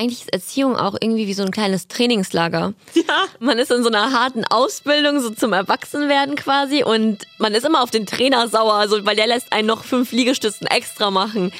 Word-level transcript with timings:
eigentlich 0.00 0.22
ist 0.22 0.32
Erziehung 0.32 0.76
auch 0.76 0.94
irgendwie 0.98 1.26
wie 1.26 1.34
so 1.34 1.42
ein 1.42 1.50
kleines 1.50 1.86
Trainingslager. 1.86 2.72
Ja. 2.94 3.24
Man 3.38 3.58
ist 3.58 3.70
in 3.70 3.82
so 3.82 3.90
einer 3.90 4.12
harten 4.12 4.44
Ausbildung, 4.44 5.20
so 5.20 5.30
zum 5.30 5.52
Erwachsenwerden 5.52 6.36
quasi 6.36 6.82
und 6.82 7.26
man 7.38 7.54
ist 7.54 7.66
immer 7.66 7.82
auf 7.82 7.90
den 7.90 8.06
Trainer 8.06 8.48
sauer, 8.48 8.74
also, 8.74 9.04
weil 9.04 9.16
der 9.16 9.26
lässt 9.26 9.52
einen 9.52 9.66
noch 9.66 9.84
fünf 9.84 10.12
Liegestützen 10.12 10.66
extra 10.66 11.10
machen. 11.10 11.52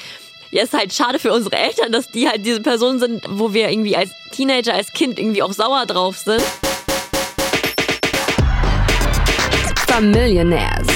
Ja, 0.49 0.63
ist 0.63 0.73
halt 0.73 0.91
schade 0.91 1.19
für 1.19 1.31
unsere 1.31 1.55
Eltern, 1.55 1.91
dass 1.91 2.09
die 2.09 2.27
halt 2.27 2.43
diese 2.43 2.61
Personen 2.61 2.99
sind, 2.99 3.23
wo 3.29 3.53
wir 3.53 3.69
irgendwie 3.69 3.95
als 3.95 4.09
Teenager, 4.31 4.73
als 4.73 4.91
Kind 4.91 5.19
irgendwie 5.19 5.43
auch 5.43 5.53
sauer 5.53 5.85
drauf 5.85 6.17
sind. 6.17 6.41
Familionaires. 9.87 10.87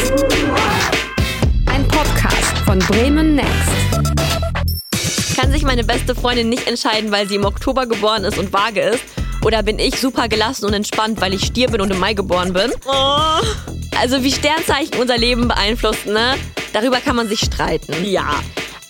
Ein 1.68 1.88
Podcast 1.88 2.58
von 2.66 2.80
Bremen 2.80 3.36
Next. 3.36 4.45
Kann 5.36 5.52
sich 5.52 5.64
meine 5.64 5.84
beste 5.84 6.16
Freundin 6.16 6.48
nicht 6.48 6.66
entscheiden, 6.66 7.12
weil 7.12 7.28
sie 7.28 7.36
im 7.36 7.44
Oktober 7.44 7.88
geboren 7.88 8.24
ist 8.24 8.38
und 8.38 8.54
vage 8.54 8.80
ist? 8.80 9.04
Oder 9.44 9.64
bin 9.64 9.80
ich 9.80 10.00
super 10.00 10.30
gelassen 10.30 10.66
und 10.66 10.74
entspannt, 10.74 11.20
weil 11.20 11.34
ich 11.34 11.44
Stier 11.44 11.68
bin 11.68 11.82
und 11.82 11.92
im 11.92 12.00
Mai 12.00 12.14
geboren 12.14 12.54
bin? 12.54 12.72
Oh. 12.86 13.46
Also 14.00 14.24
wie 14.24 14.32
Sternzeichen 14.32 14.98
unser 14.98 15.18
Leben 15.18 15.50
beeinflussen, 15.50 16.14
ne? 16.14 16.36
Darüber 16.72 17.02
kann 17.02 17.18
man 17.18 17.28
sich 17.28 17.42
streiten. 17.42 18.06
Ja. 18.06 18.42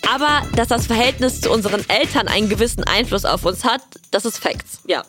Aber 0.08 0.42
dass 0.54 0.68
das 0.68 0.86
Verhältnis 0.86 1.40
zu 1.40 1.50
unseren 1.50 1.84
Eltern 1.88 2.28
einen 2.28 2.48
gewissen 2.48 2.84
Einfluss 2.84 3.24
auf 3.24 3.44
uns 3.44 3.64
hat, 3.64 3.82
das 4.12 4.24
ist 4.24 4.38
Facts. 4.38 4.82
Ja. 4.86 5.02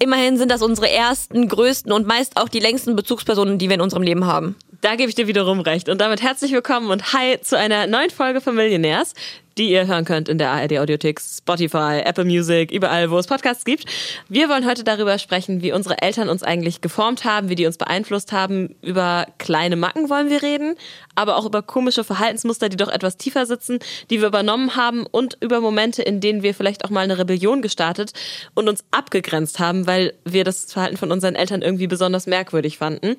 Immerhin 0.00 0.36
sind 0.36 0.50
das 0.50 0.62
unsere 0.62 0.90
ersten, 0.90 1.46
größten 1.46 1.92
und 1.92 2.08
meist 2.08 2.36
auch 2.36 2.48
die 2.48 2.60
längsten 2.60 2.96
Bezugspersonen, 2.96 3.58
die 3.58 3.68
wir 3.68 3.76
in 3.76 3.80
unserem 3.80 4.02
Leben 4.02 4.26
haben. 4.26 4.56
Da 4.80 4.96
gebe 4.96 5.08
ich 5.08 5.14
dir 5.14 5.28
wiederum 5.28 5.60
recht. 5.60 5.88
Und 5.88 6.00
damit 6.00 6.22
herzlich 6.22 6.50
willkommen 6.50 6.90
und 6.90 7.12
hi 7.12 7.40
zu 7.40 7.56
einer 7.56 7.86
neuen 7.86 8.10
Folge 8.10 8.40
von 8.40 8.56
Millionaires, 8.56 9.14
die 9.58 9.70
ihr 9.70 9.86
hören 9.86 10.04
könnt 10.04 10.28
in 10.28 10.38
der 10.38 10.50
ARD 10.50 10.78
Audiothek, 10.78 11.20
Spotify, 11.20 12.02
Apple 12.04 12.24
Music, 12.24 12.70
überall, 12.70 13.10
wo 13.10 13.18
es 13.18 13.26
Podcasts 13.26 13.64
gibt. 13.64 13.84
Wir 14.28 14.48
wollen 14.48 14.66
heute 14.66 14.84
darüber 14.84 15.18
sprechen, 15.18 15.62
wie 15.62 15.72
unsere 15.72 16.02
Eltern 16.02 16.28
uns 16.28 16.42
eigentlich 16.42 16.82
geformt 16.82 17.24
haben, 17.24 17.48
wie 17.48 17.54
die 17.54 17.66
uns 17.66 17.78
beeinflusst 17.78 18.32
haben. 18.32 18.76
Über 18.82 19.26
kleine 19.38 19.76
Macken 19.76 20.10
wollen 20.10 20.28
wir 20.28 20.42
reden, 20.42 20.76
aber 21.14 21.36
auch 21.36 21.46
über 21.46 21.62
komische 21.62 22.04
Verhaltensmuster, 22.04 22.68
die 22.68 22.76
doch 22.76 22.88
etwas 22.88 23.16
tiefer 23.16 23.46
sitzen, 23.46 23.78
die 24.10 24.20
wir 24.20 24.28
übernommen 24.28 24.76
haben 24.76 25.06
und 25.06 25.38
über 25.40 25.60
Momente, 25.60 26.02
in 26.02 26.20
denen 26.20 26.42
wir 26.42 26.54
vielleicht 26.54 26.84
auch 26.84 26.90
mal 26.90 27.00
eine 27.00 27.18
Rebellion 27.18 27.62
gestartet 27.62 28.12
und 28.54 28.68
uns 28.68 28.84
abgegrenzt 28.90 29.58
haben, 29.58 29.86
weil 29.86 30.12
wir 30.24 30.44
das 30.44 30.72
Verhalten 30.72 30.98
von 30.98 31.10
unseren 31.10 31.34
Eltern 31.34 31.62
irgendwie 31.62 31.86
besonders 31.86 32.26
merkwürdig 32.26 32.76
fanden. 32.76 33.16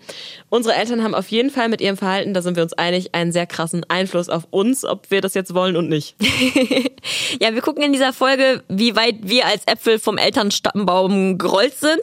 Unsere 0.50 0.76
Eltern 0.76 1.04
haben 1.04 1.16
auf 1.16 1.30
jeden 1.30 1.50
Fall 1.50 1.70
mit 1.70 1.82
ihrem 1.82 1.98
Verhalten, 1.98 2.36
da 2.36 2.44
sind 2.44 2.56
wir 2.56 2.64
uns 2.64 2.74
einig, 2.74 3.16
einen 3.16 3.32
sehr 3.32 3.48
krassen 3.48 3.84
Einfluss 3.90 4.30
auf 4.30 4.48
uns, 4.52 4.86
ob 4.86 5.10
wir 5.10 5.22
das 5.22 5.34
jetzt 5.34 5.56
wollen 5.56 5.76
und 5.76 5.90
nicht. 5.90 6.16
ja, 7.40 7.54
wir 7.54 7.62
gucken 7.62 7.84
in 7.84 7.94
dieser 7.94 8.14
Folge, 8.14 8.64
wie 8.68 8.96
weit 8.96 9.16
wir 9.22 9.46
als 9.46 9.64
Äpfel 9.66 10.00
vom 10.00 10.18
Elternstammbaum 10.18 11.38
gerollt 11.38 11.78
sind. 11.78 12.00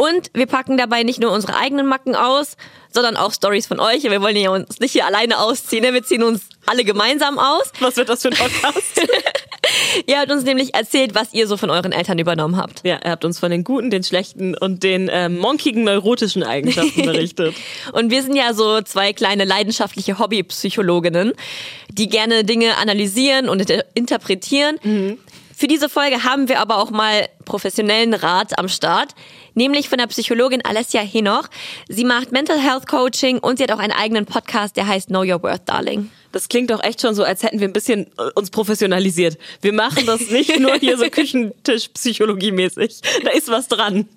Und 0.00 0.30
wir 0.32 0.46
packen 0.46 0.78
dabei 0.78 1.02
nicht 1.02 1.20
nur 1.20 1.30
unsere 1.30 1.56
eigenen 1.56 1.86
Macken 1.86 2.14
aus, 2.14 2.56
sondern 2.90 3.18
auch 3.18 3.34
Stories 3.34 3.66
von 3.66 3.80
euch. 3.80 4.02
Wir 4.04 4.22
wollen 4.22 4.34
ja 4.34 4.48
uns 4.50 4.80
nicht 4.80 4.92
hier 4.92 5.04
alleine 5.04 5.38
ausziehen, 5.38 5.82
ne? 5.84 5.92
wir 5.92 6.02
ziehen 6.02 6.22
uns 6.22 6.48
alle 6.64 6.84
gemeinsam 6.84 7.38
aus. 7.38 7.70
Was 7.80 7.96
wird 7.98 8.08
das 8.08 8.22
für 8.22 8.28
ein 8.28 8.34
Podcast? 8.34 9.02
ihr 10.06 10.18
habt 10.18 10.30
uns 10.30 10.44
nämlich 10.44 10.74
erzählt, 10.74 11.14
was 11.14 11.34
ihr 11.34 11.46
so 11.46 11.58
von 11.58 11.68
euren 11.68 11.92
Eltern 11.92 12.18
übernommen 12.18 12.56
habt. 12.56 12.80
Ja, 12.82 12.98
ihr 13.04 13.10
habt 13.10 13.26
uns 13.26 13.38
von 13.38 13.50
den 13.50 13.62
guten, 13.62 13.90
den 13.90 14.02
schlechten 14.02 14.56
und 14.56 14.84
den 14.84 15.10
äh, 15.10 15.28
monkigen 15.28 15.84
neurotischen 15.84 16.44
Eigenschaften 16.44 17.02
berichtet. 17.02 17.54
und 17.92 18.10
wir 18.10 18.22
sind 18.22 18.36
ja 18.36 18.54
so 18.54 18.80
zwei 18.80 19.12
kleine 19.12 19.44
leidenschaftliche 19.44 20.18
Hobbypsychologinnen, 20.18 21.34
die 21.92 22.08
gerne 22.08 22.44
Dinge 22.44 22.78
analysieren 22.78 23.50
und 23.50 23.70
interpretieren. 23.92 24.78
Mhm. 24.82 25.18
Für 25.54 25.66
diese 25.66 25.90
Folge 25.90 26.24
haben 26.24 26.48
wir 26.48 26.58
aber 26.58 26.78
auch 26.78 26.90
mal 26.90 27.28
professionellen 27.44 28.14
Rat 28.14 28.58
am 28.58 28.70
Start, 28.70 29.14
nämlich 29.54 29.88
von 29.88 29.98
der 29.98 30.06
Psychologin 30.06 30.64
Alessia 30.64 31.00
Henoch. 31.00 31.48
Sie 31.88 32.04
macht 32.04 32.32
Mental 32.32 32.58
Health 32.58 32.86
Coaching 32.86 33.38
und 33.38 33.58
sie 33.58 33.64
hat 33.64 33.72
auch 33.72 33.78
einen 33.78 33.92
eigenen 33.92 34.26
Podcast, 34.26 34.76
der 34.76 34.86
heißt 34.86 35.08
Know 35.08 35.22
Your 35.22 35.42
Worth, 35.42 35.68
Darling. 35.68 36.10
Das 36.32 36.48
klingt 36.48 36.70
doch 36.70 36.82
echt 36.82 37.00
schon 37.00 37.14
so, 37.14 37.24
als 37.24 37.42
hätten 37.42 37.60
wir 37.60 37.68
ein 37.68 37.72
bisschen 37.72 38.06
äh, 38.18 38.30
uns 38.34 38.50
professionalisiert. 38.50 39.36
Wir 39.62 39.72
machen 39.72 40.06
das 40.06 40.30
nicht 40.30 40.58
nur 40.60 40.74
hier 40.74 40.96
so 40.96 41.04
Küchentischpsychologie-mäßig. 41.10 43.00
Da 43.24 43.30
ist 43.30 43.48
was 43.48 43.68
dran. 43.68 44.08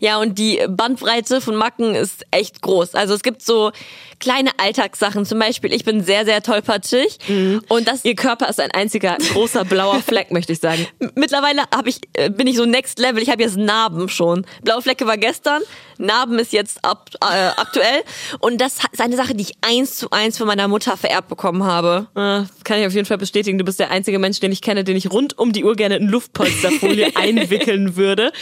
Ja, 0.00 0.18
und 0.18 0.38
die 0.38 0.60
Bandbreite 0.68 1.40
von 1.40 1.54
Macken 1.54 1.94
ist 1.94 2.24
echt 2.30 2.62
groß. 2.62 2.94
Also 2.94 3.14
es 3.14 3.22
gibt 3.22 3.42
so 3.42 3.70
kleine 4.20 4.50
Alltagssachen. 4.58 5.24
Zum 5.24 5.38
Beispiel, 5.38 5.72
ich 5.72 5.84
bin 5.84 6.02
sehr, 6.02 6.24
sehr 6.24 6.42
tollpatschig. 6.42 7.18
Mhm. 7.28 7.62
Und 7.68 7.88
das 7.88 8.04
Ihr 8.04 8.14
Körper 8.14 8.48
ist 8.48 8.60
ein 8.60 8.70
einziger 8.70 9.16
großer 9.32 9.64
blauer 9.64 10.00
Fleck, 10.06 10.30
möchte 10.30 10.52
ich 10.52 10.60
sagen. 10.60 10.86
Mittlerweile 11.14 11.62
hab 11.74 11.86
ich, 11.86 12.00
äh, 12.14 12.30
bin 12.30 12.46
ich 12.46 12.56
so 12.56 12.64
next 12.64 12.98
level. 12.98 13.22
Ich 13.22 13.30
habe 13.30 13.42
jetzt 13.42 13.56
Narben 13.56 14.08
schon. 14.08 14.46
Blaue 14.62 14.82
Flecke 14.82 15.06
war 15.06 15.16
gestern, 15.16 15.62
Narben 15.98 16.38
ist 16.38 16.52
jetzt 16.52 16.84
ab, 16.84 17.10
äh, 17.20 17.26
aktuell. 17.56 18.02
Und 18.38 18.60
das 18.60 18.78
ist 18.92 19.00
eine 19.00 19.16
Sache, 19.16 19.34
die 19.34 19.42
ich 19.42 19.52
eins 19.60 19.96
zu 19.96 20.10
eins 20.10 20.38
von 20.38 20.46
meiner 20.46 20.68
Mutter 20.68 20.96
vererbt 20.96 21.28
bekommen 21.28 21.64
habe. 21.64 22.06
Äh, 22.14 22.64
kann 22.64 22.80
ich 22.80 22.86
auf 22.86 22.92
jeden 22.92 23.06
Fall 23.06 23.18
bestätigen. 23.18 23.58
Du 23.58 23.64
bist 23.64 23.80
der 23.80 23.90
einzige 23.90 24.18
Mensch, 24.18 24.40
den 24.40 24.52
ich 24.52 24.62
kenne, 24.62 24.84
den 24.84 24.96
ich 24.96 25.10
rund 25.10 25.38
um 25.38 25.52
die 25.52 25.64
Uhr 25.64 25.74
gerne 25.74 25.96
in 25.96 26.08
Luftpolsterfolie 26.08 27.12
einwickeln 27.16 27.96
würde. 27.96 28.32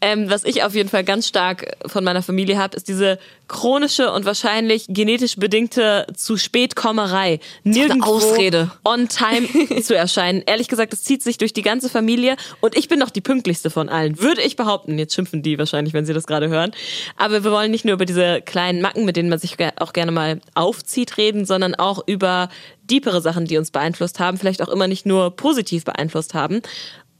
Ähm, 0.00 0.28
was 0.28 0.44
ich 0.44 0.64
auf 0.64 0.74
jeden 0.74 0.88
Fall 0.88 1.04
ganz 1.04 1.28
stark 1.28 1.76
von 1.86 2.04
meiner 2.04 2.22
Familie 2.22 2.58
habe, 2.58 2.76
ist 2.76 2.88
diese 2.88 3.18
chronische 3.48 4.10
und 4.12 4.24
wahrscheinlich 4.24 4.86
genetisch 4.88 5.36
bedingte 5.36 6.06
zu 6.14 6.36
Spätkommerei. 6.36 7.40
Nirgendwo 7.62 8.16
Ausrede. 8.16 8.70
on 8.84 9.08
time 9.08 9.48
zu 9.82 9.96
erscheinen. 9.96 10.42
Ehrlich 10.46 10.68
gesagt, 10.68 10.92
das 10.92 11.02
zieht 11.02 11.22
sich 11.22 11.38
durch 11.38 11.52
die 11.52 11.62
ganze 11.62 11.88
Familie 11.88 12.36
und 12.60 12.76
ich 12.76 12.88
bin 12.88 12.98
noch 12.98 13.10
die 13.10 13.20
pünktlichste 13.20 13.70
von 13.70 13.88
allen. 13.88 14.20
Würde 14.20 14.42
ich 14.42 14.56
behaupten. 14.56 14.98
Jetzt 14.98 15.14
schimpfen 15.14 15.42
die 15.42 15.58
wahrscheinlich, 15.58 15.94
wenn 15.94 16.06
sie 16.06 16.14
das 16.14 16.26
gerade 16.26 16.48
hören. 16.48 16.72
Aber 17.16 17.44
wir 17.44 17.50
wollen 17.50 17.70
nicht 17.70 17.84
nur 17.84 17.94
über 17.94 18.06
diese 18.06 18.40
kleinen 18.42 18.80
Macken, 18.80 19.04
mit 19.04 19.16
denen 19.16 19.28
man 19.28 19.38
sich 19.38 19.56
auch 19.76 19.92
gerne 19.92 20.12
mal 20.12 20.40
aufzieht, 20.54 21.16
reden, 21.16 21.44
sondern 21.44 21.74
auch 21.74 22.02
über 22.06 22.48
diepere 22.90 23.20
Sachen, 23.20 23.46
die 23.46 23.56
uns 23.56 23.70
beeinflusst 23.70 24.20
haben, 24.20 24.38
vielleicht 24.38 24.62
auch 24.62 24.68
immer 24.68 24.88
nicht 24.88 25.06
nur 25.06 25.30
positiv 25.30 25.84
beeinflusst 25.84 26.34
haben. 26.34 26.60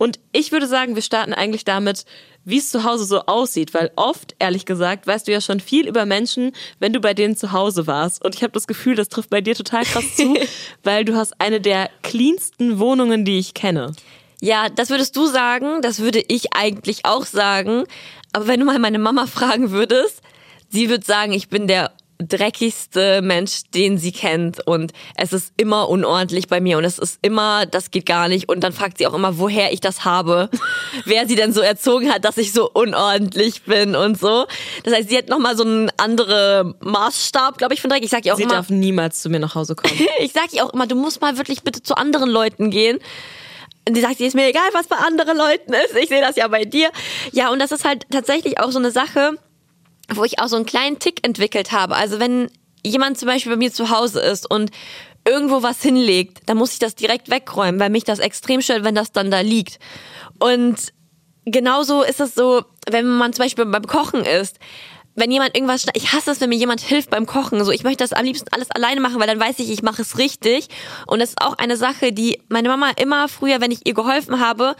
Und 0.04 0.20
ich 0.32 0.52
würde 0.52 0.66
sagen, 0.66 0.96
wir 0.96 1.00
starten 1.00 1.32
eigentlich 1.32 1.64
damit, 1.64 2.04
wie 2.44 2.58
es 2.58 2.68
zu 2.68 2.84
Hause 2.84 3.06
so 3.06 3.20
aussieht, 3.20 3.72
weil 3.72 3.90
oft, 3.96 4.34
ehrlich 4.38 4.66
gesagt, 4.66 5.06
weißt 5.06 5.26
du 5.26 5.32
ja 5.32 5.40
schon 5.40 5.60
viel 5.60 5.88
über 5.88 6.04
Menschen, 6.04 6.52
wenn 6.78 6.92
du 6.92 7.00
bei 7.00 7.14
denen 7.14 7.38
zu 7.38 7.52
Hause 7.52 7.86
warst. 7.86 8.22
Und 8.22 8.34
ich 8.34 8.42
habe 8.42 8.52
das 8.52 8.66
Gefühl, 8.66 8.96
das 8.96 9.08
trifft 9.08 9.30
bei 9.30 9.40
dir 9.40 9.54
total 9.54 9.84
krass 9.84 10.14
zu, 10.14 10.36
weil 10.82 11.06
du 11.06 11.16
hast 11.16 11.40
eine 11.40 11.58
der 11.58 11.88
cleansten 12.02 12.78
Wohnungen, 12.78 13.24
die 13.24 13.38
ich 13.38 13.54
kenne. 13.54 13.94
Ja, 14.42 14.68
das 14.68 14.90
würdest 14.90 15.16
du 15.16 15.24
sagen, 15.24 15.80
das 15.80 16.00
würde 16.00 16.22
ich 16.28 16.52
eigentlich 16.52 17.06
auch 17.06 17.24
sagen. 17.24 17.84
Aber 18.34 18.46
wenn 18.46 18.60
du 18.60 18.66
mal 18.66 18.78
meine 18.78 18.98
Mama 18.98 19.26
fragen 19.26 19.70
würdest, 19.70 20.20
sie 20.68 20.90
würde 20.90 21.06
sagen, 21.06 21.32
ich 21.32 21.48
bin 21.48 21.66
der 21.66 21.92
dreckigste 22.28 23.22
Mensch, 23.22 23.62
den 23.74 23.98
sie 23.98 24.12
kennt 24.12 24.66
und 24.66 24.92
es 25.16 25.32
ist 25.32 25.52
immer 25.56 25.88
unordentlich 25.88 26.48
bei 26.48 26.60
mir 26.60 26.78
und 26.78 26.84
es 26.84 26.98
ist 26.98 27.18
immer, 27.22 27.66
das 27.66 27.90
geht 27.90 28.06
gar 28.06 28.28
nicht 28.28 28.48
und 28.48 28.60
dann 28.60 28.72
fragt 28.72 28.98
sie 28.98 29.06
auch 29.06 29.14
immer, 29.14 29.38
woher 29.38 29.72
ich 29.72 29.80
das 29.80 30.04
habe, 30.04 30.50
wer 31.04 31.26
sie 31.26 31.36
denn 31.36 31.52
so 31.52 31.60
erzogen 31.60 32.12
hat, 32.12 32.24
dass 32.24 32.36
ich 32.36 32.52
so 32.52 32.70
unordentlich 32.70 33.62
bin 33.62 33.96
und 33.96 34.18
so. 34.18 34.46
Das 34.84 34.94
heißt, 34.94 35.08
sie 35.08 35.18
hat 35.18 35.28
nochmal 35.28 35.56
so 35.56 35.64
einen 35.64 35.90
anderen 35.96 36.74
Maßstab, 36.80 37.58
glaube 37.58 37.74
ich, 37.74 37.80
von 37.80 37.90
Dreck. 37.90 38.04
Ich 38.04 38.10
sag 38.10 38.24
ihr 38.24 38.34
auch 38.34 38.38
sie 38.38 38.44
immer, 38.44 38.54
darf 38.54 38.70
niemals 38.70 39.22
zu 39.22 39.30
mir 39.30 39.40
nach 39.40 39.54
Hause 39.54 39.74
kommen. 39.74 39.94
ich 40.18 40.32
sag 40.32 40.52
ihr 40.52 40.64
auch 40.64 40.72
immer, 40.72 40.86
du 40.86 40.96
musst 40.96 41.20
mal 41.20 41.36
wirklich 41.36 41.62
bitte 41.62 41.82
zu 41.82 41.96
anderen 41.96 42.30
Leuten 42.30 42.70
gehen. 42.70 42.98
Und 43.86 43.96
die 43.96 44.00
sagt, 44.00 44.20
ist 44.20 44.34
mir 44.34 44.48
egal, 44.48 44.68
was 44.72 44.86
bei 44.86 44.96
anderen 44.96 45.36
Leuten 45.36 45.74
ist. 45.74 45.94
Ich 46.00 46.08
sehe 46.08 46.22
das 46.22 46.36
ja 46.36 46.48
bei 46.48 46.64
dir. 46.64 46.90
Ja, 47.32 47.50
und 47.50 47.58
das 47.58 47.70
ist 47.70 47.84
halt 47.84 48.06
tatsächlich 48.10 48.58
auch 48.58 48.70
so 48.70 48.78
eine 48.78 48.90
Sache, 48.90 49.32
wo 50.12 50.24
ich 50.24 50.38
auch 50.38 50.48
so 50.48 50.56
einen 50.56 50.66
kleinen 50.66 50.98
Tick 50.98 51.26
entwickelt 51.26 51.72
habe. 51.72 51.96
Also 51.96 52.20
wenn 52.20 52.50
jemand 52.84 53.18
zum 53.18 53.28
Beispiel 53.28 53.52
bei 53.52 53.58
mir 53.58 53.72
zu 53.72 53.90
Hause 53.90 54.20
ist 54.20 54.50
und 54.50 54.70
irgendwo 55.26 55.62
was 55.62 55.82
hinlegt, 55.82 56.42
dann 56.46 56.58
muss 56.58 56.74
ich 56.74 56.78
das 56.78 56.94
direkt 56.94 57.30
wegräumen, 57.30 57.80
weil 57.80 57.90
mich 57.90 58.04
das 58.04 58.18
extrem 58.18 58.60
stört, 58.60 58.84
wenn 58.84 58.94
das 58.94 59.12
dann 59.12 59.30
da 59.30 59.40
liegt. 59.40 59.78
Und 60.38 60.92
genauso 61.46 62.02
ist 62.02 62.20
es 62.20 62.34
so, 62.34 62.64
wenn 62.88 63.06
man 63.06 63.32
zum 63.32 63.44
Beispiel 63.44 63.64
beim 63.66 63.86
Kochen 63.86 64.24
ist. 64.24 64.58
Wenn 65.16 65.30
jemand 65.30 65.54
irgendwas, 65.54 65.86
ich 65.94 66.12
hasse 66.12 66.32
es, 66.32 66.40
wenn 66.40 66.48
mir 66.48 66.56
jemand 66.56 66.80
hilft 66.80 67.10
beim 67.10 67.24
Kochen. 67.24 67.64
So, 67.64 67.70
ich 67.70 67.84
möchte 67.84 68.02
das 68.02 68.12
am 68.12 68.24
liebsten 68.24 68.48
alles 68.52 68.70
alleine 68.72 69.00
machen, 69.00 69.20
weil 69.20 69.28
dann 69.28 69.38
weiß 69.38 69.60
ich, 69.60 69.70
ich 69.70 69.82
mache 69.82 70.02
es 70.02 70.18
richtig. 70.18 70.66
Und 71.06 71.20
das 71.20 71.30
ist 71.30 71.40
auch 71.40 71.56
eine 71.56 71.76
Sache, 71.76 72.12
die 72.12 72.42
meine 72.48 72.68
Mama 72.68 72.90
immer 73.00 73.28
früher, 73.28 73.60
wenn 73.60 73.70
ich 73.70 73.86
ihr 73.86 73.94
geholfen 73.94 74.40
habe, 74.40 74.74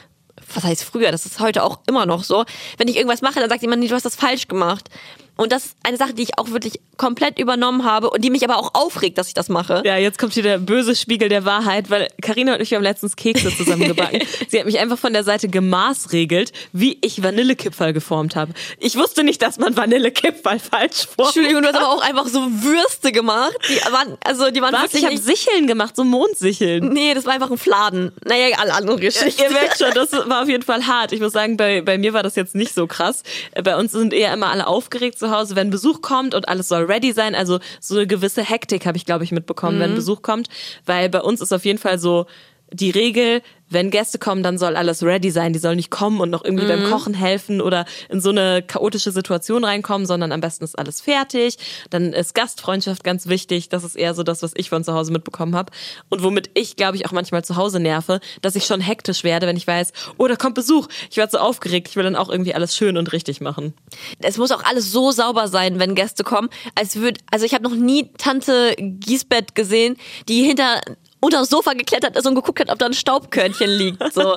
was 0.52 0.64
heißt 0.64 0.84
früher, 0.84 1.10
das 1.10 1.26
ist 1.26 1.40
heute 1.40 1.62
auch 1.62 1.78
immer 1.86 2.06
noch 2.06 2.24
so. 2.24 2.44
Wenn 2.76 2.88
ich 2.88 2.96
irgendwas 2.96 3.22
mache, 3.22 3.40
dann 3.40 3.48
sagt 3.48 3.62
jemand, 3.62 3.88
du 3.88 3.94
hast 3.94 4.04
das 4.04 4.16
falsch 4.16 4.48
gemacht. 4.48 4.88
Und 5.36 5.52
das 5.52 5.66
ist 5.66 5.76
eine 5.82 5.96
Sache, 5.96 6.14
die 6.14 6.22
ich 6.22 6.38
auch 6.38 6.50
wirklich 6.50 6.80
komplett 6.96 7.40
übernommen 7.40 7.84
habe 7.84 8.10
und 8.10 8.22
die 8.22 8.30
mich 8.30 8.44
aber 8.44 8.56
auch 8.56 8.70
aufregt, 8.74 9.18
dass 9.18 9.28
ich 9.28 9.34
das 9.34 9.48
mache. 9.48 9.82
Ja, 9.84 9.96
jetzt 9.96 10.18
kommt 10.18 10.32
hier 10.34 10.44
der 10.44 10.58
böse 10.58 10.94
Spiegel 10.94 11.28
der 11.28 11.44
Wahrheit, 11.44 11.90
weil 11.90 12.08
Karina 12.22 12.54
und 12.54 12.60
ich 12.60 12.72
haben 12.72 12.82
letztens 12.82 13.16
Kekse 13.16 13.54
zusammengebacken. 13.56 14.22
Sie 14.48 14.58
hat 14.58 14.66
mich 14.66 14.78
einfach 14.78 14.98
von 14.98 15.12
der 15.12 15.24
Seite 15.24 15.48
gemaßregelt, 15.48 16.52
wie 16.72 16.98
ich 17.00 17.22
Vanillekipferl 17.22 17.92
geformt 17.92 18.36
habe. 18.36 18.52
Ich 18.78 18.96
wusste 18.96 19.24
nicht, 19.24 19.42
dass 19.42 19.58
man 19.58 19.76
Vanillekipferl 19.76 20.58
falsch 20.60 21.06
formt. 21.06 21.36
Entschuldigung, 21.36 21.62
du 21.62 21.68
hast 21.68 21.76
aber 21.76 21.88
auch 21.88 22.02
einfach 22.02 22.28
so 22.28 22.40
Würste 22.40 23.10
gemacht. 23.10 23.56
Die 23.68 23.92
waren, 23.92 24.16
also 24.24 24.50
die 24.50 24.62
waren 24.62 24.72
Was? 24.72 24.82
wirklich 24.82 25.02
Ich 25.02 25.08
habe 25.08 25.18
Sicheln 25.18 25.66
gemacht, 25.66 25.96
so 25.96 26.04
Mondsicheln. 26.04 26.90
Nee, 26.90 27.14
das 27.14 27.24
war 27.24 27.32
einfach 27.32 27.50
ein 27.50 27.58
Fladen. 27.58 28.12
Naja, 28.24 28.56
alle 28.58 28.72
andere 28.72 29.00
Geschichten. 29.00 29.42
Ihr 29.42 29.50
merkt 29.50 29.78
schon, 29.78 29.90
das 29.94 30.12
war 30.12 30.42
auf 30.42 30.48
jeden 30.48 30.62
Fall 30.62 30.86
hart. 30.86 31.12
Ich 31.12 31.20
muss 31.20 31.32
sagen, 31.32 31.56
bei, 31.56 31.80
bei 31.80 31.98
mir 31.98 32.12
war 32.12 32.22
das 32.22 32.36
jetzt 32.36 32.54
nicht 32.54 32.72
so 32.72 32.86
krass. 32.86 33.24
Bei 33.62 33.76
uns 33.76 33.92
sind 33.92 34.12
eher 34.12 34.32
immer 34.32 34.48
alle 34.48 34.66
aufgeregt 34.66 35.18
zu 35.24 35.30
Hause, 35.30 35.56
wenn 35.56 35.70
Besuch 35.70 36.02
kommt 36.02 36.34
und 36.34 36.48
alles 36.48 36.68
soll 36.68 36.84
ready 36.84 37.12
sein. 37.12 37.34
Also 37.34 37.58
so 37.80 37.96
eine 37.96 38.06
gewisse 38.06 38.42
Hektik 38.42 38.86
habe 38.86 38.96
ich, 38.96 39.06
glaube 39.06 39.24
ich, 39.24 39.32
mitbekommen, 39.32 39.80
wenn 39.80 39.94
Besuch 39.94 40.22
kommt. 40.22 40.48
Weil 40.84 41.08
bei 41.08 41.20
uns 41.20 41.40
ist 41.40 41.52
auf 41.52 41.64
jeden 41.64 41.78
Fall 41.78 41.98
so 41.98 42.26
die 42.74 42.90
Regel, 42.90 43.42
wenn 43.68 43.90
Gäste 43.90 44.18
kommen, 44.18 44.42
dann 44.42 44.58
soll 44.58 44.76
alles 44.76 45.02
ready 45.02 45.30
sein. 45.30 45.52
Die 45.52 45.58
sollen 45.58 45.76
nicht 45.76 45.90
kommen 45.90 46.20
und 46.20 46.30
noch 46.30 46.44
irgendwie 46.44 46.66
beim 46.66 46.90
Kochen 46.90 47.14
helfen 47.14 47.60
oder 47.60 47.86
in 48.08 48.20
so 48.20 48.30
eine 48.30 48.62
chaotische 48.62 49.10
Situation 49.10 49.64
reinkommen, 49.64 50.06
sondern 50.06 50.32
am 50.32 50.40
besten 50.40 50.64
ist 50.64 50.78
alles 50.78 51.00
fertig. 51.00 51.56
Dann 51.90 52.12
ist 52.12 52.34
Gastfreundschaft 52.34 53.04
ganz 53.04 53.26
wichtig. 53.26 53.68
Das 53.68 53.84
ist 53.84 53.96
eher 53.96 54.14
so 54.14 54.22
das, 54.22 54.42
was 54.42 54.52
ich 54.56 54.70
von 54.70 54.84
zu 54.84 54.94
Hause 54.94 55.12
mitbekommen 55.12 55.56
habe. 55.56 55.72
Und 56.08 56.22
womit 56.22 56.50
ich, 56.54 56.76
glaube 56.76 56.96
ich, 56.96 57.06
auch 57.06 57.12
manchmal 57.12 57.44
zu 57.44 57.56
Hause 57.56 57.80
nerve, 57.80 58.20
dass 58.42 58.54
ich 58.54 58.66
schon 58.66 58.80
hektisch 58.80 59.24
werde, 59.24 59.46
wenn 59.46 59.56
ich 59.56 59.66
weiß, 59.66 59.92
oh, 60.18 60.26
da 60.26 60.36
kommt 60.36 60.54
Besuch. 60.54 60.88
Ich 61.10 61.16
werde 61.16 61.32
so 61.32 61.38
aufgeregt. 61.38 61.88
Ich 61.88 61.96
will 61.96 62.04
dann 62.04 62.16
auch 62.16 62.28
irgendwie 62.28 62.54
alles 62.54 62.76
schön 62.76 62.96
und 62.96 63.12
richtig 63.12 63.40
machen. 63.40 63.74
Es 64.20 64.36
muss 64.36 64.52
auch 64.52 64.64
alles 64.64 64.92
so 64.92 65.10
sauber 65.10 65.48
sein, 65.48 65.78
wenn 65.78 65.94
Gäste 65.94 66.22
kommen. 66.22 66.48
Als 66.74 66.96
würd, 66.96 67.18
also 67.30 67.44
ich 67.46 67.54
habe 67.54 67.64
noch 67.64 67.74
nie 67.74 68.10
Tante 68.18 68.74
Giesbett 68.78 69.54
gesehen, 69.54 69.96
die 70.28 70.44
hinter 70.44 70.80
unter 71.24 71.38
das 71.38 71.48
Sofa 71.48 71.72
geklettert 71.72 72.16
ist 72.16 72.26
und 72.26 72.34
geguckt 72.34 72.60
hat, 72.60 72.70
ob 72.70 72.78
da 72.78 72.86
ein 72.86 72.92
Staubkörnchen 72.92 73.70
liegt. 73.70 74.12
So. 74.12 74.32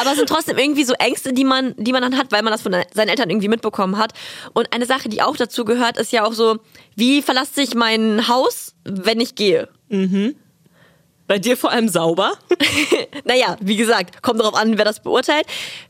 Aber 0.00 0.10
es 0.12 0.16
sind 0.16 0.28
trotzdem 0.28 0.58
irgendwie 0.58 0.84
so 0.84 0.94
Ängste, 0.94 1.32
die 1.32 1.44
man, 1.44 1.74
die 1.76 1.92
man 1.92 2.02
dann 2.02 2.16
hat, 2.16 2.30
weil 2.30 2.42
man 2.42 2.52
das 2.52 2.62
von 2.62 2.72
seinen 2.94 3.08
Eltern 3.08 3.30
irgendwie 3.30 3.48
mitbekommen 3.48 3.98
hat. 3.98 4.12
Und 4.52 4.72
eine 4.72 4.86
Sache, 4.86 5.08
die 5.08 5.22
auch 5.22 5.36
dazu 5.36 5.64
gehört, 5.64 5.98
ist 5.98 6.12
ja 6.12 6.24
auch 6.24 6.32
so, 6.32 6.58
wie 6.94 7.20
verlasse 7.20 7.62
ich 7.62 7.74
mein 7.74 8.28
Haus, 8.28 8.74
wenn 8.84 9.20
ich 9.20 9.34
gehe? 9.34 9.68
Bei 11.30 11.38
dir 11.38 11.56
vor 11.56 11.70
allem 11.70 11.88
sauber. 11.88 12.32
Naja, 13.24 13.56
wie 13.60 13.76
gesagt, 13.76 14.22
kommt 14.22 14.40
darauf 14.40 14.54
an, 14.54 14.78
wer 14.78 14.84
das 14.84 15.00
beurteilt. 15.00 15.46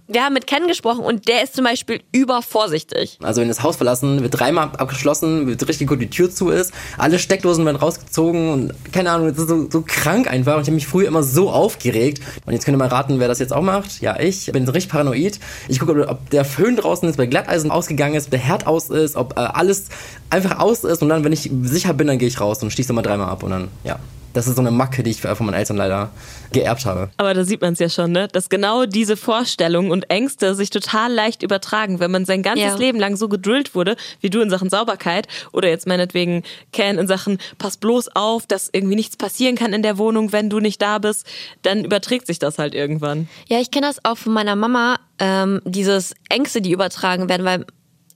Wir 0.09 0.25
haben 0.25 0.35
mit 0.35 0.47
Ken 0.47 0.67
gesprochen 0.67 1.03
und 1.05 1.29
der 1.29 1.43
ist 1.43 1.55
zum 1.55 1.65
Beispiel 1.65 2.03
übervorsichtig. 2.13 3.19
Also 3.23 3.41
wenn 3.41 3.49
das 3.49 3.63
Haus 3.63 3.77
verlassen, 3.77 4.23
wird 4.23 4.39
dreimal 4.39 4.73
abgeschlossen, 4.77 5.47
wird 5.47 5.67
richtig 5.67 5.89
gut 5.89 6.01
die 6.01 6.11
Tür 6.11 6.31
zu 6.31 6.51
ist, 6.51 6.75
alle 6.99 7.19
Steckdosen 7.19 7.65
werden 7.65 7.77
rausgezogen 7.77 8.51
und 8.51 8.75
keine 8.93 9.13
Ahnung, 9.13 9.29
das 9.29 9.39
ist 9.39 9.49
so, 9.49 9.71
so 9.71 9.83
krank 9.87 10.29
einfach. 10.29 10.57
Und 10.57 10.63
ich 10.63 10.69
habe 10.69 10.75
mich 10.75 10.87
früher 10.87 11.07
immer 11.07 11.23
so 11.23 11.51
aufgeregt. 11.51 12.21
Und 12.45 12.53
jetzt 12.53 12.65
könnt 12.65 12.75
ihr 12.75 12.79
mal 12.79 12.89
raten, 12.89 13.21
wer 13.21 13.29
das 13.29 13.39
jetzt 13.39 13.53
auch 13.53 13.63
macht. 13.63 14.03
Ja, 14.03 14.19
ich 14.21 14.51
bin 14.53 14.67
so 14.67 14.73
richtig 14.73 14.91
paranoid. 14.91 15.39
Ich 15.69 15.79
gucke, 15.79 15.93
ob, 16.03 16.11
ob 16.11 16.31
der 16.31 16.45
Föhn 16.45 16.77
draußen 16.77 17.09
ist, 17.09 17.15
ob 17.15 17.19
der 17.19 17.29
Glatteisen 17.29 17.71
ausgegangen 17.71 18.17
ist, 18.17 18.27
ob 18.27 18.31
der 18.33 18.41
Herd 18.41 18.67
aus 18.67 18.91
ist, 18.91 19.17
ob 19.17 19.39
äh, 19.39 19.41
alles 19.41 19.87
einfach 20.29 20.59
aus 20.59 20.85
ist. 20.85 21.01
Und 21.03 21.09
dann, 21.09 21.25
wenn 21.25 21.33
ich 21.33 21.51
sicher 21.63 21.95
bin, 21.95 22.09
dann 22.09 22.19
gehe 22.19 22.29
ich 22.29 22.41
raus 22.41 22.63
und 22.63 22.71
schließe 22.73 22.93
mal 22.93 23.03
dreimal 23.03 23.29
ab. 23.29 23.43
Und 23.45 23.51
dann, 23.51 23.69
ja. 23.85 24.01
Das 24.33 24.47
ist 24.47 24.57
so 24.57 24.63
eine 24.63 24.71
Macke, 24.71 25.03
die 25.03 25.11
ich 25.11 25.21
von 25.21 25.47
meinen 25.47 25.55
Eltern 25.55 25.77
leider 25.77 26.11
geerbt 26.53 26.85
habe. 26.85 27.11
Aber 27.17 27.35
da 27.35 27.45
sieht 27.45 27.61
man 27.61 27.73
es 27.73 27.79
ja 27.79 27.89
schon, 27.89 28.13
ne? 28.13 28.29
dass 28.29 28.49
genau 28.49 28.87
diese 28.87 29.17
Vorstellungen 29.17 29.91
und 29.91 30.11
Ängste 30.11 30.55
sich 30.55 30.71
total 30.71 31.13
leicht 31.13 31.43
übertragen, 31.43 32.01
wenn 32.01 32.11
man 32.11 32.25
sein 32.25 32.43
ganzes 32.43 32.65
Ja. 32.65 32.77
Leben 32.77 32.99
lang 32.99 33.17
so 33.17 33.29
gedrillt 33.29 33.75
wurde, 33.75 33.97
wie 34.21 34.31
du 34.31 34.41
in 34.41 34.51
Sachen 34.51 34.71
Sauberkeit 34.71 35.27
oder 35.53 35.69
jetzt 35.69 35.87
meinetwegen 35.87 36.43
Ken 36.73 36.99
in 36.99 37.07
Sachen 37.07 37.39
pass 37.59 37.77
bloß 37.77 38.15
auf, 38.15 38.47
dass 38.47 38.69
irgendwie 38.73 38.97
nichts 38.97 39.17
passieren 39.17 39.57
kann 39.57 39.73
in 39.73 39.83
der 39.83 39.99
Wohnung, 39.99 40.33
wenn 40.33 40.51
du 40.51 40.61
nicht 40.61 40.81
da 40.81 40.99
bist, 40.99 41.27
dann 41.63 41.85
überträgt 41.85 42.27
sich 42.27 42.39
das 42.39 42.59
halt 42.59 42.75
irgendwann. 42.75 43.29
Ja, 43.49 43.61
ich 43.61 43.71
kenne 43.71 43.87
das 43.87 44.05
auch 44.05 44.19
von 44.19 44.33
meiner 44.33 44.57
Mama, 44.57 44.99
ähm, 45.19 45.61
dieses 45.65 46.15
Ängste, 46.29 46.61
die 46.63 46.73
übertragen 46.73 47.29
werden, 47.29 47.45
weil 47.45 47.67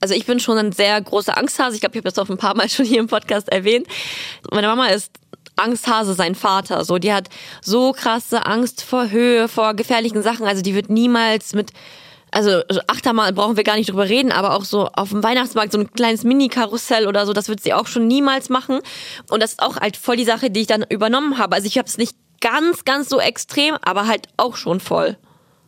also 0.01 0.13
ich 0.13 0.25
bin 0.25 0.39
schon 0.39 0.57
ein 0.57 0.71
sehr 0.71 1.01
großer 1.01 1.35
Angsthase. 1.37 1.75
Ich 1.75 1.81
glaube, 1.81 1.93
ich 1.93 1.99
habe 1.99 2.09
das 2.09 2.19
auch 2.19 2.29
ein 2.29 2.37
paar 2.37 2.55
Mal 2.55 2.69
schon 2.69 2.85
hier 2.85 2.99
im 2.99 3.07
Podcast 3.07 3.49
erwähnt. 3.49 3.87
Meine 4.51 4.67
Mama 4.67 4.87
ist 4.87 5.11
Angsthase, 5.55 6.13
sein 6.13 6.35
Vater. 6.35 6.83
So, 6.85 6.97
die 6.97 7.13
hat 7.13 7.29
so 7.61 7.91
krasse 7.91 8.45
Angst 8.45 8.81
vor 8.83 9.09
Höhe, 9.09 9.47
vor 9.47 9.73
gefährlichen 9.73 10.21
Sachen. 10.21 10.45
Also 10.45 10.61
die 10.61 10.75
wird 10.75 10.89
niemals 10.89 11.53
mit 11.53 11.71
also 12.31 12.61
Achterbahn 12.87 13.33
brauchen 13.33 13.55
wir 13.55 13.63
gar 13.63 13.77
nicht 13.77 13.89
drüber 13.89 14.09
reden, 14.09 14.33
aber 14.33 14.55
auch 14.55 14.65
so 14.65 14.87
auf 14.87 15.09
dem 15.09 15.23
Weihnachtsmarkt 15.23 15.71
so 15.71 15.79
ein 15.79 15.93
kleines 15.93 16.25
Mini-Karussell 16.25 17.07
oder 17.07 17.25
so, 17.25 17.31
das 17.31 17.47
wird 17.47 17.61
sie 17.61 17.73
auch 17.73 17.87
schon 17.87 18.07
niemals 18.07 18.49
machen. 18.49 18.81
Und 19.29 19.41
das 19.41 19.51
ist 19.51 19.61
auch 19.61 19.77
halt 19.77 19.95
voll 19.95 20.17
die 20.17 20.25
Sache, 20.25 20.49
die 20.49 20.61
ich 20.61 20.67
dann 20.67 20.83
übernommen 20.89 21.37
habe. 21.37 21.55
Also 21.55 21.67
ich 21.67 21.77
habe 21.77 21.87
es 21.87 21.97
nicht 21.97 22.17
ganz, 22.41 22.83
ganz 22.83 23.07
so 23.07 23.21
extrem, 23.21 23.75
aber 23.81 24.07
halt 24.07 24.27
auch 24.35 24.57
schon 24.57 24.81
voll. 24.81 25.17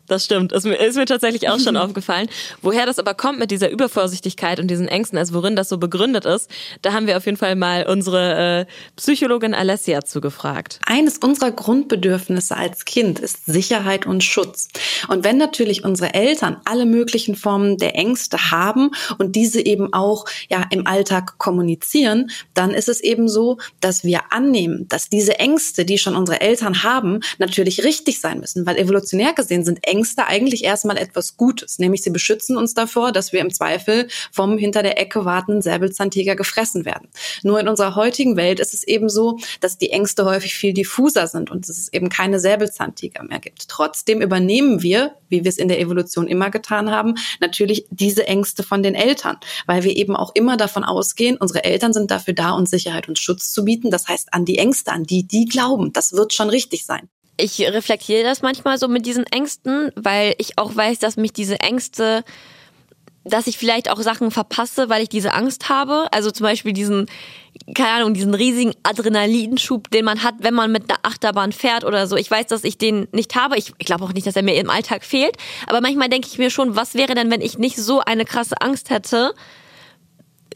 Das 0.07 0.23
stimmt. 0.23 0.53
Ist 0.53 0.65
mir, 0.65 0.75
ist 0.75 0.95
mir 0.95 1.05
tatsächlich 1.05 1.49
auch 1.49 1.59
schon 1.59 1.75
aufgefallen. 1.77 2.29
Woher 2.61 2.85
das 2.85 2.97
aber 2.97 3.13
kommt 3.13 3.39
mit 3.39 3.51
dieser 3.51 3.69
Übervorsichtigkeit 3.69 4.59
und 4.59 4.69
diesen 4.69 4.87
Ängsten, 4.87 5.17
also 5.17 5.33
worin 5.33 5.55
das 5.55 5.69
so 5.69 5.77
begründet 5.77 6.25
ist, 6.25 6.49
da 6.81 6.93
haben 6.93 7.07
wir 7.07 7.17
auf 7.17 7.25
jeden 7.25 7.37
Fall 7.37 7.55
mal 7.55 7.85
unsere 7.85 8.61
äh, 8.61 8.65
Psychologin 8.95 9.53
Alessia 9.53 10.03
zugefragt. 10.05 10.79
Eines 10.85 11.17
unserer 11.17 11.51
Grundbedürfnisse 11.51 12.55
als 12.55 12.85
Kind 12.85 13.19
ist 13.19 13.45
Sicherheit 13.45 14.05
und 14.05 14.23
Schutz. 14.23 14.69
Und 15.09 15.25
wenn 15.25 15.37
natürlich 15.37 15.83
unsere 15.83 16.13
Eltern 16.13 16.57
alle 16.63 16.85
möglichen 16.85 17.35
Formen 17.35 17.77
der 17.77 17.95
Ängste 17.95 18.51
haben 18.51 18.91
und 19.17 19.35
diese 19.35 19.65
eben 19.65 19.93
auch 19.93 20.25
ja 20.49 20.65
im 20.71 20.87
Alltag 20.87 21.37
kommunizieren, 21.37 22.31
dann 22.53 22.71
ist 22.71 22.87
es 22.87 23.01
eben 23.01 23.27
so, 23.27 23.57
dass 23.81 24.05
wir 24.05 24.31
annehmen, 24.31 24.87
dass 24.87 25.09
diese 25.09 25.37
Ängste, 25.39 25.83
die 25.83 25.97
schon 25.97 26.15
unsere 26.15 26.39
Eltern 26.39 26.83
haben, 26.83 27.19
natürlich 27.39 27.83
richtig 27.83 28.21
sein 28.21 28.39
müssen, 28.39 28.65
weil 28.65 28.77
evolutionär 28.77 29.33
gesehen 29.33 29.65
sind 29.65 29.85
Ängste 29.85 29.96
eigentlich 30.27 30.63
erstmal 30.63 30.97
etwas 30.97 31.37
Gutes, 31.37 31.79
nämlich 31.79 32.01
sie 32.03 32.09
beschützen 32.09 32.57
uns 32.57 32.73
davor, 32.73 33.11
dass 33.11 33.33
wir 33.33 33.41
im 33.41 33.51
Zweifel 33.51 34.07
vom 34.31 34.57
hinter 34.57 34.83
der 34.83 34.99
Ecke 34.99 35.25
wartenden 35.25 35.61
Säbelzahntiger 35.61 36.35
gefressen 36.35 36.85
werden. 36.85 37.09
Nur 37.43 37.59
in 37.59 37.67
unserer 37.67 37.95
heutigen 37.95 38.35
Welt 38.35 38.59
ist 38.59 38.73
es 38.73 38.83
eben 38.83 39.09
so, 39.09 39.37
dass 39.59 39.77
die 39.77 39.91
Ängste 39.91 40.25
häufig 40.25 40.53
viel 40.55 40.73
diffuser 40.73 41.27
sind 41.27 41.51
und 41.51 41.67
es 41.67 41.91
eben 41.93 42.09
keine 42.09 42.39
Säbelzahntiger 42.39 43.23
mehr 43.23 43.39
gibt. 43.39 43.67
Trotzdem 43.67 44.21
übernehmen 44.21 44.81
wir, 44.81 45.15
wie 45.29 45.43
wir 45.43 45.49
es 45.49 45.57
in 45.57 45.67
der 45.67 45.79
Evolution 45.79 46.27
immer 46.27 46.49
getan 46.49 46.91
haben, 46.91 47.15
natürlich 47.39 47.85
diese 47.89 48.27
Ängste 48.27 48.63
von 48.63 48.83
den 48.83 48.95
Eltern, 48.95 49.37
weil 49.65 49.83
wir 49.83 49.95
eben 49.95 50.15
auch 50.15 50.33
immer 50.35 50.57
davon 50.57 50.83
ausgehen, 50.83 51.37
unsere 51.37 51.63
Eltern 51.63 51.93
sind 51.93 52.11
dafür 52.11 52.33
da, 52.33 52.51
uns 52.51 52.69
Sicherheit 52.69 53.07
und 53.07 53.19
Schutz 53.19 53.51
zu 53.51 53.65
bieten. 53.65 53.91
Das 53.91 54.07
heißt, 54.07 54.33
an 54.33 54.45
die 54.45 54.57
Ängste, 54.57 54.91
an 54.91 55.03
die 55.03 55.27
die 55.27 55.45
glauben, 55.45 55.93
das 55.93 56.13
wird 56.13 56.33
schon 56.33 56.49
richtig 56.49 56.85
sein. 56.85 57.09
Ich 57.37 57.59
reflektiere 57.61 58.23
das 58.23 58.41
manchmal 58.41 58.79
so 58.79 58.87
mit 58.87 59.05
diesen 59.05 59.25
Ängsten, 59.27 59.91
weil 59.95 60.33
ich 60.39 60.57
auch 60.57 60.75
weiß, 60.75 60.97
dass 60.97 61.17
mich 61.17 61.33
diese 61.33 61.59
Ängste, 61.59 62.23
dass 63.23 63.45
ich 63.45 63.59
vielleicht 63.59 63.91
auch 63.91 64.01
Sachen 64.01 64.31
verpasse, 64.31 64.89
weil 64.89 65.03
ich 65.03 65.09
diese 65.09 65.33
Angst 65.33 65.69
habe. 65.69 66.07
Also 66.11 66.31
zum 66.31 66.45
Beispiel 66.45 66.73
diesen, 66.73 67.05
keine 67.75 67.89
Ahnung, 67.89 68.15
diesen 68.15 68.33
riesigen 68.33 68.73
Adrenalinschub, 68.81 69.91
den 69.91 70.03
man 70.03 70.23
hat, 70.23 70.35
wenn 70.39 70.55
man 70.55 70.71
mit 70.71 70.89
einer 70.89 70.99
Achterbahn 71.03 71.51
fährt 71.51 71.83
oder 71.83 72.07
so. 72.07 72.15
Ich 72.15 72.31
weiß, 72.31 72.47
dass 72.47 72.63
ich 72.63 72.79
den 72.79 73.07
nicht 73.11 73.35
habe. 73.35 73.55
Ich, 73.57 73.77
glaube 73.77 74.03
auch 74.03 74.13
nicht, 74.13 74.25
dass 74.25 74.35
er 74.35 74.43
mir 74.43 74.55
im 74.55 74.71
Alltag 74.71 75.03
fehlt. 75.03 75.37
Aber 75.67 75.79
manchmal 75.79 76.09
denke 76.09 76.27
ich 76.31 76.39
mir 76.39 76.49
schon, 76.49 76.75
was 76.75 76.95
wäre 76.95 77.13
denn, 77.13 77.29
wenn 77.29 77.41
ich 77.41 77.59
nicht 77.59 77.77
so 77.77 77.99
eine 77.99 78.25
krasse 78.25 78.59
Angst 78.61 78.89
hätte? 78.89 79.35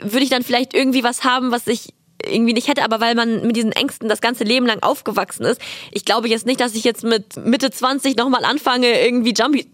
Würde 0.01 0.23
ich 0.23 0.31
dann 0.31 0.41
vielleicht 0.41 0.73
irgendwie 0.73 1.03
was 1.03 1.23
haben, 1.23 1.51
was 1.51 1.67
ich 1.67 1.93
irgendwie 2.25 2.53
nicht 2.53 2.67
hätte, 2.67 2.83
aber 2.83 2.99
weil 2.99 3.15
man 3.15 3.45
mit 3.45 3.55
diesen 3.55 3.71
Ängsten 3.71 4.09
das 4.09 4.21
ganze 4.21 4.43
Leben 4.43 4.65
lang 4.65 4.81
aufgewachsen 4.81 5.45
ist. 5.45 5.61
Ich 5.91 6.05
glaube 6.05 6.27
jetzt 6.27 6.45
nicht, 6.45 6.59
dass 6.59 6.75
ich 6.75 6.83
jetzt 6.83 7.03
mit 7.03 7.37
Mitte 7.37 7.71
20 7.71 8.17
nochmal 8.17 8.45
anfange, 8.45 9.03
irgendwie 9.03 9.33
Jumpy, 9.33 9.67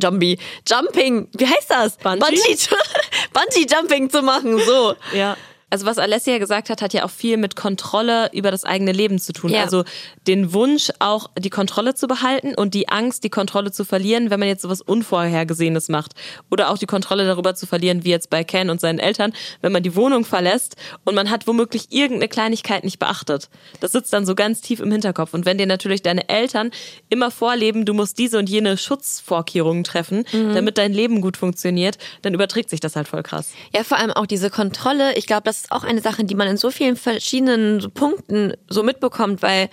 Jumpy, 0.00 0.38
Jumping, 0.66 1.28
wie 1.36 1.46
heißt 1.46 1.70
das? 1.70 1.96
Bungee? 1.98 2.20
Bungee, 2.20 2.56
Bungee 3.32 3.66
Jumping 3.70 4.10
zu 4.10 4.22
machen, 4.22 4.58
so. 4.58 4.94
Ja. 5.14 5.36
Also 5.68 5.84
was 5.84 5.98
Alessia 5.98 6.38
gesagt 6.38 6.70
hat, 6.70 6.80
hat 6.80 6.92
ja 6.92 7.04
auch 7.04 7.10
viel 7.10 7.36
mit 7.36 7.56
Kontrolle 7.56 8.30
über 8.32 8.52
das 8.52 8.64
eigene 8.64 8.92
Leben 8.92 9.18
zu 9.18 9.32
tun. 9.32 9.50
Ja. 9.50 9.62
Also 9.62 9.82
den 10.28 10.52
Wunsch, 10.52 10.92
auch 11.00 11.28
die 11.36 11.50
Kontrolle 11.50 11.94
zu 11.94 12.06
behalten 12.06 12.54
und 12.54 12.72
die 12.72 12.88
Angst, 12.88 13.24
die 13.24 13.30
Kontrolle 13.30 13.72
zu 13.72 13.84
verlieren, 13.84 14.30
wenn 14.30 14.38
man 14.38 14.48
jetzt 14.48 14.62
sowas 14.62 14.80
Unvorhergesehenes 14.80 15.88
macht. 15.88 16.12
Oder 16.52 16.70
auch 16.70 16.78
die 16.78 16.86
Kontrolle 16.86 17.26
darüber 17.26 17.56
zu 17.56 17.66
verlieren, 17.66 18.04
wie 18.04 18.10
jetzt 18.10 18.30
bei 18.30 18.44
Ken 18.44 18.70
und 18.70 18.80
seinen 18.80 19.00
Eltern, 19.00 19.32
wenn 19.60 19.72
man 19.72 19.82
die 19.82 19.96
Wohnung 19.96 20.24
verlässt 20.24 20.76
und 21.04 21.16
man 21.16 21.30
hat 21.30 21.48
womöglich 21.48 21.86
irgendeine 21.90 22.28
Kleinigkeit 22.28 22.84
nicht 22.84 23.00
beachtet. 23.00 23.48
Das 23.80 23.90
sitzt 23.90 24.12
dann 24.12 24.24
so 24.24 24.36
ganz 24.36 24.60
tief 24.60 24.78
im 24.78 24.92
Hinterkopf. 24.92 25.34
Und 25.34 25.46
wenn 25.46 25.58
dir 25.58 25.66
natürlich 25.66 26.00
deine 26.00 26.28
Eltern 26.28 26.70
immer 27.08 27.32
vorleben, 27.32 27.84
du 27.84 27.92
musst 27.92 28.18
diese 28.18 28.38
und 28.38 28.48
jene 28.48 28.76
Schutzvorkehrungen 28.76 29.82
treffen, 29.82 30.24
damit 30.32 30.78
dein 30.78 30.92
Leben 30.92 31.20
gut 31.20 31.36
funktioniert, 31.36 31.98
dann 32.22 32.34
überträgt 32.34 32.70
sich 32.70 32.78
das 32.78 32.94
halt 32.94 33.08
voll 33.08 33.24
krass. 33.24 33.50
Ja, 33.74 33.82
vor 33.82 33.98
allem 33.98 34.12
auch 34.12 34.26
diese 34.26 34.48
Kontrolle. 34.48 35.16
Ich 35.16 35.26
glaube, 35.26 35.42
das 35.42 35.56
ist 35.66 35.72
auch 35.72 35.84
eine 35.84 36.00
Sache, 36.00 36.24
die 36.24 36.34
man 36.34 36.48
in 36.48 36.56
so 36.56 36.70
vielen 36.70 36.96
verschiedenen 36.96 37.90
Punkten 37.92 38.54
so 38.68 38.82
mitbekommt, 38.82 39.42
weil 39.42 39.68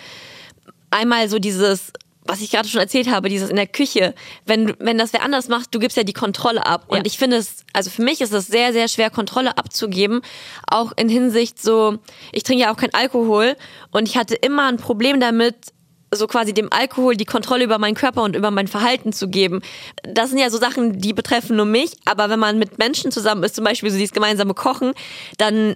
einmal 0.89 1.29
so 1.29 1.39
dieses 1.39 1.91
was 2.25 2.39
ich 2.39 2.51
gerade 2.51 2.69
schon 2.69 2.79
erzählt 2.79 3.09
habe, 3.11 3.27
dieses 3.27 3.49
in 3.49 3.57
der 3.57 3.67
Küche, 3.67 4.15
wenn, 4.45 4.73
wenn 4.79 4.97
das 4.97 5.11
wer 5.11 5.23
anders 5.23 5.49
macht, 5.49 5.75
du 5.75 5.79
gibst 5.79 5.97
ja 5.97 6.03
die 6.03 6.13
Kontrolle 6.13 6.65
ab. 6.65 6.85
Und 6.87 6.99
Ja. 6.99 7.03
ich 7.05 7.17
finde 7.17 7.35
es, 7.35 7.65
also 7.73 7.89
für 7.89 8.01
mich 8.01 8.21
ist 8.21 8.31
es 8.31 8.47
sehr, 8.47 8.71
sehr 8.71 8.87
schwer, 8.87 9.09
Kontrolle 9.09 9.57
abzugeben. 9.57 10.21
Auch 10.65 10.93
in 10.95 11.09
Hinsicht 11.09 11.61
so, 11.61 11.97
ich 12.31 12.43
trinke 12.43 12.63
ja 12.63 12.71
auch 12.71 12.77
kein 12.77 12.93
Alkohol 12.93 13.57
und 13.91 14.07
ich 14.07 14.15
hatte 14.15 14.35
immer 14.35 14.67
ein 14.67 14.77
Problem 14.77 15.19
damit, 15.19 15.73
so 16.15 16.27
quasi 16.27 16.53
dem 16.53 16.71
Alkohol 16.71 17.15
die 17.15 17.25
Kontrolle 17.25 17.63
über 17.63 17.77
meinen 17.77 17.95
Körper 17.95 18.23
und 18.23 18.35
über 18.35 18.51
mein 18.51 18.67
Verhalten 18.67 19.13
zu 19.13 19.27
geben. 19.27 19.61
Das 20.03 20.29
sind 20.29 20.39
ja 20.39 20.49
so 20.49 20.57
Sachen, 20.57 20.99
die 20.99 21.13
betreffen 21.13 21.55
nur 21.55 21.65
mich, 21.65 21.91
aber 22.05 22.29
wenn 22.29 22.39
man 22.39 22.59
mit 22.59 22.77
Menschen 22.77 23.11
zusammen 23.11 23.43
ist, 23.43 23.55
zum 23.55 23.63
Beispiel 23.63 23.89
so 23.89 23.97
dieses 23.97 24.13
gemeinsame 24.13 24.53
Kochen, 24.53 24.93
dann 25.37 25.75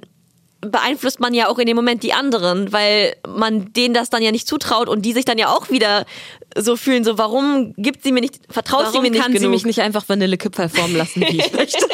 beeinflusst 0.61 1.19
man 1.19 1.33
ja 1.33 1.49
auch 1.49 1.59
in 1.59 1.67
dem 1.67 1.75
Moment 1.75 2.03
die 2.03 2.13
anderen, 2.13 2.71
weil 2.73 3.15
man 3.27 3.73
denen 3.73 3.93
das 3.93 4.09
dann 4.09 4.23
ja 4.23 4.31
nicht 4.31 4.47
zutraut 4.47 4.89
und 4.89 5.03
die 5.03 5.13
sich 5.13 5.25
dann 5.25 5.37
ja 5.37 5.49
auch 5.49 5.69
wieder 5.69 6.05
so 6.55 6.75
fühlen, 6.75 7.03
so 7.03 7.17
warum 7.17 7.73
gibt 7.77 8.03
sie 8.03 8.11
mir 8.11 8.21
nicht, 8.21 8.39
vertraut 8.49 8.87
sie 8.87 8.93
Warum 8.93 9.03
mir 9.03 9.11
nicht 9.11 9.21
kann 9.21 9.31
genug? 9.31 9.43
sie 9.43 9.49
mich 9.49 9.65
nicht 9.65 9.81
einfach 9.81 10.07
Vanillekipferl 10.07 10.69
formen 10.69 10.95
lassen, 10.95 11.21
wie 11.21 11.39
ich 11.39 11.53
möchte? 11.53 11.85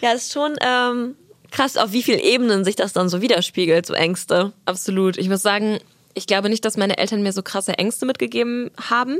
ja, 0.00 0.12
ist 0.12 0.32
schon 0.32 0.56
ähm, 0.60 1.14
krass, 1.52 1.76
auf 1.76 1.92
wie 1.92 2.02
vielen 2.02 2.18
Ebenen 2.18 2.64
sich 2.64 2.74
das 2.74 2.92
dann 2.92 3.08
so 3.08 3.22
widerspiegelt, 3.22 3.86
so 3.86 3.94
Ängste. 3.94 4.52
Absolut. 4.64 5.16
Ich 5.16 5.28
muss 5.28 5.42
sagen, 5.42 5.78
ich 6.14 6.26
glaube 6.26 6.48
nicht, 6.48 6.64
dass 6.64 6.76
meine 6.76 6.98
Eltern 6.98 7.22
mir 7.22 7.32
so 7.32 7.42
krasse 7.42 7.78
Ängste 7.78 8.06
mitgegeben 8.06 8.70
haben. 8.90 9.18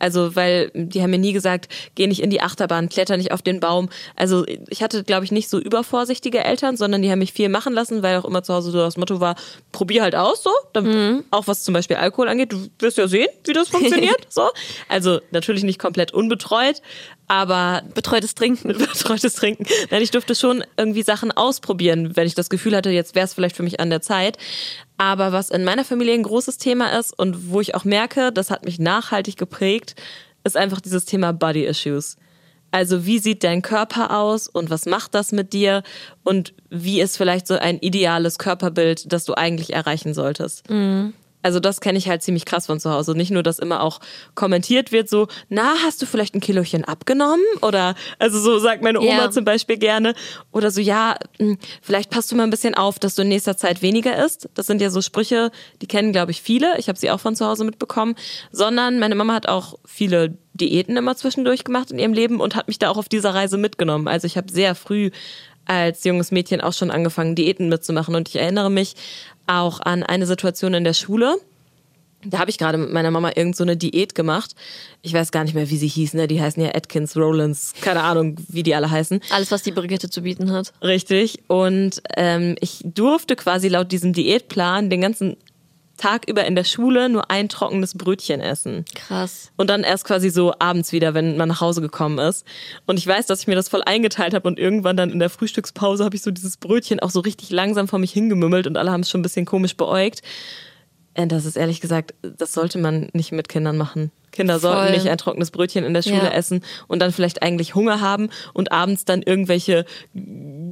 Also, 0.00 0.34
weil 0.34 0.70
die 0.74 1.02
haben 1.02 1.10
mir 1.10 1.18
nie 1.18 1.34
gesagt, 1.34 1.68
geh 1.94 2.06
nicht 2.06 2.22
in 2.22 2.30
die 2.30 2.40
Achterbahn, 2.40 2.88
kletter 2.88 3.18
nicht 3.18 3.32
auf 3.32 3.42
den 3.42 3.60
Baum. 3.60 3.90
Also, 4.16 4.46
ich 4.68 4.82
hatte, 4.82 5.04
glaube 5.04 5.26
ich, 5.26 5.30
nicht 5.30 5.50
so 5.50 5.58
übervorsichtige 5.58 6.42
Eltern, 6.42 6.78
sondern 6.78 7.02
die 7.02 7.10
haben 7.10 7.18
mich 7.18 7.34
viel 7.34 7.50
machen 7.50 7.74
lassen, 7.74 8.02
weil 8.02 8.16
auch 8.16 8.24
immer 8.24 8.42
zu 8.42 8.54
Hause 8.54 8.70
so 8.70 8.78
das 8.78 8.96
Motto 8.96 9.20
war, 9.20 9.36
probier 9.72 10.02
halt 10.02 10.16
aus, 10.16 10.42
so. 10.42 10.50
Dann, 10.72 10.86
Auch 11.30 11.46
was 11.46 11.62
zum 11.64 11.74
Beispiel 11.74 11.96
Alkohol 11.96 12.28
angeht. 12.28 12.50
Du 12.50 12.66
wirst 12.78 12.96
ja 12.96 13.08
sehen, 13.08 13.28
wie 13.44 13.52
das 13.52 13.68
funktioniert, 13.68 14.26
so. 14.30 14.48
Also, 14.88 15.20
natürlich 15.32 15.64
nicht 15.64 15.78
komplett 15.78 16.14
unbetreut, 16.14 16.80
aber 17.30 17.84
Betreutes 17.94 18.34
Trinken. 18.34 18.68
betreutes 18.78 19.34
Trinken. 19.34 19.64
Nein, 19.90 20.02
ich 20.02 20.10
durfte 20.10 20.34
schon 20.34 20.64
irgendwie 20.76 21.04
Sachen 21.04 21.30
ausprobieren, 21.30 22.16
wenn 22.16 22.26
ich 22.26 22.34
das 22.34 22.50
Gefühl 22.50 22.74
hatte, 22.74 22.90
jetzt 22.90 23.14
wäre 23.14 23.24
es 23.24 23.34
vielleicht 23.34 23.56
für 23.56 23.62
mich 23.62 23.78
an 23.78 23.88
der 23.88 24.02
Zeit. 24.02 24.36
Aber 24.98 25.30
was 25.30 25.50
in 25.50 25.62
meiner 25.62 25.84
Familie 25.84 26.14
ein 26.14 26.24
großes 26.24 26.58
Thema 26.58 26.98
ist 26.98 27.16
und 27.16 27.50
wo 27.50 27.60
ich 27.60 27.76
auch 27.76 27.84
merke, 27.84 28.32
das 28.32 28.50
hat 28.50 28.64
mich 28.64 28.80
nachhaltig 28.80 29.36
geprägt, 29.36 29.94
ist 30.42 30.56
einfach 30.56 30.80
dieses 30.80 31.04
Thema 31.04 31.32
Body 31.32 31.64
Issues. 31.64 32.16
Also 32.72 33.06
wie 33.06 33.20
sieht 33.20 33.44
dein 33.44 33.62
Körper 33.62 34.16
aus 34.18 34.48
und 34.48 34.68
was 34.70 34.86
macht 34.86 35.14
das 35.14 35.30
mit 35.30 35.52
dir 35.52 35.84
und 36.24 36.52
wie 36.68 37.00
ist 37.00 37.16
vielleicht 37.16 37.46
so 37.46 37.54
ein 37.54 37.78
ideales 37.78 38.38
Körperbild, 38.38 39.12
das 39.12 39.24
du 39.24 39.34
eigentlich 39.34 39.72
erreichen 39.72 40.14
solltest. 40.14 40.68
Also 41.42 41.60
das 41.60 41.80
kenne 41.80 41.98
ich 41.98 42.08
halt 42.08 42.22
ziemlich 42.22 42.44
krass 42.44 42.66
von 42.66 42.80
zu 42.80 42.90
Hause. 42.90 43.12
Nicht 43.12 43.30
nur, 43.30 43.42
dass 43.42 43.58
immer 43.58 43.82
auch 43.82 44.00
kommentiert 44.34 44.92
wird, 44.92 45.08
so, 45.08 45.28
na, 45.48 45.74
hast 45.84 46.02
du 46.02 46.06
vielleicht 46.06 46.34
ein 46.34 46.40
Kilochen 46.40 46.84
abgenommen? 46.84 47.44
Oder, 47.62 47.94
also 48.18 48.38
so 48.38 48.58
sagt 48.58 48.82
meine 48.82 49.00
Oma 49.00 49.08
Ja. 49.10 49.30
zum 49.30 49.44
Beispiel 49.44 49.76
gerne. 49.78 50.14
Oder 50.52 50.70
so, 50.70 50.80
ja, 50.80 51.16
mh, 51.38 51.56
vielleicht 51.82 52.10
passt 52.10 52.30
du 52.30 52.36
mal 52.36 52.44
ein 52.44 52.50
bisschen 52.50 52.74
auf, 52.74 52.98
dass 52.98 53.14
du 53.14 53.22
in 53.22 53.28
nächster 53.28 53.56
Zeit 53.56 53.82
weniger 53.82 54.24
isst. 54.24 54.48
Das 54.54 54.66
sind 54.66 54.80
ja 54.80 54.90
so 54.90 55.00
Sprüche, 55.00 55.50
die 55.82 55.86
kennen, 55.86 56.12
glaube 56.12 56.30
ich, 56.30 56.42
viele. 56.42 56.78
Ich 56.78 56.88
habe 56.88 56.98
sie 56.98 57.10
auch 57.10 57.20
von 57.20 57.34
zu 57.36 57.46
Hause 57.46 57.64
mitbekommen. 57.64 58.14
Sondern 58.52 58.98
meine 58.98 59.14
Mama 59.14 59.34
hat 59.34 59.48
auch 59.48 59.74
viele 59.84 60.36
Diäten 60.54 60.96
immer 60.96 61.16
zwischendurch 61.16 61.64
gemacht 61.64 61.90
in 61.90 61.98
ihrem 61.98 62.12
Leben 62.12 62.40
und 62.40 62.54
hat 62.54 62.68
mich 62.68 62.78
da 62.78 62.90
auch 62.90 62.96
auf 62.98 63.08
dieser 63.08 63.34
Reise 63.34 63.56
mitgenommen. 63.56 64.08
Also 64.08 64.26
ich 64.26 64.36
habe 64.36 64.52
sehr 64.52 64.74
früh 64.74 65.10
als 65.66 66.02
junges 66.04 66.32
Mädchen 66.32 66.60
auch 66.60 66.72
schon 66.72 66.90
angefangen, 66.90 67.34
Diäten 67.36 67.68
mitzumachen. 67.68 68.14
Und 68.16 68.28
ich 68.28 68.36
erinnere 68.36 68.70
mich 68.70 68.94
auch 69.46 69.80
an 69.80 70.02
eine 70.02 70.26
Situation 70.26 70.74
in 70.74 70.84
der 70.84 70.94
Schule. 70.94 71.36
Da 72.22 72.38
habe 72.38 72.50
ich 72.50 72.58
gerade 72.58 72.76
mit 72.76 72.92
meiner 72.92 73.10
Mama 73.10 73.32
irgend 73.34 73.56
so 73.56 73.64
eine 73.64 73.78
Diät 73.78 74.14
gemacht. 74.14 74.54
Ich 75.00 75.14
weiß 75.14 75.32
gar 75.32 75.44
nicht 75.44 75.54
mehr, 75.54 75.70
wie 75.70 75.78
sie 75.78 75.88
hieß. 75.88 76.14
Ne? 76.14 76.26
Die 76.26 76.40
heißen 76.40 76.62
ja 76.62 76.74
Atkins, 76.74 77.16
Rowlands, 77.16 77.72
keine 77.80 78.02
Ahnung, 78.02 78.36
wie 78.48 78.62
die 78.62 78.74
alle 78.74 78.90
heißen. 78.90 79.20
Alles, 79.30 79.50
was 79.50 79.62
die 79.62 79.72
Brigitte 79.72 80.10
zu 80.10 80.22
bieten 80.22 80.52
hat. 80.52 80.72
Richtig. 80.82 81.42
Und 81.46 82.02
ähm, 82.16 82.56
ich 82.60 82.82
durfte 82.84 83.36
quasi 83.36 83.68
laut 83.68 83.90
diesem 83.90 84.12
Diätplan 84.12 84.90
den 84.90 85.00
ganzen 85.00 85.36
Tag 86.00 86.28
über 86.28 86.44
in 86.46 86.54
der 86.54 86.64
Schule 86.64 87.08
nur 87.08 87.30
ein 87.30 87.48
trockenes 87.48 87.94
Brötchen 87.94 88.40
essen. 88.40 88.84
Krass. 88.94 89.52
Und 89.56 89.68
dann 89.68 89.82
erst 89.82 90.04
quasi 90.04 90.30
so 90.30 90.54
abends 90.58 90.92
wieder, 90.92 91.12
wenn 91.12 91.36
man 91.36 91.48
nach 91.48 91.60
Hause 91.60 91.82
gekommen 91.82 92.18
ist. 92.18 92.46
Und 92.86 92.98
ich 92.98 93.06
weiß, 93.06 93.26
dass 93.26 93.42
ich 93.42 93.46
mir 93.46 93.54
das 93.54 93.68
voll 93.68 93.82
eingeteilt 93.84 94.32
habe 94.32 94.48
und 94.48 94.58
irgendwann 94.58 94.96
dann 94.96 95.10
in 95.10 95.18
der 95.18 95.30
Frühstückspause 95.30 96.04
habe 96.04 96.16
ich 96.16 96.22
so 96.22 96.30
dieses 96.30 96.56
Brötchen 96.56 97.00
auch 97.00 97.10
so 97.10 97.20
richtig 97.20 97.50
langsam 97.50 97.86
vor 97.86 97.98
mich 97.98 98.12
hingemümmelt 98.12 98.66
und 98.66 98.76
alle 98.76 98.90
haben 98.90 99.02
es 99.02 99.10
schon 99.10 99.20
ein 99.20 99.24
bisschen 99.24 99.44
komisch 99.44 99.76
beäugt. 99.76 100.22
Und 101.16 101.32
das 101.32 101.44
ist 101.44 101.56
ehrlich 101.56 101.80
gesagt, 101.80 102.14
das 102.22 102.54
sollte 102.54 102.78
man 102.78 103.10
nicht 103.12 103.32
mit 103.32 103.48
Kindern 103.48 103.76
machen. 103.76 104.10
Kinder 104.32 104.58
sollten 104.58 104.84
Voll. 104.86 104.92
nicht 104.92 105.08
ein 105.08 105.18
trockenes 105.18 105.50
Brötchen 105.50 105.84
in 105.84 105.92
der 105.94 106.02
Schule 106.02 106.16
Ja. 106.24 106.30
essen 106.30 106.62
und 106.86 107.00
dann 107.00 107.12
vielleicht 107.12 107.42
eigentlich 107.42 107.74
Hunger 107.74 108.00
haben 108.00 108.30
und 108.52 108.70
abends 108.72 109.04
dann 109.04 109.22
irgendwelche 109.22 109.84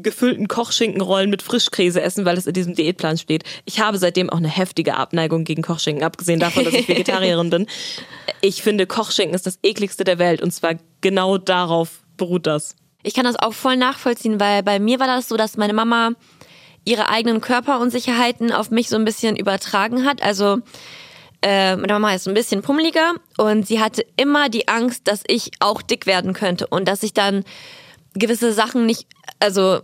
gefüllten 0.02 0.48
Kochschinkenrollen 0.48 1.28
mit 1.30 1.42
Frischkäse 1.42 2.00
essen, 2.00 2.24
weil 2.24 2.38
es 2.38 2.46
in 2.46 2.52
diesem 2.52 2.74
Diätplan 2.74 3.18
steht. 3.18 3.42
Ich 3.64 3.80
habe 3.80 3.98
seitdem 3.98 4.30
auch 4.30 4.36
eine 4.36 4.48
heftige 4.48 4.96
Abneigung 4.96 5.44
gegen 5.44 5.62
Kochschinken, 5.62 6.04
abgesehen 6.04 6.38
davon, 6.40 6.64
dass 6.64 6.74
ich 6.74 6.88
Vegetarierin 6.88 7.50
bin. 7.50 7.66
Ich 8.40 8.62
finde, 8.62 8.86
Kochschinken 8.86 9.34
ist 9.34 9.46
das 9.46 9.58
ekligste 9.62 10.04
der 10.04 10.18
Welt 10.18 10.40
und 10.40 10.52
zwar 10.52 10.74
genau 11.00 11.38
darauf 11.38 12.00
beruht 12.16 12.46
das. 12.46 12.76
Ich 13.02 13.14
kann 13.14 13.24
das 13.24 13.36
auch 13.36 13.54
voll 13.54 13.76
nachvollziehen, 13.76 14.40
weil 14.40 14.62
bei 14.62 14.78
mir 14.78 15.00
war 15.00 15.06
das 15.06 15.28
so, 15.28 15.36
dass 15.36 15.56
meine 15.56 15.72
Mama 15.72 16.10
ihre 16.84 17.08
eigenen 17.08 17.40
Körperunsicherheiten 17.40 18.52
auf 18.52 18.70
mich 18.70 18.88
so 18.88 18.96
ein 18.96 19.04
bisschen 19.04 19.36
übertragen 19.36 20.04
hat. 20.04 20.22
Also 20.22 20.58
äh, 21.42 21.76
meine 21.76 21.92
Mama 21.94 22.14
ist 22.14 22.26
ein 22.26 22.34
bisschen 22.34 22.62
pummeliger. 22.62 23.14
Und 23.36 23.66
sie 23.66 23.80
hatte 23.80 24.04
immer 24.16 24.48
die 24.48 24.68
Angst, 24.68 25.08
dass 25.08 25.22
ich 25.26 25.50
auch 25.60 25.82
dick 25.82 26.06
werden 26.06 26.32
könnte 26.32 26.66
und 26.66 26.86
dass 26.86 27.02
ich 27.02 27.14
dann 27.14 27.44
gewisse 28.14 28.52
Sachen 28.52 28.86
nicht, 28.86 29.06
also 29.40 29.80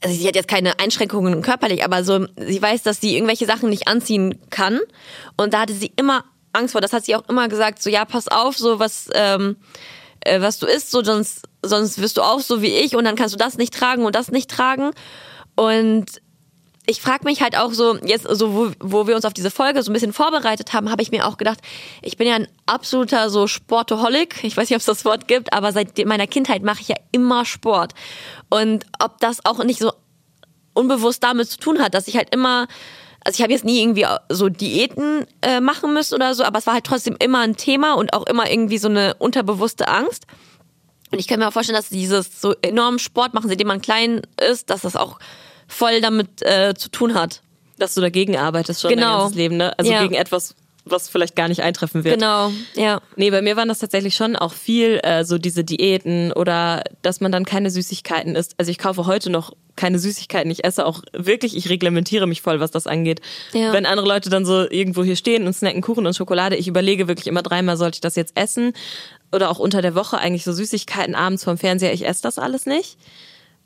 also 0.00 0.14
sie 0.14 0.28
hat 0.28 0.36
jetzt 0.36 0.48
keine 0.48 0.78
Einschränkungen 0.78 1.42
körperlich, 1.42 1.84
aber 1.84 2.04
so 2.04 2.26
sie 2.36 2.62
weiß, 2.62 2.84
dass 2.84 3.00
sie 3.00 3.16
irgendwelche 3.16 3.46
Sachen 3.46 3.68
nicht 3.68 3.88
anziehen 3.88 4.38
kann. 4.50 4.78
Und 5.36 5.54
da 5.54 5.62
hatte 5.62 5.72
sie 5.72 5.92
immer 5.96 6.24
Angst 6.52 6.72
vor. 6.72 6.80
Das 6.80 6.92
hat 6.92 7.04
sie 7.04 7.16
auch 7.16 7.28
immer 7.28 7.48
gesagt, 7.48 7.82
so 7.82 7.90
ja, 7.90 8.04
pass 8.04 8.28
auf, 8.28 8.56
so 8.56 8.78
was 8.78 9.10
ähm, 9.14 9.56
äh, 10.20 10.40
was 10.40 10.58
du 10.58 10.66
isst, 10.66 10.90
so 10.90 11.02
sonst 11.02 11.48
sonst 11.62 12.00
wirst 12.00 12.16
du 12.16 12.22
auch 12.22 12.40
so 12.40 12.62
wie 12.62 12.68
ich 12.68 12.94
und 12.94 13.04
dann 13.04 13.16
kannst 13.16 13.34
du 13.34 13.38
das 13.38 13.58
nicht 13.58 13.74
tragen 13.74 14.04
und 14.04 14.14
das 14.14 14.30
nicht 14.30 14.50
tragen. 14.50 14.92
Und 15.56 16.06
ich 16.88 17.02
frage 17.02 17.24
mich 17.24 17.42
halt 17.42 17.54
auch 17.54 17.74
so, 17.74 17.98
jetzt 17.98 18.26
so, 18.26 18.54
wo, 18.54 18.70
wo 18.80 19.06
wir 19.06 19.14
uns 19.14 19.26
auf 19.26 19.34
diese 19.34 19.50
Folge 19.50 19.82
so 19.82 19.90
ein 19.90 19.92
bisschen 19.92 20.14
vorbereitet 20.14 20.72
haben, 20.72 20.90
habe 20.90 21.02
ich 21.02 21.10
mir 21.10 21.26
auch 21.26 21.36
gedacht, 21.36 21.58
ich 22.00 22.16
bin 22.16 22.26
ja 22.26 22.34
ein 22.34 22.48
absoluter 22.64 23.28
so 23.28 23.46
Sportoholic. 23.46 24.42
Ich 24.42 24.56
weiß 24.56 24.70
nicht, 24.70 24.76
ob 24.76 24.80
es 24.80 24.86
das 24.86 25.04
Wort 25.04 25.28
gibt, 25.28 25.52
aber 25.52 25.72
seit 25.72 26.02
meiner 26.06 26.26
Kindheit 26.26 26.62
mache 26.62 26.80
ich 26.80 26.88
ja 26.88 26.96
immer 27.12 27.44
Sport. 27.44 27.92
Und 28.48 28.86
ob 29.00 29.20
das 29.20 29.44
auch 29.44 29.62
nicht 29.64 29.80
so 29.80 29.92
unbewusst 30.72 31.22
damit 31.22 31.50
zu 31.50 31.58
tun 31.58 31.78
hat, 31.78 31.92
dass 31.92 32.08
ich 32.08 32.16
halt 32.16 32.34
immer, 32.34 32.68
also 33.22 33.36
ich 33.36 33.42
habe 33.42 33.52
jetzt 33.52 33.66
nie 33.66 33.82
irgendwie 33.82 34.06
so 34.30 34.48
Diäten 34.48 35.26
äh, 35.42 35.60
machen 35.60 35.92
müssen 35.92 36.14
oder 36.14 36.34
so, 36.34 36.42
aber 36.42 36.58
es 36.58 36.66
war 36.66 36.72
halt 36.72 36.84
trotzdem 36.84 37.16
immer 37.22 37.40
ein 37.40 37.56
Thema 37.56 37.96
und 37.96 38.14
auch 38.14 38.26
immer 38.26 38.50
irgendwie 38.50 38.78
so 38.78 38.88
eine 38.88 39.12
unterbewusste 39.18 39.88
Angst. 39.88 40.26
Und 41.12 41.18
ich 41.18 41.28
kann 41.28 41.38
mir 41.38 41.48
auch 41.48 41.52
vorstellen, 41.52 41.76
dass 41.76 41.90
dieses 41.90 42.40
so 42.40 42.54
enorm 42.62 42.98
Sport 42.98 43.34
machen, 43.34 43.50
seitdem 43.50 43.68
man 43.68 43.82
klein 43.82 44.22
ist, 44.40 44.70
dass 44.70 44.80
das 44.80 44.96
auch 44.96 45.18
voll 45.68 46.00
damit 46.00 46.42
äh, 46.42 46.74
zu 46.76 46.88
tun 46.90 47.14
hat. 47.14 47.42
Dass 47.78 47.94
du 47.94 48.00
dagegen 48.00 48.36
arbeitest 48.36 48.80
schon 48.80 48.90
dein 48.90 48.98
Genau. 48.98 49.18
ganzes 49.20 49.36
Leben, 49.36 49.56
ne? 49.56 49.78
Also 49.78 49.92
Ja. 49.92 50.02
gegen 50.02 50.14
etwas, 50.14 50.56
was 50.84 51.08
vielleicht 51.08 51.36
gar 51.36 51.46
nicht 51.48 51.62
eintreffen 51.62 52.02
wird. 52.02 52.14
Genau, 52.18 52.50
ja. 52.74 53.00
Nee, 53.14 53.30
bei 53.30 53.40
mir 53.42 53.56
waren 53.56 53.68
das 53.68 53.78
tatsächlich 53.78 54.16
schon 54.16 54.34
auch 54.34 54.52
viel 54.54 54.98
äh, 55.04 55.24
so 55.24 55.38
diese 55.38 55.62
Diäten 55.62 56.32
oder 56.32 56.82
dass 57.02 57.20
man 57.20 57.30
dann 57.30 57.44
keine 57.44 57.70
Süßigkeiten 57.70 58.34
isst. 58.34 58.54
Also 58.58 58.70
ich 58.72 58.78
kaufe 58.78 59.06
heute 59.06 59.30
noch 59.30 59.52
keine 59.76 60.00
Süßigkeiten. 60.00 60.50
Ich 60.50 60.64
esse 60.64 60.84
auch 60.86 61.02
wirklich, 61.12 61.56
ich 61.56 61.68
reglementiere 61.68 62.26
mich 62.26 62.42
voll, 62.42 62.58
was 62.58 62.72
das 62.72 62.88
angeht. 62.88 63.20
Ja. 63.52 63.72
Wenn 63.72 63.86
andere 63.86 64.08
Leute 64.08 64.28
dann 64.30 64.44
so 64.44 64.68
irgendwo 64.68 65.04
hier 65.04 65.14
stehen 65.14 65.46
und 65.46 65.52
snacken 65.52 65.82
Kuchen 65.82 66.04
und 66.06 66.16
Schokolade, 66.16 66.56
ich 66.56 66.66
überlege 66.66 67.06
wirklich 67.06 67.28
immer 67.28 67.42
dreimal, 67.42 67.76
sollte 67.76 67.96
ich 67.96 68.00
das 68.00 68.16
jetzt 68.16 68.32
essen? 68.36 68.72
Oder 69.30 69.50
auch 69.50 69.58
unter 69.60 69.82
der 69.82 69.94
Woche 69.94 70.18
eigentlich 70.18 70.42
so 70.42 70.52
Süßigkeiten 70.52 71.14
abends 71.14 71.44
vom 71.44 71.58
Fernseher, 71.58 71.92
ich 71.92 72.06
esse 72.08 72.22
das 72.22 72.38
alles 72.40 72.66
nicht. 72.66 72.96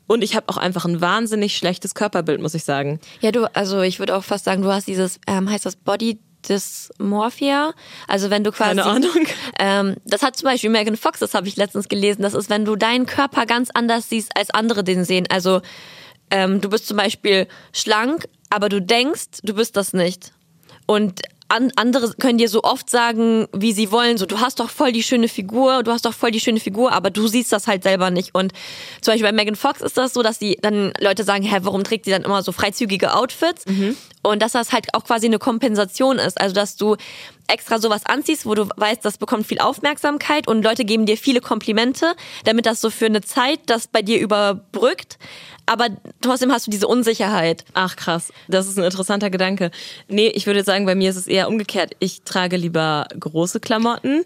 Und 0.07 0.23
ich 0.23 0.35
habe 0.35 0.49
auch 0.49 0.57
einfach 0.57 0.85
ein 0.85 1.01
wahnsinnig 1.01 1.57
schlechtes 1.57 1.95
Körperbild, 1.95 2.41
muss 2.41 2.53
ich 2.53 2.63
sagen. 2.63 2.99
Ja, 3.21 3.31
du, 3.31 3.45
also 3.55 3.81
ich 3.81 3.99
würde 3.99 4.15
auch 4.15 4.23
fast 4.23 4.45
sagen, 4.45 4.61
du 4.61 4.71
hast 4.71 4.87
dieses, 4.87 5.19
ähm, 5.27 5.49
heißt 5.49 5.65
das 5.65 5.75
Body 5.75 6.19
Dysmorphia? 6.47 7.73
Also 8.07 8.29
wenn 8.29 8.43
du 8.43 8.51
quasi. 8.51 8.75
Keine 8.75 8.85
Ahnung. 8.85 9.27
Ähm, 9.59 9.95
das 10.05 10.21
hat 10.21 10.35
zum 10.35 10.45
Beispiel 10.45 10.69
Megan 10.69 10.97
Fox, 10.97 11.19
das 11.19 11.33
habe 11.33 11.47
ich 11.47 11.55
letztens 11.55 11.87
gelesen. 11.87 12.21
Das 12.21 12.33
ist, 12.33 12.49
wenn 12.49 12.65
du 12.65 12.75
deinen 12.75 13.05
Körper 13.05 13.45
ganz 13.45 13.69
anders 13.73 14.09
siehst, 14.09 14.35
als 14.35 14.49
andere 14.49 14.83
den 14.83 15.05
sehen. 15.05 15.25
Also 15.29 15.61
ähm, 16.31 16.59
du 16.59 16.69
bist 16.69 16.87
zum 16.87 16.97
Beispiel 16.97 17.47
schlank, 17.71 18.27
aber 18.49 18.69
du 18.69 18.81
denkst, 18.81 19.41
du 19.43 19.53
bist 19.53 19.77
das 19.77 19.93
nicht. 19.93 20.33
Und 20.85 21.21
an, 21.53 21.71
andere 21.75 22.13
können 22.19 22.37
dir 22.37 22.49
so 22.49 22.63
oft 22.63 22.89
sagen, 22.89 23.47
wie 23.53 23.73
sie 23.73 23.91
wollen, 23.91 24.17
so 24.17 24.25
du 24.25 24.39
hast 24.39 24.59
doch 24.59 24.69
voll 24.69 24.91
die 24.91 25.03
schöne 25.03 25.27
Figur, 25.27 25.83
du 25.83 25.91
hast 25.91 26.05
doch 26.05 26.13
voll 26.13 26.31
die 26.31 26.39
schöne 26.39 26.59
Figur, 26.59 26.91
aber 26.91 27.11
du 27.11 27.27
siehst 27.27 27.51
das 27.51 27.67
halt 27.67 27.83
selber 27.83 28.09
nicht. 28.09 28.33
Und 28.33 28.53
zum 29.01 29.13
Beispiel 29.13 29.29
bei 29.29 29.35
Megan 29.35 29.55
Fox 29.55 29.81
ist 29.81 29.95
das 29.97 30.13
so, 30.13 30.23
dass 30.23 30.39
die 30.39 30.57
dann 30.61 30.91
Leute 30.99 31.23
sagen, 31.23 31.43
hä, 31.43 31.59
warum 31.61 31.83
trägt 31.83 32.05
sie 32.05 32.11
dann 32.11 32.23
immer 32.23 32.41
so 32.41 32.51
freizügige 32.51 33.13
Outfits? 33.13 33.65
Und 34.23 34.41
dass 34.41 34.53
das 34.53 34.71
halt 34.71 34.93
auch 34.93 35.03
quasi 35.03 35.27
eine 35.27 35.37
Kompensation 35.37 36.17
ist. 36.17 36.39
Also 36.41 36.55
dass 36.55 36.75
du 36.75 36.95
extra 37.47 37.79
sowas 37.79 38.05
anziehst, 38.05 38.45
wo 38.45 38.55
du 38.55 38.67
weißt, 38.75 39.03
das 39.03 39.17
bekommt 39.17 39.47
viel 39.47 39.59
Aufmerksamkeit 39.59 40.47
und 40.47 40.63
Leute 40.63 40.85
geben 40.85 41.05
dir 41.05 41.17
viele 41.17 41.41
Komplimente, 41.41 42.15
damit 42.45 42.65
das 42.65 42.81
so 42.81 42.89
für 42.89 43.05
eine 43.05 43.21
Zeit 43.21 43.59
das 43.67 43.87
bei 43.87 44.01
dir 44.01 44.19
überbrückt. 44.19 45.17
Aber 45.65 45.87
trotzdem 46.21 46.51
hast 46.51 46.67
du 46.67 46.71
diese 46.71 46.87
Unsicherheit. 46.87 47.63
Ach 47.73 47.95
krass, 47.95 48.33
das 48.47 48.67
ist 48.67 48.77
ein 48.77 48.83
interessanter 48.83 49.29
Gedanke. 49.29 49.71
Nee, 50.07 50.27
ich 50.27 50.45
würde 50.45 50.63
sagen, 50.63 50.85
bei 50.85 50.95
mir 50.95 51.09
ist 51.09 51.15
es 51.15 51.27
eher 51.27 51.47
umgekehrt. 51.47 51.95
Ich 51.99 52.23
trage 52.23 52.57
lieber 52.57 53.07
große 53.17 53.59
Klamotten. 53.59 54.25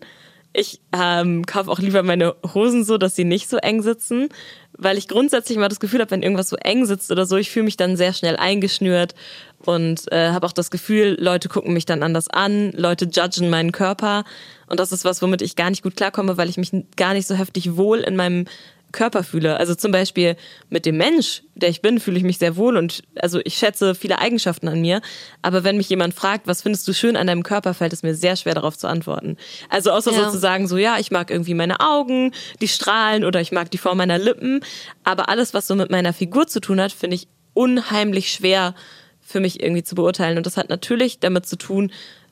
Ich 0.53 0.81
ähm, 0.91 1.45
kaufe 1.45 1.69
auch 1.69 1.79
lieber 1.79 2.01
meine 2.01 2.35
Hosen 2.55 2.83
so, 2.83 2.97
dass 2.97 3.15
sie 3.15 3.25
nicht 3.25 3.47
so 3.47 3.57
eng 3.57 3.83
sitzen, 3.83 4.29
weil 4.75 4.97
ich 4.97 5.07
grundsätzlich 5.07 5.57
mal 5.57 5.67
das 5.67 5.79
Gefühl 5.79 6.01
habe, 6.01 6.09
wenn 6.11 6.23
irgendwas 6.23 6.49
so 6.49 6.55
eng 6.55 6.85
sitzt 6.85 7.11
oder 7.11 7.27
so, 7.27 7.37
ich 7.37 7.51
fühle 7.51 7.65
mich 7.65 7.77
dann 7.77 7.95
sehr 7.95 8.13
schnell 8.13 8.37
eingeschnürt 8.37 9.13
und 9.65 10.11
äh, 10.11 10.29
habe 10.29 10.45
auch 10.45 10.51
das 10.51 10.71
Gefühl, 10.71 11.17
Leute 11.19 11.49
gucken 11.49 11.73
mich 11.73 11.85
dann 11.85 12.03
anders 12.03 12.29
an, 12.29 12.71
Leute 12.73 13.05
judgen 13.05 13.49
meinen 13.49 13.71
Körper 13.71 14.23
und 14.67 14.79
das 14.79 14.91
ist 14.91 15.05
was, 15.05 15.21
womit 15.21 15.41
ich 15.41 15.55
gar 15.55 15.69
nicht 15.69 15.83
gut 15.83 15.95
klarkomme, 15.95 16.37
weil 16.37 16.49
ich 16.49 16.57
mich 16.57 16.71
gar 16.95 17.13
nicht 17.13 17.27
so 17.27 17.35
heftig 17.35 17.75
wohl 17.77 17.99
in 17.99 18.15
meinem 18.15 18.45
Körper 18.93 19.23
fühle. 19.23 19.57
Also 19.57 19.75
zum 19.75 19.91
Beispiel 19.91 20.37
mit 20.69 20.85
dem 20.85 20.95
Mensch, 20.95 21.43
der 21.55 21.67
ich 21.67 21.81
bin, 21.81 21.99
fühle 21.99 22.17
ich 22.17 22.23
mich 22.23 22.37
sehr 22.37 22.55
wohl 22.55 22.77
und 22.77 23.03
also 23.19 23.41
ich 23.43 23.55
schätze 23.55 23.95
viele 23.95 24.19
Eigenschaften 24.19 24.69
an 24.69 24.79
mir. 24.79 25.01
Aber 25.41 25.65
wenn 25.65 25.75
mich 25.75 25.89
jemand 25.89 26.13
fragt, 26.13 26.47
was 26.47 26.61
findest 26.61 26.87
du 26.87 26.93
schön 26.93 27.17
an 27.17 27.27
deinem 27.27 27.43
Körper, 27.43 27.73
fällt 27.73 27.91
es 27.91 28.01
mir 28.01 28.15
sehr 28.15 28.37
schwer 28.37 28.53
darauf 28.55 28.77
zu 28.77 28.87
antworten. 28.87 29.35
Also 29.69 29.91
außer 29.91 30.13
Ja. 30.13 30.23
sozusagen 30.23 30.67
so, 30.69 30.77
ja, 30.77 30.97
ich 30.99 31.11
mag 31.11 31.31
irgendwie 31.31 31.53
meine 31.53 31.81
Augen, 31.81 32.31
die 32.61 32.69
strahlen 32.69 33.25
oder 33.25 33.41
ich 33.41 33.51
mag 33.51 33.69
die 33.71 33.77
Form 33.77 33.97
meiner 33.97 34.17
Lippen. 34.17 34.61
Aber 35.03 35.27
alles, 35.27 35.53
was 35.53 35.67
so 35.67 35.75
mit 35.75 35.91
meiner 35.91 36.13
Figur 36.13 36.47
zu 36.47 36.61
tun 36.61 36.79
hat, 36.79 36.93
finde 36.93 37.15
ich 37.15 37.27
unheimlich 37.53 38.31
schwer 38.31 38.73
für 39.27 39.41
mich 39.41 39.61
irgendwie 39.61 39.83
zu 39.83 39.93
beurteilen. 39.93 40.37
Und 40.37 40.45
das 40.45 40.55
hat 40.55 40.69
natürlich 40.69 41.19
damit 41.19 41.45
zu 41.45 41.57
tun, 41.57 41.91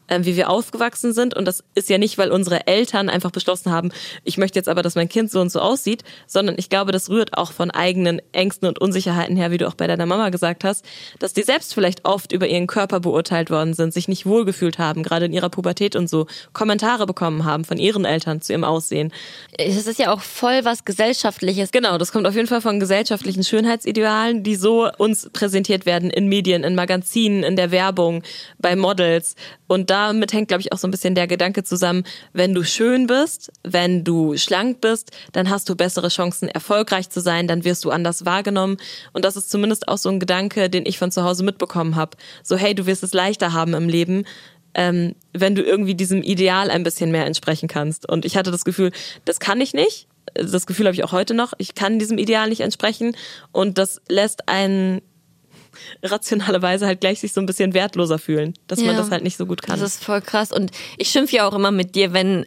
wie 0.09 0.35
wir 0.35 0.49
aufgewachsen 0.49 1.13
sind. 1.13 1.35
Und 1.35 1.45
das 1.45 1.63
ist 1.73 1.89
ja 1.89 1.97
nicht, 1.97 2.17
weil 2.17 2.31
unsere 2.31 2.67
Eltern 2.67 3.09
einfach 3.09 3.31
beschlossen 3.31 3.71
haben, 3.71 3.91
ich 4.23 4.37
möchte 4.37 4.59
jetzt 4.59 4.69
aber, 4.69 4.83
dass 4.83 4.95
mein 4.95 5.09
Kind 5.09 5.31
so 5.31 5.41
und 5.41 5.51
so 5.51 5.59
aussieht, 5.59 6.03
sondern 6.27 6.55
ich 6.57 6.69
glaube, 6.69 6.91
das 6.91 7.09
rührt 7.09 7.37
auch 7.37 7.51
von 7.51 7.71
eigenen 7.71 8.21
Ängsten 8.31 8.67
und 8.67 8.79
Unsicherheiten 8.79 9.35
her, 9.35 9.51
wie 9.51 9.57
du 9.57 9.67
auch 9.67 9.73
bei 9.73 9.87
deiner 9.87 10.05
Mama 10.05 10.29
gesagt 10.29 10.63
hast, 10.63 10.85
dass 11.19 11.33
die 11.33 11.43
selbst 11.43 11.73
vielleicht 11.73 12.05
oft 12.05 12.31
über 12.31 12.47
ihren 12.47 12.67
Körper 12.67 12.99
beurteilt 12.99 13.49
worden 13.49 13.73
sind, 13.73 13.93
sich 13.93 14.07
nicht 14.07 14.25
wohlgefühlt 14.25 14.77
haben, 14.77 15.03
gerade 15.03 15.25
in 15.25 15.33
ihrer 15.33 15.49
Pubertät 15.49 15.95
und 15.95 16.09
so, 16.09 16.27
Kommentare 16.53 17.05
bekommen 17.05 17.45
haben 17.45 17.65
von 17.65 17.77
ihren 17.77 18.05
Eltern 18.05 18.41
zu 18.41 18.53
ihrem 18.53 18.63
Aussehen. 18.63 19.11
Es 19.57 19.87
ist 19.87 19.99
ja 19.99 20.13
auch 20.13 20.21
voll 20.21 20.63
was 20.63 20.85
Gesellschaftliches. 20.85 21.71
Genau, 21.71 21.97
das 21.97 22.11
kommt 22.11 22.27
auf 22.27 22.35
jeden 22.35 22.47
Fall 22.47 22.61
von 22.61 22.79
gesellschaftlichen 22.79 23.43
Schönheitsidealen, 23.43 24.43
die 24.43 24.55
so 24.55 24.89
uns 24.97 25.29
präsentiert 25.31 25.85
werden 25.85 26.09
in 26.09 26.27
Medien, 26.27 26.63
in 26.63 26.75
Magazinen, 26.75 27.43
in 27.43 27.55
der 27.55 27.71
Werbung, 27.71 28.23
bei 28.59 28.75
Models. 28.75 29.35
Und 29.67 29.89
damit 29.95 30.33
hängt, 30.33 30.49
glaube 30.49 30.61
ich, 30.61 30.73
auch 30.73 30.77
so 30.77 30.87
ein 30.87 30.91
bisschen 30.91 31.15
der 31.15 31.27
Gedanke 31.27 31.63
zusammen, 31.63 32.03
wenn 32.33 32.53
du 32.53 32.63
schön 32.63 33.07
bist, 33.07 33.51
wenn 33.63 34.03
du 34.03 34.35
schlank 34.35 34.81
bist, 34.81 35.11
dann 35.31 35.49
hast 35.49 35.69
du 35.69 35.75
bessere 35.75 36.09
Chancen, 36.09 36.49
erfolgreich 36.49 37.09
zu 37.09 37.21
sein, 37.21 37.47
dann 37.47 37.63
wirst 37.63 37.85
du 37.85 37.91
anders 37.91 38.25
wahrgenommen. 38.25 38.77
Und 39.13 39.23
das 39.23 39.37
ist 39.37 39.49
zumindest 39.49 39.87
auch 39.87 39.97
so 39.97 40.09
ein 40.09 40.19
Gedanke, 40.19 40.69
den 40.69 40.85
ich 40.85 40.99
von 40.99 41.11
zu 41.11 41.23
Hause 41.23 41.43
mitbekommen 41.43 41.95
habe. 41.95 42.17
So, 42.43 42.57
hey, 42.57 42.75
du 42.75 42.85
wirst 42.85 43.03
es 43.03 43.13
leichter 43.13 43.53
haben 43.53 43.73
im 43.73 43.87
Leben, 43.87 44.25
ähm, 44.73 45.15
wenn 45.31 45.55
du 45.55 45.63
irgendwie 45.63 45.95
diesem 45.95 46.21
Ideal 46.21 46.69
ein 46.69 46.83
bisschen 46.83 47.11
mehr 47.11 47.25
entsprechen 47.25 47.69
kannst. 47.69 48.09
Und 48.09 48.25
ich 48.25 48.35
hatte 48.35 48.51
das 48.51 48.65
Gefühl, 48.65 48.91
das 49.23 49.39
kann 49.39 49.61
ich 49.61 49.73
nicht. 49.73 50.07
Das 50.33 50.65
Gefühl 50.65 50.87
habe 50.87 50.95
ich 50.95 51.05
auch 51.05 51.13
heute 51.13 51.33
noch. 51.33 51.53
Ich 51.57 51.75
kann 51.75 51.99
diesem 51.99 52.17
Ideal 52.17 52.49
nicht 52.49 52.61
entsprechen. 52.61 53.15
Und 53.53 53.77
das 53.77 54.01
lässt 54.09 54.49
einen 54.49 55.01
rationalerweise 56.03 56.85
halt 56.85 57.01
gleich 57.01 57.19
sich 57.19 57.33
so 57.33 57.41
ein 57.41 57.45
bisschen 57.45 57.73
wertloser 57.73 58.17
fühlen, 58.19 58.53
dass 58.67 58.79
man 58.79 58.91
Ja. 58.95 58.97
das 58.97 59.11
halt 59.11 59.23
nicht 59.23 59.37
so 59.37 59.45
gut 59.45 59.61
kann. 59.61 59.79
Das 59.79 59.95
ist 59.95 60.03
voll 60.03 60.21
krass. 60.21 60.51
Und 60.51 60.71
ich 60.97 61.09
schimpfe 61.09 61.35
ja 61.35 61.47
auch 61.47 61.53
immer 61.53 61.71
mit 61.71 61.95
dir, 61.95 62.13
wenn, 62.13 62.45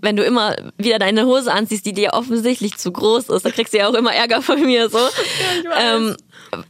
wenn 0.00 0.16
du 0.16 0.22
immer 0.24 0.54
wieder 0.76 0.98
deine 0.98 1.26
Hose 1.26 1.52
anziehst, 1.52 1.84
die 1.86 1.92
dir 1.92 2.12
offensichtlich 2.14 2.76
zu 2.76 2.92
groß 2.92 3.28
ist. 3.30 3.44
Da 3.44 3.50
kriegst 3.50 3.74
du 3.74 3.78
ja 3.78 3.88
auch 3.88 3.94
immer 3.94 4.14
Ärger 4.14 4.42
von 4.42 4.60
mir 4.64 4.88
so. 4.88 4.98
ähm, 5.80 6.16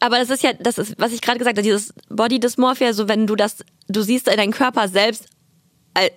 aber 0.00 0.18
das 0.18 0.30
ist 0.30 0.42
ja, 0.42 0.52
das 0.54 0.78
ist, 0.78 0.94
was 0.98 1.12
ich 1.12 1.20
gerade 1.20 1.38
gesagt 1.38 1.56
habe, 1.56 1.62
dieses 1.64 1.92
Body 2.08 2.40
Dysmorphia, 2.40 2.92
so 2.92 3.08
wenn 3.08 3.26
du 3.26 3.36
das, 3.36 3.58
du 3.88 4.02
siehst 4.02 4.26
deinen 4.28 4.52
Körper 4.52 4.88
selbst 4.88 5.26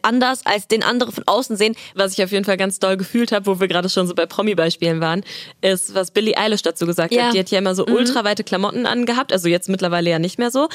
anders 0.02 0.46
als 0.46 0.68
den 0.68 0.84
andere 0.84 1.12
von 1.12 1.24
außen 1.28 1.56
sehen. 1.58 1.76
was 1.96 2.14
ich 2.14 2.24
auf 2.24 2.32
jeden 2.32 2.46
Fall 2.46 2.58
ganz 2.58 2.80
doll 2.80 2.98
gefühlt 2.98 3.32
habe, 3.32 3.46
wo 3.46 3.60
wir 3.60 3.68
gerade 3.68 3.90
schon 3.90 4.08
so 4.08 4.16
bei 4.16 4.26
Promi-Beispielen 4.26 5.02
waren, 5.02 5.24
ist, 5.62 5.94
was 5.94 6.12
Billie 6.12 6.38
Eilish 6.38 6.62
dazu 6.62 6.86
gesagt 6.86 7.14
Ja. 7.14 7.26
hat. 7.26 7.34
Die 7.34 7.40
hat 7.40 7.50
ja 7.52 7.60
immer 7.60 7.76
so 7.76 7.86
ultraweite 7.86 8.44
Klamotten 8.44 8.86
angehabt, 8.86 9.32
also 9.34 9.48
jetzt 9.48 9.70
mittlerweile 9.70 10.10
ja 10.10 10.20
nicht 10.20 10.40
mehr 10.40 10.52
so, 10.52 10.70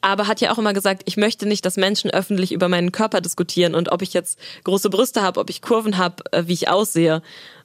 aber 0.00 0.26
hat 0.26 0.40
ja 0.40 0.52
auch 0.52 0.58
immer 0.58 0.72
gesagt, 0.72 1.02
ich 1.06 1.16
möchte 1.16 1.46
nicht, 1.46 1.64
dass 1.64 1.76
Menschen 1.76 2.10
öffentlich 2.10 2.52
über 2.52 2.68
meinen 2.68 2.92
Körper 2.92 3.20
diskutieren 3.20 3.74
und 3.74 3.90
ob 3.92 4.02
ich 4.02 4.12
jetzt 4.14 4.38
große 4.64 4.90
Brüste 4.90 5.22
habe, 5.22 5.40
ob 5.40 5.50
ich 5.50 5.62
Kurven 5.62 5.98
habe, 5.98 6.22
äh, 6.32 6.44
wie 6.46 6.52
ich 6.54 6.68
aussehe. 6.68 7.22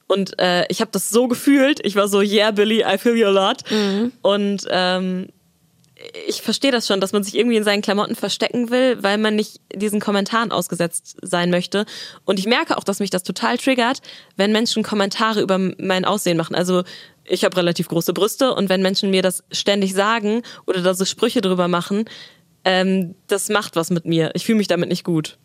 Und 0.07 0.37
äh, 0.39 0.65
ich 0.69 0.81
habe 0.81 0.91
das 0.91 1.09
so 1.09 1.27
gefühlt. 1.27 1.79
Ich 1.83 1.95
war 1.95 2.07
so, 2.07 2.21
yeah, 2.21 2.51
Billie, 2.51 2.85
I 2.87 2.97
feel 2.99 3.15
you 3.15 3.25
a 3.25 3.31
lot. 3.31 3.63
Und 4.21 4.59
ähm, 4.69 5.29
ich 6.27 6.41
verstehe 6.41 6.71
das 6.71 6.87
schon, 6.87 7.01
dass 7.01 7.11
man 7.11 7.23
sich 7.23 7.35
irgendwie 7.35 7.57
in 7.57 7.63
seinen 7.63 7.81
Klamotten 7.81 8.15
verstecken 8.15 8.69
will, 8.69 9.01
weil 9.01 9.17
man 9.17 9.35
nicht 9.35 9.61
diesen 9.73 9.99
Kommentaren 9.99 10.51
ausgesetzt 10.51 11.17
sein 11.21 11.49
möchte. 11.49 11.85
Und 12.25 12.39
ich 12.39 12.45
merke 12.45 12.77
auch, 12.77 12.83
dass 12.83 12.99
mich 12.99 13.09
das 13.09 13.23
total 13.23 13.57
triggert, 13.57 14.01
wenn 14.35 14.51
Menschen 14.51 14.83
Kommentare 14.83 15.41
über 15.41 15.57
mein 15.57 16.05
Aussehen 16.05 16.37
machen. 16.37 16.55
Also 16.55 16.83
ich 17.23 17.43
habe 17.43 17.57
relativ 17.57 17.87
große 17.87 18.13
Brüste 18.13 18.53
und 18.53 18.69
wenn 18.69 18.81
Menschen 18.81 19.09
mir 19.09 19.21
das 19.21 19.43
ständig 19.51 19.93
sagen 19.93 20.43
oder 20.67 20.81
da 20.81 20.93
so 20.93 21.05
Sprüche 21.05 21.41
drüber 21.41 21.67
machen, 21.67 22.05
ähm, 22.63 23.15
das 23.27 23.49
macht 23.49 23.75
was 23.75 23.89
mit 23.89 24.05
mir. 24.05 24.31
Ich 24.33 24.45
fühle 24.45 24.57
mich 24.57 24.67
damit 24.67 24.89
nicht 24.89 25.03
gut. 25.03 25.37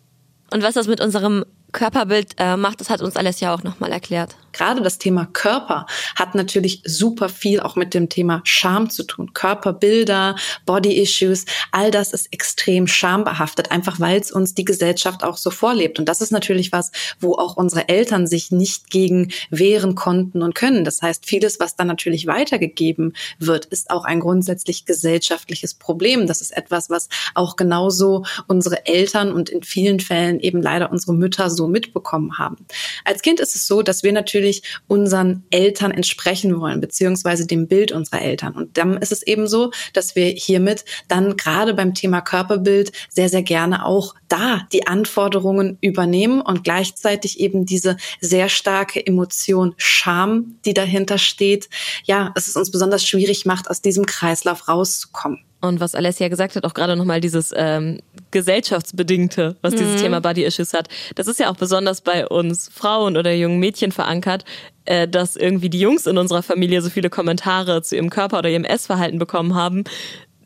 Und 0.53 0.63
was 0.63 0.75
das 0.75 0.89
mit 0.89 1.01
unserem 1.01 1.45
Körperbild 1.73 2.35
äh, 2.39 2.57
macht, 2.57 2.81
das 2.81 2.91
hat 2.91 3.03
uns 3.03 3.17
Alessia 3.17 3.55
auch 3.55 3.63
nochmal 3.63 3.93
erklärt. 3.93 4.37
Gerade 4.53 4.83
das 4.83 4.99
Thema 4.99 5.27
Körper 5.27 5.87
hat 6.17 6.35
natürlich 6.35 6.83
super 6.85 7.29
viel 7.29 7.61
auch 7.61 7.77
mit 7.77 7.95
dem 7.95 8.09
Thema 8.09 8.41
Scham 8.45 8.91
zu 8.91 9.05
tun. 9.05 9.33
Körperbilder, 9.33 10.37
Body-Issues, 10.67 11.45
all 11.73 11.91
das 11.91 12.13
ist 12.13 12.33
extrem 12.33 12.87
schambehaftet, 12.87 13.71
einfach 13.71 14.01
weil 14.01 14.21
es 14.21 14.33
uns 14.33 14.55
die 14.55 14.65
Gesellschaft 14.65 15.25
auch 15.25 15.37
so 15.37 15.51
vorlebt. 15.51 15.99
Und 15.99 16.09
das 16.09 16.21
ist 16.21 16.33
natürlich 16.33 16.73
was, 16.73 16.91
wo 17.21 17.35
auch 17.35 17.57
unsere 17.57 17.89
Eltern 17.89 18.27
sich 18.27 18.51
nicht 18.51 18.91
gegen 18.91 19.33
wehren 19.51 19.95
konnten 19.95 20.43
und 20.43 20.55
können. 20.55 20.85
Das 20.85 21.03
heißt, 21.03 21.27
vieles, 21.27 21.61
was 21.61 21.77
dann 21.77 21.87
natürlich 21.87 22.27
weitergegeben 22.27 23.15
wird, 23.39 23.67
ist 23.67 23.91
auch 23.91 24.05
ein 24.05 24.21
grundsätzlich 24.21 24.85
gesellschaftliches 24.85 25.75
Problem. 25.75 26.27
Das 26.27 26.41
ist 26.41 26.57
etwas, 26.57 26.91
was 26.91 27.09
auch 27.35 27.57
genauso 27.57 28.25
unsere 28.47 28.87
Eltern 28.87 29.33
und 29.33 29.49
in 29.49 29.63
vielen 29.63 30.01
Fällen 30.01 30.41
eben 30.41 30.63
leider 30.63 30.91
unsere 30.91 31.15
Mütter 31.15 31.51
so 31.51 31.69
mitbekommen 31.69 32.39
haben. 32.39 32.67
Als 33.05 33.23
Kind 33.23 33.41
ist 33.41 33.55
es 33.55 33.67
so, 33.67 33.83
dass 33.83 34.03
wir 34.03 34.13
natürlich 34.13 34.40
unseren 34.87 35.45
Eltern 35.51 35.91
entsprechen 35.91 36.61
wollen, 36.61 36.81
beziehungsweise 36.81 37.47
dem 37.47 37.69
Bild 37.69 37.93
unserer 37.93 38.23
Eltern. 38.23 38.55
Und 38.55 38.77
dann 38.77 38.97
ist 38.97 39.13
es 39.13 39.23
eben 39.23 39.47
so, 39.47 39.71
dass 39.93 40.17
wir 40.17 40.27
hiermit 40.27 40.85
dann 41.09 41.37
gerade 41.37 41.75
beim 41.75 41.95
Thema 41.95 42.21
Körperbild 42.21 42.93
sehr, 43.09 43.29
sehr 43.29 43.43
gerne 43.43 43.85
auch 43.85 44.15
da 44.29 44.67
die 44.73 44.87
Anforderungen 44.87 45.79
übernehmen 45.81 46.41
und 46.41 46.65
gleichzeitig 46.65 47.41
eben 47.41 47.67
diese 47.67 47.97
sehr 48.21 48.49
starke 48.49 49.05
Emotion 49.05 49.75
Scham, 49.77 50.57
die 50.65 50.75
dahinter 50.75 51.19
steht, 51.19 51.69
ja, 52.05 52.33
es 52.37 52.49
ist 52.49 52.57
uns 52.57 52.71
besonders 52.71 53.07
schwierig 53.07 53.47
macht, 53.47 53.69
aus 53.69 53.83
diesem 53.83 54.07
Kreislauf 54.07 54.69
rauszukommen. 54.69 55.45
Und 55.61 55.81
was 55.81 55.95
Alessia 55.95 56.29
gesagt 56.29 56.57
hat, 56.57 56.65
auch 56.65 56.73
gerade 56.73 56.97
nochmal 56.97 57.21
dieses 57.21 57.53
ähm, 57.55 57.99
gesellschaftsbedingte, 58.31 59.57
was 59.61 59.75
dieses 59.75 60.01
Thema 60.01 60.21
Body 60.21 60.45
Issues 60.45 60.73
hat, 60.73 60.89
das 61.17 61.27
ist 61.27 61.39
ja 61.39 61.51
auch 61.51 61.57
besonders 61.57 62.01
bei 62.01 62.27
uns 62.27 62.71
Frauen 62.73 63.17
oder 63.19 63.33
jungen 63.33 63.61
Mädchen 63.61 63.93
verankert, 63.93 64.45
äh, 64.87 65.07
dass 65.07 65.37
irgendwie 65.37 65.69
die 65.69 65.81
Jungs 65.81 66.07
in 66.07 66.17
unserer 66.17 66.43
Familie 66.43 66.81
so 66.81 66.89
viele 66.89 67.11
Kommentare 67.11 67.83
zu 67.83 67.97
ihrem 67.97 68.09
Körper 68.09 68.39
oder 68.39 68.49
ihrem 68.49 68.65
Essverhalten 68.65 69.19
bekommen 69.19 69.55
haben. 69.55 69.85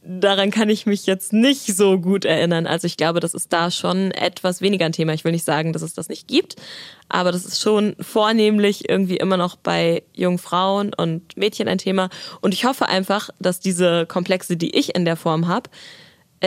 Daran 0.06 0.50
kann 0.50 0.68
ich 0.68 0.84
mich 0.84 1.06
jetzt 1.06 1.32
nicht 1.32 1.74
so 1.74 1.98
gut 1.98 2.26
erinnern. 2.26 2.66
Also 2.66 2.86
ich 2.86 2.98
glaube, 2.98 3.20
das 3.20 3.32
ist 3.32 3.52
da 3.54 3.70
schon 3.70 4.10
etwas 4.10 4.60
weniger 4.60 4.84
ein 4.84 4.92
Thema. 4.92 5.14
Ich 5.14 5.24
will 5.24 5.32
nicht 5.32 5.46
sagen, 5.46 5.72
dass 5.72 5.80
es 5.80 5.94
das 5.94 6.10
nicht 6.10 6.28
gibt, 6.28 6.56
aber 7.08 7.32
das 7.32 7.46
ist 7.46 7.58
schon 7.58 7.96
vornehmlich 8.00 8.86
irgendwie 8.88 9.16
immer 9.16 9.38
noch 9.38 9.56
bei 9.56 10.02
jungen 10.12 10.36
Frauen 10.36 10.92
und 10.92 11.36
Mädchen 11.38 11.68
ein 11.68 11.78
Thema. 11.78 12.10
Und 12.42 12.52
ich 12.52 12.66
hoffe 12.66 12.86
einfach, 12.86 13.30
dass 13.38 13.60
diese 13.60 14.04
Komplexe, 14.04 14.58
die 14.58 14.76
ich 14.76 14.94
in 14.94 15.06
der 15.06 15.16
Form 15.16 15.48
habe, 15.48 15.70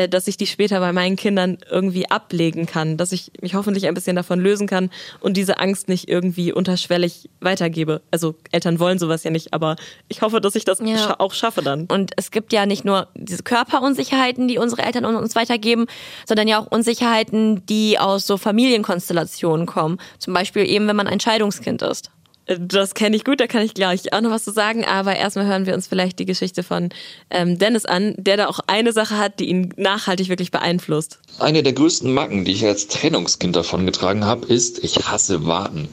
dass 0.10 0.28
ich 0.28 0.38
die 0.38 0.46
später 0.46 0.80
bei 0.80 0.94
meinen 0.94 1.16
Kindern 1.16 1.58
irgendwie 1.72 2.10
ablegen 2.10 2.68
kann, 2.68 2.98
dass 2.98 3.12
ich 3.12 3.32
mich 3.42 3.56
hoffentlich 3.56 3.88
ein 3.88 3.94
bisschen 3.96 4.16
davon 4.16 4.40
lösen 4.40 4.68
kann 4.68 4.92
und 5.20 5.38
diese 5.38 5.60
Angst 5.60 5.88
nicht 5.90 6.08
irgendwie 6.08 6.54
unterschwellig 6.54 7.30
weitergebe. 7.42 8.02
Also 8.12 8.36
Eltern 8.52 8.80
wollen 8.80 9.00
sowas 9.00 9.24
ja 9.24 9.32
nicht, 9.32 9.54
aber 9.54 9.76
ich 10.08 10.22
hoffe, 10.22 10.40
dass 10.40 10.56
ich 10.56 10.66
das 10.66 10.80
Ja. 10.80 10.98
scha 10.98 11.16
auch 11.18 11.34
schaffe 11.34 11.64
dann. 11.64 11.86
Und 11.86 12.12
es 12.16 12.30
gibt 12.30 12.54
ja 12.54 12.66
nicht 12.68 12.86
nur 12.86 13.08
diese 13.16 13.42
Körperunsicherheiten, 13.44 14.48
die 14.48 14.60
unsere 14.60 14.84
Eltern 14.84 15.06
uns 15.06 15.36
weitergeben, 15.36 15.88
sondern 16.28 16.48
ja 16.48 16.60
auch 16.60 16.68
Unsicherheiten, 16.68 17.66
die 17.66 17.98
aus 17.98 18.28
so 18.28 18.38
Familienkonstellationen 18.38 19.66
kommen. 19.66 19.98
Zum 20.20 20.34
Beispiel 20.34 20.68
eben, 20.68 20.88
wenn 20.88 20.96
man 20.96 21.08
ein 21.08 21.20
Scheidungskind 21.20 21.82
ist. 21.82 22.12
Das 22.48 22.94
kenne 22.94 23.16
ich 23.16 23.26
gut, 23.26 23.42
da 23.42 23.48
kann 23.48 23.62
ich 23.62 23.74
gleich 23.74 24.14
auch 24.14 24.22
noch 24.22 24.32
was 24.32 24.46
zu 24.46 24.52
sagen. 24.52 24.86
Aber 24.86 25.16
erstmal 25.16 25.46
hören 25.46 25.66
wir 25.66 25.74
uns 25.74 25.88
vielleicht 25.88 26.18
die 26.20 26.26
Geschichte 26.26 26.64
von 26.64 26.90
ähm, 27.30 27.60
Dennis 27.60 27.86
an, 27.86 28.16
der 28.18 28.38
da 28.38 28.48
auch 28.48 28.60
eine 28.68 28.94
Sache 28.94 29.18
hat, 29.18 29.40
die 29.40 29.50
ihn 29.50 29.74
nachhaltig 29.76 30.30
wirklich 30.30 30.52
beeinflusst. 30.52 31.20
Eine 31.40 31.62
der 31.62 31.74
größten 31.74 32.14
Macken, 32.14 32.46
die 32.46 32.54
ich 32.54 32.66
als 32.66 32.88
Trennungskind 32.88 33.56
davongetragen 33.56 34.26
habe, 34.26 34.48
ist, 34.48 34.84
ich 34.84 35.08
hasse 35.08 35.46
Warten. 35.46 35.90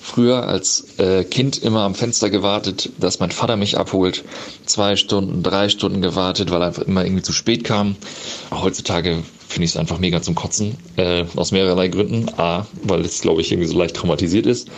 Früher 0.00 0.48
als 0.48 0.98
äh, 0.98 1.24
Kind 1.24 1.62
immer 1.62 1.82
am 1.82 1.94
Fenster 1.94 2.30
gewartet, 2.30 2.88
dass 2.98 3.20
mein 3.20 3.30
Vater 3.30 3.56
mich 3.56 3.76
abholt. 3.76 4.24
Zwei 4.64 4.96
Stunden, 4.96 5.42
drei 5.42 5.68
Stunden 5.68 6.00
gewartet, 6.00 6.50
weil 6.50 6.62
er 6.62 6.68
einfach 6.68 6.82
immer 6.82 7.04
irgendwie 7.04 7.22
zu 7.22 7.32
spät 7.32 7.64
kam. 7.64 7.96
Heutzutage 8.50 9.22
finde 9.48 9.64
ich 9.64 9.70
es 9.72 9.76
einfach 9.76 9.98
mega 9.98 10.22
zum 10.22 10.34
Kotzen. 10.34 10.76
Äh, 10.96 11.24
aus 11.34 11.50
mehrerlei 11.50 11.88
Gründen. 11.88 12.28
A, 12.36 12.66
weil 12.82 13.00
es, 13.00 13.20
glaube 13.20 13.40
ich, 13.40 13.50
irgendwie 13.50 13.68
so 13.68 13.76
leicht 13.76 13.96
traumatisiert 13.96 14.46
ist, 14.46 14.68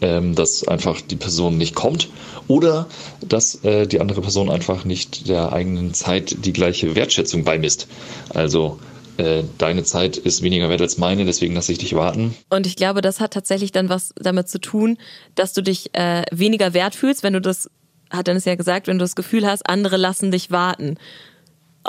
ähm, 0.00 0.34
dass 0.34 0.66
einfach 0.66 1.00
die 1.00 1.16
Person 1.16 1.56
nicht 1.56 1.74
kommt. 1.74 2.08
Oder 2.48 2.86
dass 3.26 3.64
äh, 3.64 3.86
die 3.86 4.00
andere 4.00 4.20
Person 4.20 4.50
einfach 4.50 4.84
nicht 4.84 5.28
der 5.28 5.52
eigenen 5.52 5.94
Zeit 5.94 6.44
die 6.44 6.52
gleiche 6.52 6.94
Wertschätzung 6.94 7.44
beimisst. 7.44 7.88
Also 8.30 8.78
äh, 9.16 9.44
deine 9.58 9.84
Zeit 9.84 10.16
ist 10.16 10.42
weniger 10.42 10.68
wert 10.68 10.82
als 10.82 10.98
meine, 10.98 11.24
deswegen 11.24 11.54
lasse 11.54 11.72
ich 11.72 11.78
dich 11.78 11.94
warten. 11.94 12.36
Und 12.50 12.66
ich 12.66 12.76
glaube, 12.76 13.00
das 13.00 13.20
hat 13.20 13.32
tatsächlich 13.32 13.72
dann 13.72 13.88
was 13.88 14.12
damit 14.16 14.48
zu 14.48 14.60
tun, 14.60 14.98
dass 15.34 15.52
du 15.52 15.62
dich 15.62 15.94
äh, 15.94 16.24
weniger 16.32 16.74
wert 16.74 16.94
fühlst, 16.94 17.22
wenn 17.22 17.32
du 17.32 17.40
das, 17.40 17.70
hat 18.10 18.26
Dennis 18.26 18.44
ja 18.44 18.54
gesagt, 18.56 18.86
wenn 18.86 18.98
du 18.98 19.04
das 19.04 19.16
Gefühl 19.16 19.46
hast, 19.46 19.68
andere 19.68 19.96
lassen 19.96 20.30
dich 20.30 20.50
warten. 20.50 20.98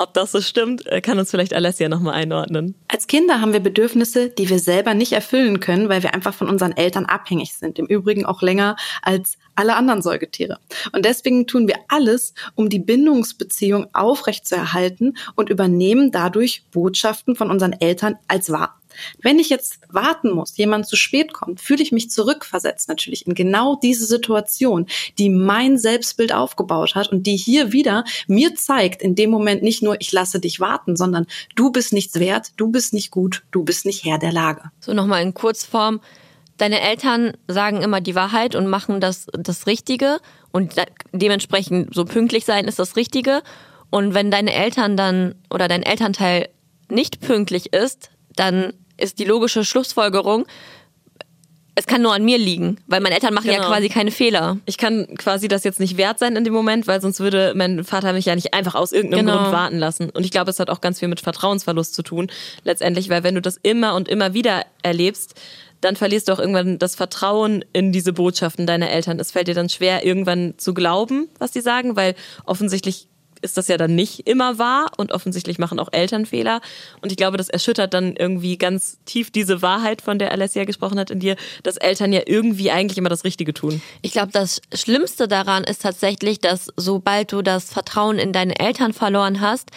Ob 0.00 0.14
das 0.14 0.30
so 0.30 0.40
stimmt, 0.40 0.86
äh, 0.86 1.00
kann 1.00 1.18
uns 1.18 1.32
vielleicht 1.32 1.52
Alessia 1.52 1.88
nochmal 1.88 2.14
einordnen. 2.14 2.76
Als 2.86 3.08
Kinder 3.08 3.40
haben 3.40 3.52
wir 3.52 3.58
Bedürfnisse, 3.58 4.30
die 4.30 4.48
wir 4.48 4.60
selber 4.60 4.94
nicht 4.94 5.12
erfüllen 5.12 5.58
können, 5.58 5.88
weil 5.88 6.04
wir 6.04 6.14
einfach 6.14 6.34
von 6.34 6.48
unseren 6.48 6.70
Eltern 6.70 7.04
abhängig 7.04 7.54
sind. 7.54 7.80
Im 7.80 7.86
Übrigen 7.86 8.24
auch 8.24 8.40
länger 8.40 8.76
als 9.02 9.38
alle 9.56 9.74
anderen 9.74 10.00
Säugetiere. 10.00 10.60
Und 10.92 11.04
deswegen 11.04 11.48
tun 11.48 11.66
wir 11.66 11.78
alles, 11.88 12.34
um 12.54 12.68
die 12.68 12.78
Bindungsbeziehung 12.78 13.88
aufrechtzuerhalten 13.92 15.16
und 15.34 15.50
übernehmen 15.50 16.12
dadurch 16.12 16.62
Botschaften 16.70 17.34
von 17.34 17.50
unseren 17.50 17.72
Eltern 17.72 18.14
als 18.28 18.50
wahr. 18.52 18.77
Wenn 19.22 19.38
ich 19.38 19.48
jetzt 19.48 19.80
warten 19.88 20.30
muss, 20.30 20.56
jemand 20.56 20.86
zu 20.86 20.96
spät 20.96 21.32
kommt, 21.32 21.60
fühle 21.60 21.82
ich 21.82 21.92
mich 21.92 22.10
zurückversetzt 22.10 22.88
natürlich 22.88 23.26
in 23.26 23.34
genau 23.34 23.76
diese 23.76 24.06
Situation, 24.06 24.86
die 25.18 25.30
mein 25.30 25.78
Selbstbild 25.78 26.32
aufgebaut 26.32 26.94
hat 26.94 27.12
und 27.12 27.26
die 27.26 27.36
hier 27.36 27.72
wieder 27.72 28.04
mir 28.26 28.54
zeigt, 28.54 29.02
in 29.02 29.14
dem 29.14 29.30
Moment 29.30 29.62
nicht 29.62 29.82
nur, 29.82 30.00
ich 30.00 30.12
lasse 30.12 30.40
dich 30.40 30.60
warten, 30.60 30.96
sondern 30.96 31.26
du 31.54 31.70
bist 31.70 31.92
nichts 31.92 32.18
wert, 32.18 32.52
du 32.56 32.68
bist 32.68 32.92
nicht 32.92 33.10
gut, 33.10 33.42
du 33.50 33.64
bist 33.64 33.86
nicht 33.86 34.04
Herr 34.04 34.18
der 34.18 34.32
Lage. 34.32 34.62
So 34.80 34.92
nochmal 34.92 35.22
in 35.22 35.34
Kurzform. 35.34 36.00
Deine 36.56 36.80
Eltern 36.80 37.34
sagen 37.46 37.82
immer 37.82 38.00
die 38.00 38.16
Wahrheit 38.16 38.56
und 38.56 38.66
machen 38.66 39.00
das, 39.00 39.26
das 39.32 39.68
Richtige 39.68 40.18
und 40.50 40.74
dementsprechend 41.12 41.94
so 41.94 42.04
pünktlich 42.04 42.44
sein 42.44 42.64
ist 42.64 42.80
das 42.80 42.96
Richtige. 42.96 43.42
Und 43.90 44.12
wenn 44.12 44.30
deine 44.30 44.52
Eltern 44.52 44.96
dann 44.96 45.36
oder 45.50 45.68
dein 45.68 45.82
Elternteil 45.82 46.48
nicht 46.90 47.20
pünktlich 47.20 47.72
ist, 47.72 48.10
dann 48.34 48.72
ist 48.98 49.18
die 49.18 49.24
logische 49.24 49.64
Schlussfolgerung, 49.64 50.46
es 51.78 51.86
kann 51.86 52.02
nur 52.02 52.12
an 52.12 52.24
mir 52.24 52.38
liegen, 52.38 52.78
weil 52.88 53.00
meine 53.00 53.14
Eltern 53.14 53.32
machen 53.32 53.48
genau. 53.48 53.62
ja 53.62 53.68
quasi 53.68 53.88
keine 53.88 54.10
Fehler. 54.10 54.58
Ich 54.66 54.78
kann 54.78 55.06
quasi 55.16 55.46
das 55.46 55.62
jetzt 55.62 55.78
nicht 55.78 55.96
wert 55.96 56.18
sein 56.18 56.34
in 56.34 56.42
dem 56.42 56.52
Moment, 56.52 56.88
weil 56.88 57.00
sonst 57.00 57.20
würde 57.20 57.52
mein 57.54 57.84
Vater 57.84 58.12
mich 58.12 58.24
ja 58.24 58.34
nicht 58.34 58.52
einfach 58.52 58.74
aus 58.74 58.90
irgendeinem 58.90 59.26
genau. 59.26 59.38
Grund 59.38 59.52
warten 59.52 59.78
lassen. 59.78 60.10
Und 60.10 60.24
ich 60.24 60.32
glaube, 60.32 60.50
es 60.50 60.58
hat 60.58 60.70
auch 60.70 60.80
ganz 60.80 60.98
viel 60.98 61.06
mit 61.06 61.20
Vertrauensverlust 61.20 61.94
zu 61.94 62.02
tun, 62.02 62.32
letztendlich, 62.64 63.10
weil 63.10 63.22
wenn 63.22 63.36
du 63.36 63.40
das 63.40 63.60
immer 63.62 63.94
und 63.94 64.08
immer 64.08 64.34
wieder 64.34 64.64
erlebst, 64.82 65.36
dann 65.80 65.94
verlierst 65.94 66.26
du 66.26 66.32
auch 66.32 66.40
irgendwann 66.40 66.80
das 66.80 66.96
Vertrauen 66.96 67.64
in 67.72 67.92
diese 67.92 68.12
Botschaften 68.12 68.66
deiner 68.66 68.90
Eltern. 68.90 69.20
Es 69.20 69.30
fällt 69.30 69.46
dir 69.46 69.54
dann 69.54 69.68
schwer, 69.68 70.04
irgendwann 70.04 70.54
zu 70.58 70.74
glauben, 70.74 71.28
was 71.38 71.52
die 71.52 71.60
sagen, 71.60 71.94
weil 71.94 72.16
offensichtlich 72.44 73.06
ist 73.42 73.56
das 73.56 73.68
ja 73.68 73.76
dann 73.76 73.94
nicht 73.94 74.26
immer 74.26 74.58
wahr 74.58 74.90
und 74.96 75.12
offensichtlich 75.12 75.58
machen 75.58 75.78
auch 75.78 75.88
Eltern 75.92 76.26
Fehler. 76.26 76.60
Und 77.00 77.10
ich 77.10 77.16
glaube, 77.16 77.36
das 77.36 77.48
erschüttert 77.48 77.94
dann 77.94 78.16
irgendwie 78.16 78.58
ganz 78.58 78.98
tief 79.04 79.30
diese 79.30 79.62
Wahrheit, 79.62 80.02
von 80.02 80.18
der 80.18 80.32
Alessia 80.32 80.64
gesprochen 80.64 80.98
hat 80.98 81.10
in 81.10 81.20
dir, 81.20 81.36
dass 81.62 81.76
Eltern 81.76 82.12
ja 82.12 82.22
irgendwie 82.26 82.70
eigentlich 82.70 82.98
immer 82.98 83.08
das 83.08 83.24
Richtige 83.24 83.54
tun. 83.54 83.82
Ich 84.02 84.12
glaube, 84.12 84.32
das 84.32 84.60
Schlimmste 84.74 85.28
daran 85.28 85.64
ist 85.64 85.82
tatsächlich, 85.82 86.40
dass 86.40 86.72
sobald 86.76 87.32
du 87.32 87.42
das 87.42 87.72
Vertrauen 87.72 88.18
in 88.18 88.32
deine 88.32 88.58
Eltern 88.58 88.92
verloren 88.92 89.40
hast, 89.40 89.70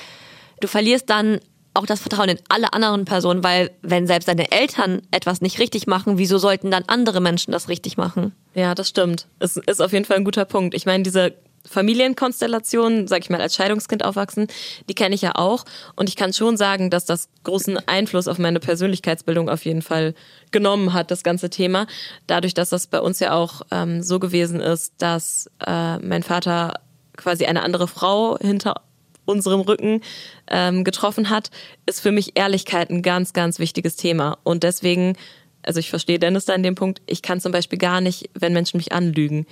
du 0.59 0.67
verlierst 0.67 1.09
dann 1.09 1.39
auch 1.73 1.85
das 1.85 2.01
Vertrauen 2.01 2.29
in 2.29 2.39
alle 2.49 2.73
anderen 2.73 3.05
Personen, 3.05 3.43
weil 3.43 3.71
wenn 3.81 4.07
selbst 4.07 4.27
deine 4.27 4.51
Eltern 4.51 5.01
etwas 5.11 5.41
nicht 5.41 5.59
richtig 5.59 5.87
machen, 5.87 6.17
wieso 6.17 6.37
sollten 6.37 6.69
dann 6.69 6.83
andere 6.87 7.21
Menschen 7.21 7.51
das 7.51 7.69
richtig 7.69 7.97
machen? 7.97 8.33
Ja, 8.53 8.75
das 8.75 8.89
stimmt. 8.89 9.27
Es 9.39 9.55
ist 9.57 9.81
auf 9.81 9.93
jeden 9.93 10.05
Fall 10.05 10.17
ein 10.17 10.25
guter 10.25 10.45
Punkt. 10.45 10.75
Ich 10.75 10.85
meine, 10.85 11.03
diese 11.03 11.33
Familienkonstellationen, 11.69 13.07
sag 13.07 13.23
ich 13.23 13.29
mal, 13.29 13.41
als 13.41 13.55
Scheidungskind 13.55 14.03
aufwachsen, 14.03 14.47
die 14.89 14.93
kenne 14.93 15.15
ich 15.15 15.21
ja 15.21 15.35
auch. 15.35 15.65
Und 15.95 16.09
ich 16.09 16.15
kann 16.15 16.33
schon 16.33 16.57
sagen, 16.57 16.89
dass 16.89 17.05
das 17.05 17.29
großen 17.43 17.77
Einfluss 17.87 18.27
auf 18.27 18.37
meine 18.37 18.59
Persönlichkeitsbildung 18.59 19.49
auf 19.49 19.65
jeden 19.65 19.81
Fall 19.81 20.13
genommen 20.51 20.93
hat, 20.93 21.11
das 21.11 21.23
ganze 21.23 21.49
Thema. 21.49 21.87
Dadurch, 22.27 22.53
dass 22.53 22.69
das 22.69 22.87
bei 22.87 22.99
uns 22.99 23.19
ja 23.19 23.33
auch 23.33 23.61
ähm, 23.71 24.01
so 24.01 24.19
gewesen 24.19 24.59
ist, 24.59 24.93
dass 24.97 25.49
äh, 25.65 25.97
mein 25.99 26.23
Vater 26.23 26.79
quasi 27.15 27.45
eine 27.45 27.63
andere 27.63 27.87
Frau 27.87 28.37
hinter 28.39 28.81
unserem 29.25 29.61
Rücken 29.61 30.01
ähm, 30.47 30.83
getroffen 30.83 31.29
hat, 31.29 31.51
ist 31.85 32.01
für 32.01 32.11
mich 32.11 32.37
Ehrlichkeit 32.37 32.89
ein 32.89 33.01
ganz, 33.01 33.33
ganz 33.33 33.59
wichtiges 33.59 33.95
Thema. 33.95 34.39
Und 34.43 34.63
deswegen 34.63 35.15
also 35.63 35.79
ich 35.79 35.89
verstehe 35.91 36.19
Dennis 36.19 36.45
da 36.45 36.55
in 36.55 36.63
dem 36.63 36.73
Punkt, 36.73 37.01
ich 37.05 37.21
kann 37.21 37.39
zum 37.39 37.51
Beispiel 37.51 37.77
gar 37.77 38.01
nicht, 38.01 38.29
wenn 38.33 38.53
Menschen 38.53 38.77
mich 38.77 38.93
anlügen 38.93 39.45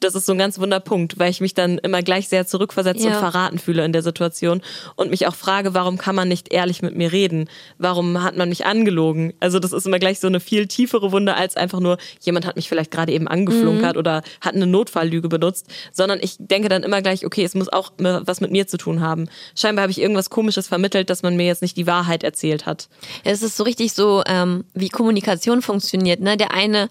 das 0.00 0.14
ist 0.14 0.26
so 0.26 0.32
ein 0.32 0.38
ganz 0.38 0.58
wunder 0.58 0.80
Punkt, 0.80 1.18
weil 1.18 1.30
ich 1.30 1.40
mich 1.40 1.54
dann 1.54 1.78
immer 1.78 2.02
gleich 2.02 2.28
sehr 2.28 2.46
zurückversetzt 2.46 3.04
ja. 3.04 3.12
und 3.12 3.16
verraten 3.18 3.58
fühle 3.58 3.84
in 3.84 3.92
der 3.92 4.02
Situation 4.02 4.62
und 4.94 5.10
mich 5.10 5.26
auch 5.26 5.34
frage, 5.34 5.74
warum 5.74 5.98
kann 5.98 6.14
man 6.14 6.28
nicht 6.28 6.52
ehrlich 6.52 6.82
mit 6.82 6.96
mir 6.96 7.12
reden? 7.12 7.48
Warum 7.78 8.22
hat 8.22 8.36
man 8.36 8.48
mich 8.48 8.66
angelogen? 8.66 9.32
Also 9.40 9.58
das 9.58 9.72
ist 9.72 9.86
immer 9.86 9.98
gleich 9.98 10.20
so 10.20 10.26
eine 10.26 10.40
viel 10.40 10.66
tiefere 10.66 11.12
Wunde 11.12 11.34
als 11.34 11.56
einfach 11.56 11.80
nur, 11.80 11.98
jemand 12.20 12.46
hat 12.46 12.56
mich 12.56 12.68
vielleicht 12.68 12.90
gerade 12.90 13.12
eben 13.12 13.28
angeflunkert 13.28 13.94
mhm. 13.94 13.98
oder 13.98 14.22
hat 14.40 14.54
eine 14.54 14.66
Notfalllüge 14.66 15.28
benutzt, 15.28 15.66
sondern 15.92 16.18
ich 16.20 16.36
denke 16.38 16.68
dann 16.68 16.82
immer 16.82 17.00
gleich, 17.02 17.24
okay, 17.24 17.44
es 17.44 17.54
muss 17.54 17.72
auch 17.72 17.92
was 17.98 18.40
mit 18.40 18.50
mir 18.50 18.66
zu 18.66 18.76
tun 18.76 19.00
haben. 19.00 19.28
Scheinbar 19.54 19.82
habe 19.82 19.92
ich 19.92 20.00
irgendwas 20.00 20.30
Komisches 20.30 20.68
vermittelt, 20.68 21.10
dass 21.10 21.22
man 21.22 21.36
mir 21.36 21.46
jetzt 21.46 21.62
nicht 21.62 21.76
die 21.76 21.86
Wahrheit 21.86 22.22
erzählt 22.22 22.66
hat. 22.66 22.88
Es 23.24 23.42
ist 23.42 23.56
so 23.56 23.64
richtig 23.64 23.92
so, 23.92 24.22
ähm, 24.26 24.64
wie 24.74 24.88
Kommunikation 24.88 25.62
funktioniert. 25.62 26.20
Ne? 26.20 26.36
Der 26.36 26.52
eine 26.52 26.88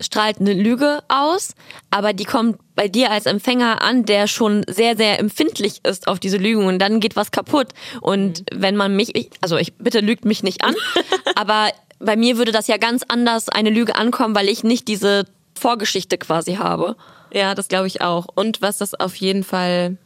strahlt 0.00 0.40
eine 0.40 0.52
Lüge 0.52 1.02
aus, 1.08 1.54
aber 1.90 2.12
die 2.12 2.24
kommt 2.24 2.58
bei 2.74 2.88
dir 2.88 3.10
als 3.10 3.26
Empfänger 3.26 3.82
an, 3.82 4.04
der 4.04 4.26
schon 4.26 4.64
sehr, 4.68 4.96
sehr 4.96 5.18
empfindlich 5.18 5.84
ist 5.84 6.08
auf 6.08 6.18
diese 6.18 6.36
Lügen 6.36 6.66
und 6.66 6.78
dann 6.78 7.00
geht 7.00 7.16
was 7.16 7.30
kaputt. 7.30 7.68
Und 8.00 8.40
mhm. 8.40 8.44
wenn 8.54 8.76
man 8.76 8.96
mich, 8.96 9.30
also 9.40 9.56
ich 9.56 9.74
bitte 9.76 10.00
lügt 10.00 10.24
mich 10.24 10.42
nicht 10.42 10.64
an, 10.64 10.74
aber 11.36 11.70
bei 12.00 12.16
mir 12.16 12.36
würde 12.36 12.52
das 12.52 12.66
ja 12.66 12.76
ganz 12.76 13.04
anders 13.06 13.48
eine 13.48 13.70
Lüge 13.70 13.96
ankommen, 13.96 14.34
weil 14.34 14.48
ich 14.48 14.64
nicht 14.64 14.88
diese 14.88 15.26
Vorgeschichte 15.54 16.18
quasi 16.18 16.54
habe. 16.54 16.96
Ja, 17.32 17.54
das 17.54 17.68
glaube 17.68 17.86
ich 17.86 18.00
auch. 18.00 18.26
Und 18.34 18.62
was 18.62 18.78
das 18.78 18.94
auf 18.94 19.14
jeden 19.16 19.44
Fall 19.44 19.96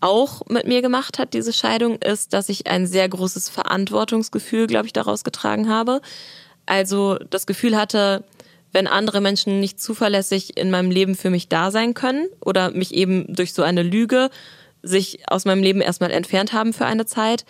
auch 0.00 0.42
mit 0.48 0.66
mir 0.66 0.82
gemacht 0.82 1.18
hat, 1.18 1.32
diese 1.32 1.52
Scheidung, 1.52 1.96
ist, 1.96 2.34
dass 2.34 2.50
ich 2.50 2.66
ein 2.66 2.86
sehr 2.86 3.08
großes 3.08 3.48
Verantwortungsgefühl, 3.48 4.66
glaube 4.66 4.86
ich, 4.86 4.92
daraus 4.92 5.24
getragen 5.24 5.68
habe. 5.68 6.02
Also 6.66 7.16
das 7.30 7.46
Gefühl 7.46 7.76
hatte, 7.76 8.22
wenn 8.74 8.88
andere 8.88 9.20
Menschen 9.20 9.60
nicht 9.60 9.80
zuverlässig 9.80 10.58
in 10.58 10.70
meinem 10.70 10.90
Leben 10.90 11.14
für 11.14 11.30
mich 11.30 11.48
da 11.48 11.70
sein 11.70 11.94
können 11.94 12.26
oder 12.44 12.72
mich 12.72 12.92
eben 12.92 13.32
durch 13.34 13.54
so 13.54 13.62
eine 13.62 13.84
Lüge 13.84 14.30
sich 14.82 15.20
aus 15.28 15.44
meinem 15.44 15.62
Leben 15.62 15.80
erstmal 15.80 16.10
entfernt 16.10 16.52
haben 16.52 16.72
für 16.72 16.84
eine 16.84 17.06
Zeit, 17.06 17.46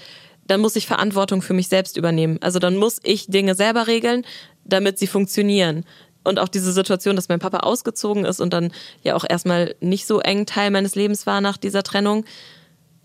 dann 0.47 0.61
muss 0.61 0.77
ich 0.77 0.87
Verantwortung 0.87 1.41
für 1.41 1.55
mich 1.55 1.69
selbst 1.69 1.97
übernehmen. 1.97 2.39
Also 2.43 2.59
dann 2.59 2.77
muss 2.77 3.01
ich 3.03 3.27
Dinge 3.27 3.55
selber 3.55 3.87
regeln, 3.87 4.25
damit 4.65 4.99
sie 4.99 5.07
funktionieren. 5.07 5.85
Und 6.25 6.39
auch 6.39 6.49
diese 6.49 6.73
Situation, 6.73 7.17
dass 7.17 7.31
mein 7.31 7.39
Papa 7.39 7.61
ausgezogen 7.61 8.27
ist 8.27 8.41
und 8.41 8.53
dann 8.53 8.71
ja 9.03 9.17
auch 9.17 9.25
erstmal 9.29 9.75
nicht 9.81 10.07
so 10.07 10.21
eng 10.21 10.45
Teil 10.45 10.71
meines 10.71 10.95
Lebens 10.95 11.27
war 11.27 11.41
nach 11.41 11.57
dieser 11.57 11.83
Trennung, 11.83 12.27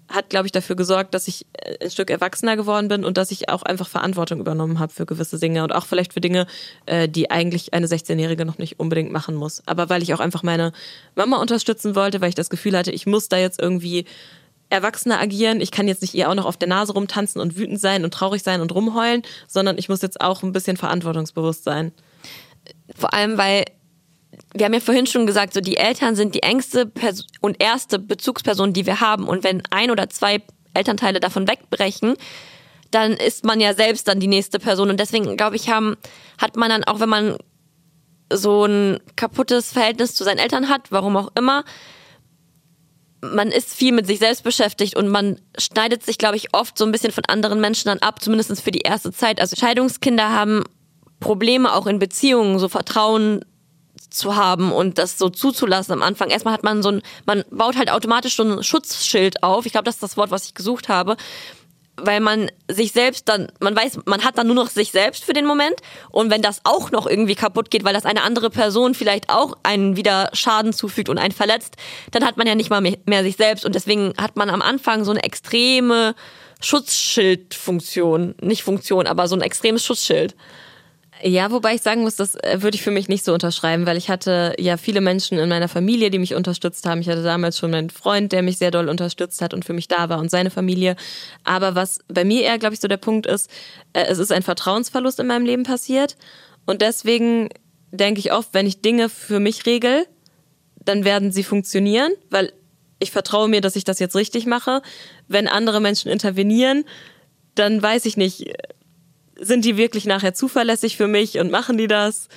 hat, 0.10 0.30
glaube 0.30 0.48
ich, 0.48 0.52
dafür 0.52 0.76
gesorgt, 0.76 1.13
dass 1.13 1.28
ich 1.28 1.45
äh, 1.54 1.86
ein 1.86 1.91
Stück 1.91 2.10
erwachsener 2.10 2.56
geworden 2.56 2.88
bin 2.88 3.06
und 3.06 3.17
dass 3.17 3.32
ich 3.32 3.50
auch 3.50 3.63
einfach 3.63 3.88
Verantwortung 3.88 4.39
übernommen 4.39 4.80
habe 4.80 4.91
für 4.91 5.06
gewisse 5.06 5.39
Dinge 5.39 5.63
und 5.63 5.74
auch 5.74 5.86
vielleicht 5.86 6.13
für 6.13 6.22
Dinge, 6.22 6.48
äh, 6.86 7.08
die 7.08 7.32
eigentlich 7.32 7.74
eine 7.74 7.88
16-Jährige 7.88 8.45
noch 8.45 8.58
nicht 8.58 8.80
unbedingt 8.80 9.12
machen 9.12 9.36
muss. 9.36 9.63
Aber 9.65 9.89
weil 9.89 10.04
ich 10.04 10.13
auch 10.13 10.19
einfach 10.19 10.43
meine 10.43 10.72
Mama 11.15 11.38
unterstützen 11.38 11.95
wollte, 11.95 12.22
weil 12.22 12.30
ich 12.30 12.36
das 12.36 12.50
Gefühl 12.50 12.78
hatte, 12.78 12.91
ich 12.91 13.06
muss 13.06 13.30
da 13.30 13.38
jetzt 13.38 13.62
irgendwie 13.62 14.06
erwachsener 14.69 15.19
agieren. 15.19 15.62
Ich 15.62 15.72
kann 15.72 15.88
jetzt 15.88 16.02
nicht 16.02 16.13
ihr 16.13 16.30
auch 16.30 16.36
noch 16.36 16.45
auf 16.45 16.58
der 16.58 16.67
Nase 16.67 16.93
rumtanzen 16.93 17.41
und 17.41 17.58
wütend 17.58 17.80
sein 17.80 18.04
und 18.04 18.13
traurig 18.13 18.43
sein 18.43 18.62
und 18.62 18.74
rumheulen, 18.74 19.24
sondern 19.48 19.78
ich 19.78 19.89
muss 19.89 20.02
jetzt 20.02 20.22
auch 20.22 20.43
ein 20.43 20.52
bisschen 20.52 20.78
verantwortungsbewusst 20.78 21.63
sein. 21.63 21.91
Vor 22.95 23.13
allem, 23.13 23.38
weil 23.38 23.65
wir 24.54 24.66
haben 24.66 24.74
ja 24.74 24.80
vorhin 24.80 25.06
schon 25.06 25.28
gesagt, 25.28 25.54
so 25.54 25.62
die 25.62 25.78
Eltern 25.78 26.16
sind 26.16 26.34
die 26.34 26.44
engste 26.44 26.86
Pers 26.86 27.26
und 27.40 27.62
erste 27.62 28.00
Bezugsperson, 28.00 28.74
die 28.74 28.86
wir 28.86 29.00
haben. 29.00 29.28
Und 29.28 29.44
wenn 29.44 29.62
ein 29.70 29.92
oder 29.92 30.10
zwei 30.10 30.42
Elternteile 30.74 31.20
davon 31.20 31.48
wegbrechen, 31.48 32.16
dann 32.92 33.14
ist 33.14 33.46
man 33.46 33.60
ja 33.60 33.74
selbst 33.74 34.08
dann 34.08 34.20
die 34.20 34.28
nächste 34.28 34.60
Person. 34.60 34.90
Und 34.90 35.00
deswegen, 35.00 35.38
glaube 35.38 35.56
ich, 35.56 35.70
haben, 35.70 35.98
hat 36.40 36.56
man 36.56 36.70
dann 36.70 36.84
auch, 36.84 37.00
wenn 37.00 37.10
man 37.10 37.38
so 38.32 38.66
ein 38.66 39.00
kaputtes 39.16 39.72
Verhältnis 39.72 40.16
zu 40.16 40.24
seinen 40.24 40.40
Eltern 40.40 40.70
hat, 40.70 40.92
warum 40.92 41.16
auch 41.18 41.30
immer, 41.36 41.64
man 43.22 43.50
ist 43.50 43.76
viel 43.76 43.92
mit 43.92 44.08
sich 44.08 44.20
selbst 44.20 44.44
beschäftigt 44.44 44.96
und 44.96 45.10
man 45.10 45.40
schneidet 45.58 46.04
sich, 46.04 46.18
glaube 46.18 46.38
ich, 46.38 46.54
oft 46.54 46.78
so 46.78 46.86
ein 46.86 46.92
bisschen 46.92 47.12
von 47.12 47.26
anderen 47.26 47.60
Menschen 47.60 47.88
dann 47.88 48.00
ab, 48.00 48.22
zumindest 48.22 48.62
für 48.62 48.72
die 48.72 48.82
erste 48.82 49.12
Zeit. 49.12 49.42
Also 49.42 49.56
Scheidungskinder 49.56 50.30
haben 50.30 50.64
Probleme 51.20 51.74
auch 51.74 51.86
in 51.86 52.00
Beziehungen, 52.00 52.60
so 52.60 52.70
Vertrauen 52.70 53.44
zu 54.10 54.36
haben 54.36 54.72
und 54.72 54.98
das 54.98 55.17
so 55.17 55.30
zuzulassen 55.30 55.93
am 55.93 56.02
Anfang. 56.02 56.30
Erstmal 56.30 56.54
hat 56.54 56.63
man 56.63 56.82
so 56.84 56.89
ein, 56.89 57.02
man 57.26 57.43
baut 57.52 57.78
halt 57.78 57.91
automatisch 57.91 58.36
so 58.36 58.43
ein 58.43 58.63
Schutzschild 58.63 59.43
auf. 59.43 59.65
Ich 59.65 59.72
glaube, 59.72 59.86
das 59.86 59.95
ist 59.95 60.04
das 60.04 60.17
Wort, 60.17 60.32
was 60.32 60.45
ich 60.45 60.54
gesucht 60.54 60.89
habe 60.89 61.17
weil 62.06 62.19
man 62.19 62.52
sich 62.67 62.91
selbst 62.91 63.28
dann, 63.30 63.52
man 63.60 63.76
weiß, 63.76 64.00
man 64.06 64.24
hat 64.24 64.38
dann 64.38 64.48
nur 64.48 64.56
noch 64.56 64.69
sich 64.69 64.91
selbst 64.91 65.24
für 65.24 65.34
den 65.34 65.45
Moment. 65.45 65.76
Und 66.10 66.30
wenn 66.30 66.41
das 66.41 66.62
auch 66.63 66.91
noch 66.91 67.08
irgendwie 67.08 67.36
kaputt 67.36 67.72
geht, 67.72 67.84
weil 67.84 67.93
das 67.93 68.06
eine 68.06 68.24
andere 68.24 68.50
Person 68.50 68.95
vielleicht 68.95 69.30
auch 69.30 69.58
einen 69.63 69.95
wieder 69.95 70.30
Schaden 70.34 70.74
zufügt 70.74 71.10
und 71.10 71.17
einen 71.17 71.34
verletzt, 71.34 71.76
dann 72.12 72.26
hat 72.26 72.38
man 72.38 72.48
ja 72.48 72.56
nicht 72.56 72.69
mal 72.69 72.82
mehr 72.82 73.24
sich 73.24 73.36
selbst. 73.36 73.65
Und 73.65 73.76
deswegen 73.76 74.13
hat 74.17 74.36
man 74.36 74.50
am 74.50 74.62
Anfang 74.62 75.04
so 75.04 75.12
eine 75.12 75.24
extreme 75.24 76.15
Schutzschildfunktion. 76.62 78.36
Nicht 78.41 78.63
Funktion, 78.63 79.08
aber 79.08 79.28
so 79.28 79.36
ein 79.36 79.41
extremes 79.41 79.86
Schutzschild. 79.86 80.36
Ja, 81.21 81.51
wobei 81.51 81.75
ich 81.75 81.82
sagen 81.82 82.01
muss, 82.01 82.15
das 82.15 82.36
äh, 82.36 82.62
würde 82.62 82.75
ich 82.75 82.82
für 82.82 82.91
mich 82.91 83.10
nicht 83.10 83.25
so 83.25 83.34
unterschreiben, 83.34 83.86
weil 83.86 83.97
ich 83.97 84.10
hatte 84.10 84.53
ja 84.58 84.77
viele 84.77 85.01
Menschen 85.01 85.38
in 85.38 85.49
meiner 85.49 85.67
Familie, 85.67 86.12
die 86.12 86.19
mich 86.19 86.34
unterstützt 86.34 86.86
haben. 86.86 87.01
Ich 87.01 87.10
hatte 87.10 87.23
damals 87.23 87.58
schon 87.58 87.71
meinen 87.71 87.89
Freund, 87.89 88.32
der 88.32 88.41
mich 88.41 88.58
sehr 88.58 88.71
doll 88.71 88.88
unterstützt 88.88 89.41
hat 89.41 89.53
und 89.53 89.65
für 89.65 89.73
mich 89.73 89.89
da 89.89 90.08
war 90.08 90.19
und 90.19 90.32
seine 90.32 90.49
Familie. 90.49 90.95
Aber 91.43 91.75
was 91.75 91.99
bei 92.08 92.23
mir 92.23 92.43
eher, 92.43 92.58
glaube 92.58 92.73
ich, 92.73 92.79
so 92.79 92.88
der 92.88 92.97
Punkt 92.97 93.27
ist, 93.27 93.49
äh, 93.91 94.05
es 94.08 94.17
ist 94.17 94.32
ein 94.32 94.43
Vertrauensverlust 94.43 95.19
in 95.19 95.27
meinem 95.27 95.45
Leben 95.45 95.63
passiert. 95.63 96.15
Und 96.65 96.82
deswegen 96.82 97.49
denke 97.91 98.19
ich 98.19 98.32
oft, 98.32 98.53
wenn 98.53 98.67
ich 98.67 98.82
Dinge 98.82 99.10
für 99.10 99.41
mich 99.41 99.65
regel, 99.65 100.05
dann 100.86 101.03
werden 101.03 101.32
sie 101.34 101.43
funktionieren, 101.43 102.12
weil 102.29 102.53
ich 102.99 103.12
vertraue 103.12 103.49
mir, 103.49 103.60
dass 103.60 103.75
ich 103.75 103.84
das 103.84 103.99
jetzt 103.99 104.15
richtig 104.15 104.45
mache. 104.45 104.82
Wenn 105.27 105.47
andere 105.47 105.82
Menschen 105.82 106.12
intervenieren, 106.12 106.86
dann 107.55 107.82
weiß 107.82 108.05
ich 108.05 108.15
nicht, 108.15 108.53
sind 109.41 109.65
die 109.65 109.78
wirklich 109.78 110.06
nachher 110.06 110.34
zuverlässig 110.34 110.97
für 110.97 111.08
mich 111.08 111.39
und 111.39 111.52
machen 111.52 111.78
die 111.78 111.88
das? 111.88 112.28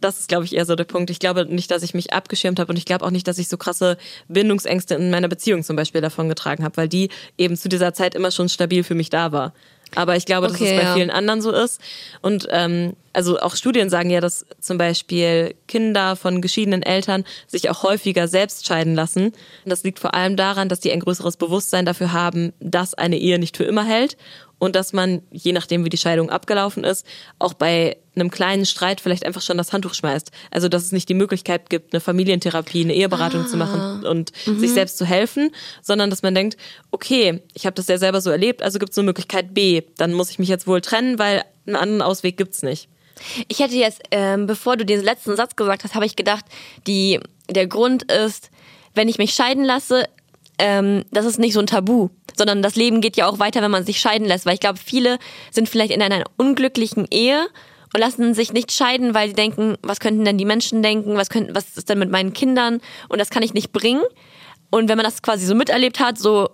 Das 0.00 0.18
ist, 0.18 0.28
glaube 0.28 0.44
ich, 0.44 0.54
eher 0.54 0.66
so 0.66 0.76
der 0.76 0.84
Punkt. 0.84 1.08
Ich 1.08 1.18
glaube 1.18 1.46
nicht, 1.46 1.70
dass 1.70 1.82
ich 1.82 1.94
mich 1.94 2.12
abgeschirmt 2.12 2.58
habe 2.58 2.70
und 2.70 2.76
ich 2.76 2.84
glaube 2.84 3.06
auch 3.06 3.10
nicht, 3.10 3.26
dass 3.26 3.38
ich 3.38 3.48
so 3.48 3.56
krasse 3.56 3.96
Bindungsängste 4.28 4.94
in 4.96 5.10
meiner 5.10 5.28
Beziehung 5.28 5.62
zum 5.62 5.76
Beispiel 5.76 6.00
davon 6.00 6.28
getragen 6.28 6.64
habe, 6.64 6.76
weil 6.76 6.88
die 6.88 7.08
eben 7.38 7.56
zu 7.56 7.68
dieser 7.68 7.94
Zeit 7.94 8.14
immer 8.14 8.30
schon 8.30 8.48
stabil 8.48 8.84
für 8.84 8.94
mich 8.94 9.08
da 9.08 9.32
war. 9.32 9.54
Aber 9.94 10.16
ich 10.16 10.26
glaube, 10.26 10.48
dass 10.48 10.60
es 10.60 10.70
bei 10.70 10.82
ja. 10.82 10.94
vielen 10.94 11.10
anderen 11.10 11.40
so 11.40 11.52
ist. 11.52 11.80
Und 12.20 12.48
ähm, 12.50 12.94
also 13.12 13.38
auch 13.38 13.54
Studien 13.54 13.90
sagen 13.90 14.10
ja, 14.10 14.20
dass 14.20 14.44
zum 14.60 14.76
Beispiel 14.76 15.54
Kinder 15.68 16.16
von 16.16 16.40
geschiedenen 16.40 16.82
Eltern 16.82 17.24
sich 17.46 17.70
auch 17.70 17.82
häufiger 17.82 18.26
selbst 18.26 18.66
scheiden 18.66 18.94
lassen. 18.94 19.32
Das 19.64 19.84
liegt 19.84 20.00
vor 20.00 20.14
allem 20.14 20.36
daran, 20.36 20.68
dass 20.68 20.80
die 20.80 20.90
ein 20.90 21.00
größeres 21.00 21.36
Bewusstsein 21.36 21.86
dafür 21.86 22.12
haben, 22.12 22.52
dass 22.60 22.94
eine 22.94 23.18
Ehe 23.18 23.38
nicht 23.38 23.56
für 23.56 23.64
immer 23.64 23.84
hält 23.84 24.16
und 24.58 24.76
dass 24.76 24.92
man, 24.92 25.22
je 25.30 25.52
nachdem 25.52 25.84
wie 25.84 25.88
die 25.88 25.96
Scheidung 25.96 26.30
abgelaufen 26.30 26.84
ist, 26.84 27.06
auch 27.38 27.54
bei 27.54 27.96
einem 28.14 28.30
kleinen 28.30 28.66
Streit 28.66 29.00
vielleicht 29.00 29.26
einfach 29.26 29.42
schon 29.42 29.58
das 29.58 29.72
Handtuch 29.72 29.94
schmeißt. 29.94 30.30
Also 30.50 30.68
dass 30.68 30.84
es 30.84 30.92
nicht 30.92 31.08
die 31.08 31.14
Möglichkeit 31.14 31.68
gibt, 31.68 31.92
eine 31.92 32.00
Familientherapie, 32.00 32.82
eine 32.82 32.94
Eheberatung 32.94 33.42
ah. 33.42 33.46
zu 33.46 33.56
machen 33.56 33.80
ah. 33.80 34.08
und 34.08 34.32
mhm. 34.46 34.58
sich 34.58 34.72
selbst 34.72 34.96
zu 34.98 35.04
helfen, 35.04 35.50
sondern 35.82 36.10
dass 36.10 36.22
man 36.22 36.34
denkt, 36.34 36.56
okay, 36.90 37.42
ich 37.54 37.66
habe 37.66 37.74
das 37.74 37.88
ja 37.88 37.98
selber 37.98 38.20
so 38.20 38.30
erlebt, 38.30 38.62
also 38.62 38.78
gibt 38.78 38.92
es 38.92 38.98
eine 38.98 39.06
Möglichkeit 39.06 39.54
B, 39.54 39.82
dann 39.96 40.12
muss 40.12 40.30
ich 40.30 40.38
mich 40.38 40.48
jetzt 40.48 40.66
wohl 40.66 40.80
trennen, 40.80 41.18
weil 41.18 41.42
einen 41.66 41.76
anderen 41.76 42.02
Ausweg 42.02 42.36
gibt's 42.36 42.62
nicht. 42.62 42.88
Ich 43.48 43.60
hätte 43.60 43.76
jetzt, 43.76 44.02
ähm, 44.10 44.46
bevor 44.46 44.76
du 44.76 44.84
den 44.84 45.02
letzten 45.02 45.36
Satz 45.36 45.56
gesagt 45.56 45.84
hast, 45.84 45.94
habe 45.94 46.06
ich 46.06 46.16
gedacht, 46.16 46.44
die, 46.86 47.20
der 47.48 47.66
Grund 47.66 48.10
ist, 48.10 48.50
wenn 48.94 49.08
ich 49.08 49.18
mich 49.18 49.34
scheiden 49.34 49.64
lasse, 49.64 50.04
ähm, 50.58 51.04
das 51.10 51.24
ist 51.24 51.38
nicht 51.38 51.54
so 51.54 51.60
ein 51.60 51.66
Tabu, 51.66 52.10
sondern 52.36 52.62
das 52.62 52.76
Leben 52.76 53.00
geht 53.00 53.16
ja 53.16 53.26
auch 53.26 53.38
weiter, 53.38 53.62
wenn 53.62 53.70
man 53.70 53.84
sich 53.84 54.00
scheiden 54.00 54.26
lässt. 54.26 54.46
Weil 54.46 54.54
ich 54.54 54.60
glaube, 54.60 54.78
viele 54.82 55.18
sind 55.50 55.68
vielleicht 55.68 55.92
in 55.92 56.02
einer 56.02 56.24
unglücklichen 56.36 57.06
Ehe 57.10 57.46
und 57.92 58.00
lassen 58.00 58.34
sich 58.34 58.52
nicht 58.52 58.72
scheiden, 58.72 59.14
weil 59.14 59.28
sie 59.28 59.34
denken, 59.34 59.76
was 59.82 60.00
könnten 60.00 60.24
denn 60.24 60.38
die 60.38 60.44
Menschen 60.44 60.82
denken, 60.82 61.16
was, 61.16 61.30
könnten, 61.30 61.54
was 61.54 61.76
ist 61.76 61.88
denn 61.88 61.98
mit 61.98 62.10
meinen 62.10 62.32
Kindern 62.32 62.80
und 63.08 63.20
das 63.20 63.30
kann 63.30 63.42
ich 63.42 63.54
nicht 63.54 63.72
bringen. 63.72 64.02
Und 64.70 64.88
wenn 64.88 64.96
man 64.96 65.04
das 65.04 65.22
quasi 65.22 65.46
so 65.46 65.54
miterlebt 65.54 66.00
hat, 66.00 66.18
so 66.18 66.48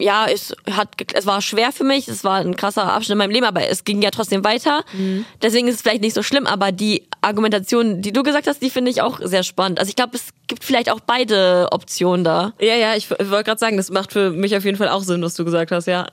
ja, 0.00 0.26
es 0.26 0.54
hat, 0.70 0.94
es 1.12 1.26
war 1.26 1.42
schwer 1.42 1.72
für 1.72 1.84
mich, 1.84 2.08
es 2.08 2.22
war 2.22 2.38
ein 2.38 2.56
krasser 2.56 2.92
Abschnitt 2.92 3.14
in 3.14 3.18
meinem 3.18 3.30
Leben, 3.32 3.46
aber 3.46 3.68
es 3.68 3.84
ging 3.84 4.00
ja 4.00 4.10
trotzdem 4.10 4.44
weiter. 4.44 4.84
Mhm. 4.92 5.24
Deswegen 5.42 5.66
ist 5.66 5.76
es 5.76 5.82
vielleicht 5.82 6.02
nicht 6.02 6.14
so 6.14 6.22
schlimm, 6.22 6.46
aber 6.46 6.70
die 6.70 7.07
Argumentation, 7.20 8.02
die 8.02 8.12
du 8.12 8.22
gesagt 8.22 8.46
hast, 8.46 8.62
die 8.62 8.70
finde 8.70 8.90
ich 8.90 9.02
auch 9.02 9.20
sehr 9.22 9.42
spannend. 9.42 9.78
Also 9.78 9.90
ich 9.90 9.96
glaube, 9.96 10.16
es 10.16 10.28
gibt 10.46 10.64
vielleicht 10.64 10.90
auch 10.90 11.00
beide 11.00 11.68
Optionen 11.72 12.24
da. 12.24 12.52
Ja, 12.60 12.74
ja, 12.74 12.94
ich 12.94 13.10
wollte 13.10 13.44
gerade 13.44 13.58
sagen, 13.58 13.76
das 13.76 13.90
macht 13.90 14.12
für 14.12 14.30
mich 14.30 14.56
auf 14.56 14.64
jeden 14.64 14.76
Fall 14.76 14.88
auch 14.88 15.02
Sinn, 15.02 15.22
was 15.22 15.34
du 15.34 15.44
gesagt 15.44 15.70
hast, 15.70 15.86
ja. 15.86 16.06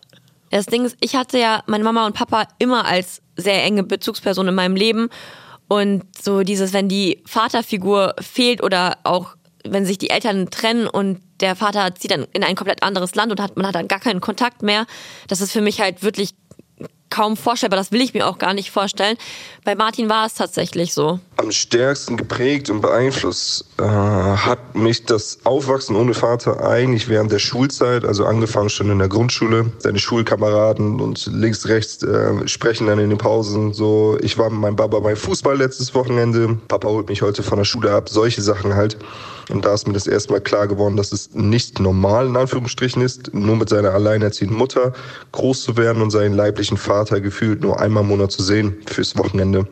Das 0.51 0.67
Ding 0.67 0.85
ist, 0.85 0.95
ich 1.01 1.15
hatte 1.15 1.37
ja 1.39 1.63
meine 1.65 1.83
Mama 1.83 2.05
und 2.05 2.13
Papa 2.13 2.47
immer 2.59 2.85
als 2.85 3.21
sehr 3.35 3.63
enge 3.63 3.83
Bezugsperson 3.83 4.47
in 4.47 4.55
meinem 4.55 4.75
Leben. 4.75 5.09
Und 5.67 6.03
so 6.21 6.43
dieses, 6.43 6.73
wenn 6.73 6.87
die 6.87 7.21
Vaterfigur 7.25 8.15
fehlt 8.19 8.63
oder 8.63 8.97
auch 9.03 9.35
wenn 9.67 9.85
sich 9.85 9.97
die 9.97 10.11
Eltern 10.11 10.49
trennen 10.51 10.87
und 10.87 11.21
der 11.39 11.55
Vater 11.55 11.93
zieht 11.95 12.11
dann 12.11 12.27
in 12.33 12.43
ein 12.43 12.55
komplett 12.55 12.83
anderes 12.83 13.15
Land 13.15 13.31
und 13.31 13.41
hat, 13.41 13.57
man 13.57 13.67
hat 13.67 13.75
dann 13.75 13.87
gar 13.87 13.99
keinen 13.99 14.21
Kontakt 14.21 14.61
mehr. 14.61 14.85
Das 15.27 15.41
ist 15.41 15.51
für 15.51 15.61
mich 15.61 15.81
halt 15.81 16.03
wirklich 16.03 16.35
kaum 17.15 17.38
vorstellbar. 17.38 17.80
Das 17.80 17.91
will 17.91 18.01
ich 18.01 18.13
mir 18.13 18.28
auch 18.28 18.38
gar 18.38 18.54
nicht 18.54 18.71
vorstellen. 18.71 19.17
Bei 19.63 19.73
Martin 19.75 20.10
war 20.10 20.25
es 20.25 20.34
tatsächlich 20.34 20.93
so. 20.93 21.19
Am 21.38 21.51
stärksten 21.51 22.17
geprägt 22.17 22.69
und 22.69 22.82
beeinflusst 22.82 23.65
äh, 23.80 23.84
hat 23.84 24.75
mich 24.75 25.06
das 25.06 25.39
Aufwachsen 25.45 25.95
ohne 25.95 26.13
Vater 26.13 26.67
eigentlich 26.67 27.08
während 27.08 27.32
der 27.32 27.39
Schulzeit, 27.39 28.04
also 28.04 28.25
angefangen 28.25 28.69
schon 28.69 28.91
in 28.91 28.99
der 28.99 29.08
Grundschule. 29.08 29.71
Seine 29.78 29.99
Schulkameraden 29.99 30.99
und 30.99 31.25
links, 31.28 31.67
rechts 31.67 32.04
äh, 32.04 32.47
sprechen 32.47 32.88
dann 32.88 32.99
in 32.99 33.10
den 33.10 33.17
Pausen 33.17 33.73
so, 33.73 34.17
ich 34.21 34.38
war 34.38 34.49
mit 34.49 34.60
meinem 34.60 34.75
Papa 34.75 34.99
beim 34.99 35.15
Fußball 35.15 35.58
letztes 35.58 35.95
Wochenende, 35.95 36.58
Papa 36.67 36.89
holt 36.89 37.08
mich 37.08 37.21
heute 37.21 37.43
von 37.43 37.58
der 37.58 37.65
Schule 37.65 37.91
ab, 37.93 38.10
solche 38.10 38.41
Sachen 38.41 38.75
halt. 38.75 38.97
Und 39.49 39.65
da 39.65 39.73
ist 39.73 39.88
mir 39.88 39.93
das 39.93 40.08
erstmal 40.08 40.41
klar 40.41 40.67
geworden, 40.67 40.97
dass 40.97 41.12
es 41.12 41.34
nicht 41.34 41.79
normal 41.79 42.27
in 42.27 42.36
Anführungsstrichen 42.36 43.01
ist, 43.01 43.34
nur 43.34 43.55
mit 43.55 43.69
seiner 43.69 43.91
alleinerziehenden 43.91 44.58
Mutter 44.58 44.93
groß 45.34 45.63
zu 45.63 45.77
werden 45.77 46.01
und 46.01 46.10
seinen 46.10 46.34
leiblichen 46.34 46.77
Vater 46.77 47.21
gefühlt 47.21 47.62
nur 47.62 47.79
einmal 47.79 48.03
im 48.03 48.10
Monat 48.10 48.31
zu 48.31 48.41
sehen 48.41 48.77
fürs 48.88 49.17
Wochenende. 49.17 49.67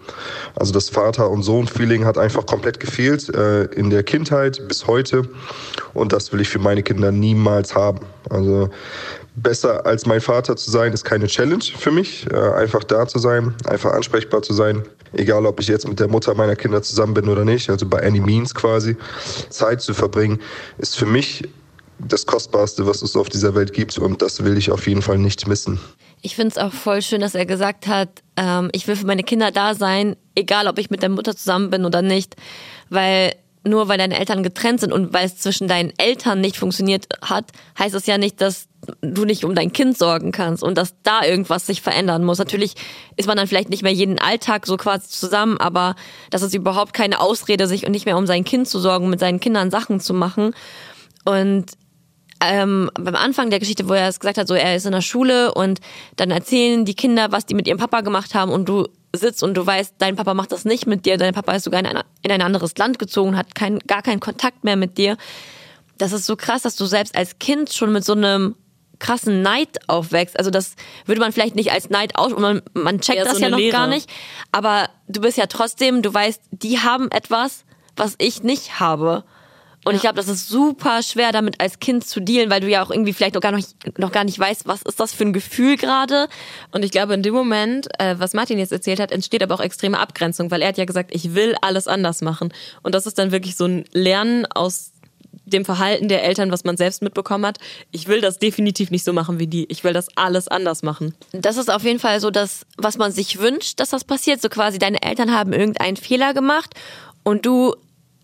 Also 0.56 0.74
das 0.74 0.90
Vater- 0.90 1.30
und 1.30 1.44
Sohn-Feeling 1.44 2.06
hat 2.06 2.18
einfach 2.18 2.46
komplett 2.46 2.80
gefehlt 2.80 3.34
äh, 3.34 3.64
in 3.66 3.90
der 3.90 4.04
Kindheit 4.04 4.68
bis 4.68 4.86
heute. 4.86 5.28
Und 5.94 6.14
das 6.14 6.32
will 6.32 6.42
ich 6.42 6.50
für 6.50 6.60
meine 6.60 6.84
Kinder 6.84 7.12
niemals 7.12 7.76
haben. 7.76 8.00
Also 8.30 8.70
besser 9.36 9.86
als 9.86 10.06
mein 10.06 10.22
Vater 10.22 10.56
zu 10.56 10.70
sein, 10.70 10.94
ist 10.94 11.04
keine 11.04 11.28
Challenge 11.28 11.64
für 11.64 11.92
mich. 11.92 12.26
Äh, 12.32 12.36
einfach 12.36 12.84
da 12.84 13.08
zu 13.08 13.20
sein, 13.20 13.54
einfach 13.66 13.92
ansprechbar 13.94 14.42
zu 14.42 14.54
sein. 14.54 14.84
Egal, 15.14 15.46
ob 15.46 15.60
ich 15.60 15.68
jetzt 15.68 15.88
mit 15.88 16.00
der 16.00 16.08
Mutter 16.08 16.34
meiner 16.34 16.56
Kinder 16.56 16.82
zusammen 16.82 17.14
bin 17.14 17.30
oder 17.30 17.46
nicht, 17.46 17.70
also 17.70 17.88
bei 17.88 18.04
any 18.04 18.20
means 18.20 18.54
quasi. 18.54 18.96
Zeit 19.50 19.82
zu 19.82 19.94
verbringen, 19.94 20.40
ist 20.78 20.98
für 20.98 21.06
mich 21.06 21.48
das 22.00 22.26
Kostbarste, 22.26 22.86
was 22.86 23.02
es 23.02 23.16
auf 23.16 23.30
dieser 23.30 23.56
Welt 23.56 23.74
gibt. 23.74 23.98
Und 23.98 24.22
das 24.22 24.44
will 24.44 24.58
ich 24.58 24.72
auf 24.72 24.88
jeden 24.88 25.02
Fall 25.02 25.18
nicht 25.18 25.48
missen. 25.48 25.80
Ich 26.22 26.36
finde 26.36 26.50
es 26.50 26.58
auch 26.58 26.74
voll 26.74 27.02
schön, 27.02 27.22
dass 27.22 27.36
er 27.36 27.46
gesagt 27.46 27.88
hat, 27.88 28.10
ähm, 28.38 28.70
ich 28.72 28.88
will 28.88 28.96
für 28.96 29.06
meine 29.06 29.24
Kinder 29.24 29.52
da 29.52 29.76
sein, 29.76 30.16
egal 30.36 30.68
ob 30.68 30.80
ich 30.80 30.90
mit 30.90 31.02
der 31.02 31.10
Mutter 31.10 31.36
zusammen 31.36 31.70
bin 31.70 31.86
oder 31.86 32.02
nicht. 32.02 32.36
Weil 32.90 33.34
nur 33.66 33.88
weil 33.88 33.98
deine 33.98 34.20
Eltern 34.20 34.44
getrennt 34.44 34.82
sind 34.82 34.92
und 34.92 35.14
weil 35.14 35.26
es 35.26 35.38
zwischen 35.38 35.68
deinen 35.68 35.94
Eltern 35.98 36.42
nicht 36.42 36.58
funktioniert 36.58 37.08
hat, 37.22 37.52
heißt 37.80 37.96
es 37.96 38.06
ja 38.06 38.18
nicht, 38.18 38.42
dass 38.42 38.68
du 39.02 39.24
nicht 39.24 39.46
um 39.46 39.56
dein 39.56 39.72
Kind 39.72 39.98
sorgen 39.98 40.32
kannst 40.32 40.64
und 40.64 40.78
dass 40.78 40.96
da 41.04 41.24
irgendwas 41.24 41.66
sich 41.66 41.82
verändern 41.82 42.26
muss. 42.26 42.40
Natürlich 42.40 42.76
ist 43.16 43.28
man 43.28 43.38
dann 43.38 43.48
vielleicht 43.48 43.70
nicht 43.70 43.84
mehr 43.84 43.94
jeden 43.94 44.20
Alltag 44.20 44.66
so 44.66 44.76
quasi 44.76 45.08
zusammen, 45.08 45.58
aber 45.58 45.96
das 46.30 46.42
ist 46.42 46.54
überhaupt 46.54 46.94
keine 46.94 47.22
Ausrede, 47.22 47.68
sich 47.68 47.88
nicht 47.88 48.06
mehr 48.06 48.18
um 48.18 48.28
sein 48.28 48.44
Kind 48.44 48.68
zu 48.68 48.80
sorgen, 48.80 49.10
mit 49.10 49.22
seinen 49.22 49.40
Kindern 49.40 49.72
Sachen 49.72 50.02
zu 50.02 50.14
machen. 50.14 50.54
Und 51.24 51.72
ähm, 52.42 52.90
beim 52.96 53.16
Anfang 53.16 53.50
der 53.50 53.60
Geschichte, 53.60 53.88
wo 53.88 53.94
er 53.94 54.10
es 54.10 54.20
gesagt 54.20 54.38
hat, 54.38 54.50
so 54.50 54.54
er 54.54 54.76
ist 54.76 54.86
in 54.86 54.92
der 54.92 55.02
Schule 55.02 55.54
und 55.54 55.80
dann 56.18 56.32
erzählen 56.32 56.84
die 56.84 56.96
Kinder, 56.96 57.32
was 57.32 57.46
die 57.46 57.56
mit 57.56 57.68
ihrem 57.68 57.78
Papa 57.78 58.02
gemacht 58.02 58.36
haben 58.36 58.52
und 58.52 58.68
du 58.68 58.88
sitzt 59.16 59.44
und 59.44 59.54
du 59.56 59.66
weißt, 59.66 59.96
dein 60.00 60.16
Papa 60.16 60.34
macht 60.34 60.52
das 60.52 60.66
nicht 60.66 60.88
mit 60.88 61.06
dir, 61.06 61.18
dein 61.18 61.34
Papa 61.34 61.54
ist 61.54 61.64
sogar 61.64 61.80
in, 61.80 61.86
eine, 61.86 62.04
in 62.22 62.32
ein 62.32 62.42
anderes 62.42 62.78
Land 62.78 63.00
gezogen, 63.00 63.38
hat 63.38 63.56
kein, 63.56 63.80
gar 63.80 64.02
keinen 64.02 64.20
Kontakt 64.20 64.64
mehr 64.64 64.76
mit 64.76 64.98
dir. 64.98 65.18
Das 65.98 66.12
ist 66.12 66.26
so 66.26 66.36
krass, 66.36 66.64
dass 66.64 66.76
du 66.76 66.86
selbst 66.86 67.16
als 67.16 67.38
Kind 67.40 67.72
schon 67.72 67.92
mit 67.92 68.04
so 68.04 68.14
einem 68.14 68.56
krassen 69.00 69.42
Neid 69.42 69.80
aufwächst. 69.88 70.38
Also 70.38 70.50
das 70.50 70.76
würde 71.06 71.22
man 71.22 71.32
vielleicht 71.32 71.56
nicht 71.56 71.72
als 71.72 71.90
Neid 71.90 72.16
aus, 72.16 72.36
man, 72.38 72.62
man 72.74 73.02
checkt 73.02 73.20
ja, 73.20 73.26
das 73.26 73.36
so 73.36 73.44
ja 73.44 73.50
noch 73.50 73.58
Lehre. 73.58 73.72
gar 73.72 73.88
nicht. 73.88 74.10
Aber 74.52 74.90
du 75.08 75.22
bist 75.22 75.38
ja 75.38 75.46
trotzdem, 75.46 76.02
du 76.02 76.14
weißt, 76.14 76.42
die 76.52 76.80
haben 76.80 77.12
etwas, 77.12 77.66
was 77.96 78.16
ich 78.18 78.44
nicht 78.44 78.80
habe. 78.80 79.24
Und 79.84 79.96
ich 79.96 80.02
glaube, 80.02 80.16
das 80.16 80.28
ist 80.28 80.48
super 80.48 81.02
schwer, 81.04 81.32
damit 81.32 81.60
als 81.60 81.80
Kind 81.80 82.08
zu 82.08 82.20
dealen, 82.22 82.50
weil 82.50 82.62
du 82.62 82.70
ja 82.70 82.84
auch 82.84 82.92
irgendwie 82.92 83.14
vielleicht 83.14 83.36
noch 83.36 83.42
gar 83.42 83.52
nicht, 83.52 83.76
noch 83.98 84.12
gar 84.12 84.24
nicht 84.24 84.40
weißt, 84.40 84.68
was 84.68 84.82
ist 84.82 85.00
das 85.00 85.14
für 85.14 85.24
ein 85.24 85.34
Gefühl 85.34 85.78
gerade. 85.78 86.28
Und 86.72 86.84
ich 86.86 86.92
glaube, 86.92 87.14
in 87.14 87.24
dem 87.24 87.34
Moment, 87.34 87.88
äh, 88.00 88.16
was 88.18 88.34
Martin 88.34 88.60
jetzt 88.60 88.72
erzählt 88.72 89.00
hat, 89.00 89.12
entsteht 89.12 89.44
aber 89.44 89.56
auch 89.56 89.60
extreme 89.60 90.00
Abgrenzung, 90.00 90.52
weil 90.52 90.62
er 90.62 90.70
hat 90.70 90.78
ja 90.78 90.86
gesagt, 90.86 91.14
ich 91.14 91.36
will 91.36 91.56
alles 91.62 91.88
anders 91.88 92.22
machen. 92.22 92.54
Und 92.82 92.96
das 92.96 93.06
ist 93.06 93.18
dann 93.18 93.32
wirklich 93.32 93.56
so 93.56 93.66
ein 93.66 93.86
Lernen 93.92 94.46
aus 94.46 94.94
dem 95.46 95.66
Verhalten 95.66 96.08
der 96.08 96.24
Eltern, 96.24 96.52
was 96.52 96.64
man 96.64 96.78
selbst 96.78 97.02
mitbekommen 97.02 97.46
hat. 97.46 97.58
Ich 97.92 98.08
will 98.08 98.22
das 98.22 98.40
definitiv 98.40 98.92
nicht 98.92 99.04
so 99.04 99.14
machen 99.14 99.40
wie 99.40 99.48
die. 99.48 99.66
Ich 99.70 99.84
will 99.84 99.94
das 99.94 100.08
alles 100.16 100.48
anders 100.48 100.84
machen. 100.84 101.14
Das 101.32 101.58
ist 101.58 101.70
auf 101.70 101.84
jeden 101.84 102.00
Fall 102.00 102.20
so 102.20 102.32
das, 102.32 102.66
was 102.78 102.98
man 102.98 103.12
sich 103.12 103.40
wünscht, 103.40 103.80
dass 103.80 103.90
das 103.90 104.04
passiert. 104.04 104.42
So 104.42 104.50
quasi 104.50 104.80
deine 104.80 105.02
Eltern 105.04 105.32
haben 105.32 105.54
irgendeinen 105.54 105.98
Fehler 105.98 106.34
gemacht 106.34 106.74
und 107.24 107.46
du 107.46 107.76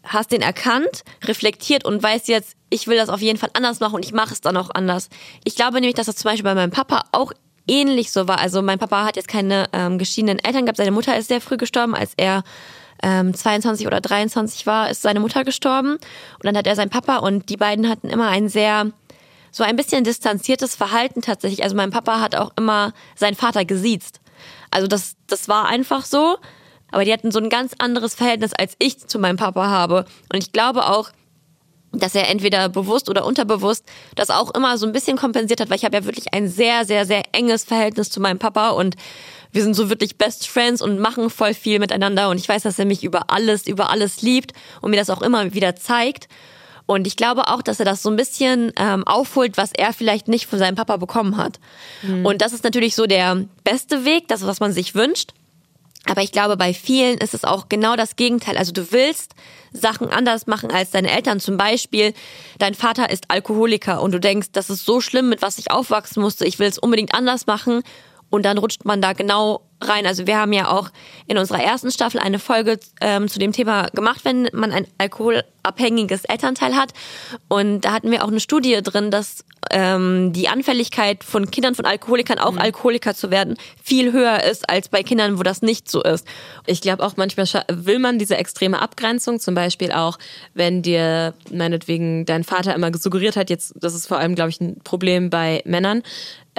hast 0.10 0.32
den 0.32 0.42
erkannt, 0.42 1.04
reflektiert 1.24 1.86
und 1.86 2.02
weißt 2.02 2.28
jetzt, 2.28 2.56
ich 2.70 2.88
will 2.88 2.98
das 2.98 3.10
auf 3.10 3.22
jeden 3.22 3.40
Fall 3.40 3.50
anders 3.54 3.80
machen 3.80 3.96
und 3.96 4.06
ich 4.06 4.12
mache 4.12 4.34
es 4.34 4.42
dann 4.42 4.58
auch 4.58 4.70
anders. 4.74 5.10
Ich 5.44 5.56
glaube 5.56 5.76
nämlich, 5.76 5.96
dass 5.96 6.08
das 6.08 6.18
zum 6.18 6.30
Beispiel 6.30 6.44
bei 6.44 6.56
meinem 6.56 6.72
Papa 6.72 7.04
auch 7.12 7.32
ähnlich 7.68 8.12
so 8.12 8.28
war. 8.28 8.40
Also 8.40 8.62
mein 8.62 8.80
Papa 8.80 9.06
hat 9.06 9.16
jetzt 9.16 9.28
keine 9.28 9.70
ähm, 9.72 9.98
geschiedenen 9.98 10.40
Eltern 10.40 10.66
gehabt. 10.66 10.78
Seine 10.78 10.92
Mutter 10.92 11.16
ist 11.18 11.28
sehr 11.28 11.42
früh 11.42 11.58
gestorben, 11.58 11.96
als 11.96 12.14
er 12.18 12.44
ähm, 13.02 13.34
22 13.34 13.88
oder 13.88 14.02
23 14.02 14.66
war, 14.66 14.90
ist 14.90 15.02
seine 15.02 15.20
Mutter 15.20 15.44
gestorben. 15.44 15.94
Und 15.94 16.44
dann 16.44 16.58
hat 16.58 16.68
er 16.68 16.76
seinen 16.76 16.90
Papa 16.90 17.18
und 17.18 17.50
die 17.50 17.58
beiden 17.58 17.88
hatten 17.88 18.10
immer 18.10 18.28
ein 18.28 18.50
sehr, 18.50 18.92
so 19.52 19.64
ein 19.64 19.76
bisschen 19.76 20.04
distanziertes 20.04 20.76
Verhalten 20.76 21.22
tatsächlich. 21.22 21.64
Also 21.64 21.76
mein 21.76 21.92
Papa 21.92 22.20
hat 22.20 22.36
auch 22.36 22.52
immer 22.58 22.94
seinen 23.16 23.36
Vater 23.36 23.64
gesiezt. 23.66 24.20
Also 24.72 24.88
das, 24.88 25.16
das 25.28 25.48
war 25.48 25.68
einfach 25.68 26.06
so. 26.06 26.38
Aber 26.92 27.06
die 27.06 27.14
hatten 27.14 27.32
so 27.32 27.40
ein 27.40 27.50
ganz 27.50 27.74
anderes 27.78 28.16
Verhältnis, 28.16 28.54
als 28.54 28.76
ich 28.80 29.08
zu 29.08 29.20
meinem 29.20 29.38
Papa 29.38 29.68
habe. 29.68 30.06
Und 30.32 30.44
ich 30.44 30.52
glaube 30.52 30.88
auch, 30.88 31.12
dass 31.92 32.16
er 32.16 32.30
entweder 32.30 32.70
bewusst 32.70 33.10
oder 33.10 33.26
unterbewusst 33.26 33.84
das 34.16 34.30
auch 34.30 34.54
immer 34.54 34.78
so 34.78 34.86
ein 34.86 34.92
bisschen 34.92 35.18
kompensiert 35.18 35.60
hat, 35.60 35.70
weil 35.70 35.78
ich 35.78 35.86
habe 35.86 35.98
ja 35.98 36.06
wirklich 36.06 36.34
ein 36.34 36.48
sehr, 36.48 36.86
sehr, 36.86 37.06
sehr 37.06 37.24
enges 37.32 37.64
Verhältnis 37.64 38.10
zu 38.10 38.20
meinem 38.20 38.40
Papa 38.40 38.70
und 38.70 38.96
wir 39.52 39.64
sind 39.64 39.74
so 39.74 39.90
wirklich 39.90 40.18
Best 40.18 40.48
Friends 40.48 40.82
und 40.82 41.00
machen 41.00 41.30
voll 41.32 41.56
viel 41.56 41.80
miteinander 41.80 42.30
und 42.30 42.38
ich 42.38 42.48
weiß, 42.48 42.64
dass 42.64 42.78
er 42.78 42.86
mich 42.86 43.04
über 43.04 43.32
alles, 43.32 43.66
über 43.66 43.90
alles 43.90 44.22
liebt 44.22 44.54
und 44.82 44.92
mir 44.92 44.98
das 44.98 45.10
auch 45.10 45.22
immer 45.22 45.54
wieder 45.54 45.76
zeigt. 45.76 46.28
Und 46.86 47.06
ich 47.06 47.16
glaube 47.16 47.48
auch, 47.48 47.62
dass 47.62 47.80
er 47.80 47.86
das 47.86 48.02
so 48.02 48.10
ein 48.10 48.16
bisschen 48.16 48.74
ähm, 48.76 49.06
aufholt, 49.06 49.58
was 49.58 49.72
er 49.74 49.94
vielleicht 49.94 50.28
nicht 50.28 50.48
von 50.48 50.58
seinem 50.58 50.74
Papa 50.74 50.98
bekommen 50.98 51.38
hat. 51.38 51.60
Mhm. 52.02 52.26
Und 52.26 52.42
das 52.42 52.52
ist 52.52 52.64
natürlich 52.64 52.96
so 52.96 53.06
der 53.06 53.46
beste 53.64 54.06
Weg, 54.06 54.28
das, 54.28 54.46
was 54.46 54.60
man 54.60 54.74
sich 54.74 54.96
wünscht. 54.96 55.34
Aber 56.10 56.24
ich 56.24 56.32
glaube, 56.32 56.58
bei 56.58 56.74
vielen 56.74 57.20
ist 57.20 57.34
es 57.34 57.46
auch 57.46 57.70
genau 57.70 57.96
das 57.96 58.16
Gegenteil. 58.16 58.58
Also 58.58 58.72
du 58.72 58.92
willst 58.92 59.36
Sachen 59.72 60.10
anders 60.10 60.48
machen 60.48 60.72
als 60.72 60.90
deine 60.90 61.12
Eltern. 61.12 61.40
Zum 61.40 61.56
Beispiel, 61.56 62.14
dein 62.58 62.74
Vater 62.74 63.12
ist 63.12 63.26
Alkoholiker 63.28 64.02
und 64.02 64.12
du 64.12 64.20
denkst, 64.20 64.48
das 64.52 64.72
ist 64.72 64.86
so 64.86 65.02
schlimm, 65.02 65.30
mit 65.30 65.44
was 65.44 65.60
ich 65.60 65.70
aufwachsen 65.70 66.24
musste. 66.24 66.46
Ich 66.46 66.58
will 66.58 66.68
es 66.68 66.80
unbedingt 66.80 67.14
anders 67.14 67.46
machen. 67.46 67.84
Und 68.32 68.44
dann 68.44 68.58
rutscht 68.58 68.86
man 68.86 69.02
da 69.02 69.14
genau 69.14 69.69
rein. 69.82 70.06
Also 70.06 70.28
wir 70.28 70.38
haben 70.38 70.54
ja 70.54 70.70
auch 70.70 70.90
in 71.28 71.38
unserer 71.38 71.64
ersten 71.64 71.92
Staffel 71.92 72.20
eine 72.20 72.40
Folge 72.40 72.80
ähm, 73.02 73.28
zu 73.28 73.40
dem 73.40 73.52
Thema 73.52 73.90
gemacht, 73.94 74.22
wenn 74.24 74.50
man 74.54 74.72
ein 74.72 74.88
alkoholabhängiges 74.98 76.26
Elternteil 76.26 76.76
hat. 76.76 76.94
Und 77.48 77.82
da 77.82 77.94
hatten 77.94 78.12
wir 78.12 78.24
auch 78.24 78.30
eine 78.30 78.40
Studie 78.40 78.82
drin, 78.82 79.12
dass 79.12 79.46
ähm, 79.72 80.34
die 80.34 80.48
Anfälligkeit 80.48 81.24
von 81.24 81.52
Kindern 81.52 81.76
von 81.76 81.86
Alkoholikern 81.86 82.40
auch 82.40 82.54
mhm. 82.54 82.60
Alkoholiker 82.60 83.14
zu 83.14 83.30
werden 83.30 83.58
viel 83.84 84.12
höher 84.12 84.44
ist 84.44 84.70
als 84.70 84.90
bei 84.90 85.04
Kindern, 85.04 85.38
wo 85.38 85.44
das 85.44 85.62
nicht 85.62 85.90
so 85.90 86.02
ist. 86.02 86.26
Ich 86.66 86.82
glaube 86.82 87.04
auch 87.04 87.18
manchmal 87.18 87.48
will 87.70 88.00
man 88.00 88.20
diese 88.20 88.38
extreme 88.38 88.82
Abgrenzung, 88.82 89.40
zum 89.40 89.56
Beispiel 89.56 89.92
auch, 89.92 90.18
wenn 90.54 90.82
dir 90.82 91.34
meinetwegen 91.52 92.26
dein 92.26 92.44
Vater 92.44 92.74
immer 92.74 92.92
suggeriert 92.98 93.36
hat, 93.36 93.50
jetzt, 93.50 93.74
das 93.76 93.94
ist 93.94 94.08
vor 94.08 94.18
allem, 94.18 94.36
glaube 94.36 94.50
ich, 94.50 94.60
ein 94.62 94.80
Problem 94.84 95.30
bei 95.30 95.62
Männern, 95.66 96.04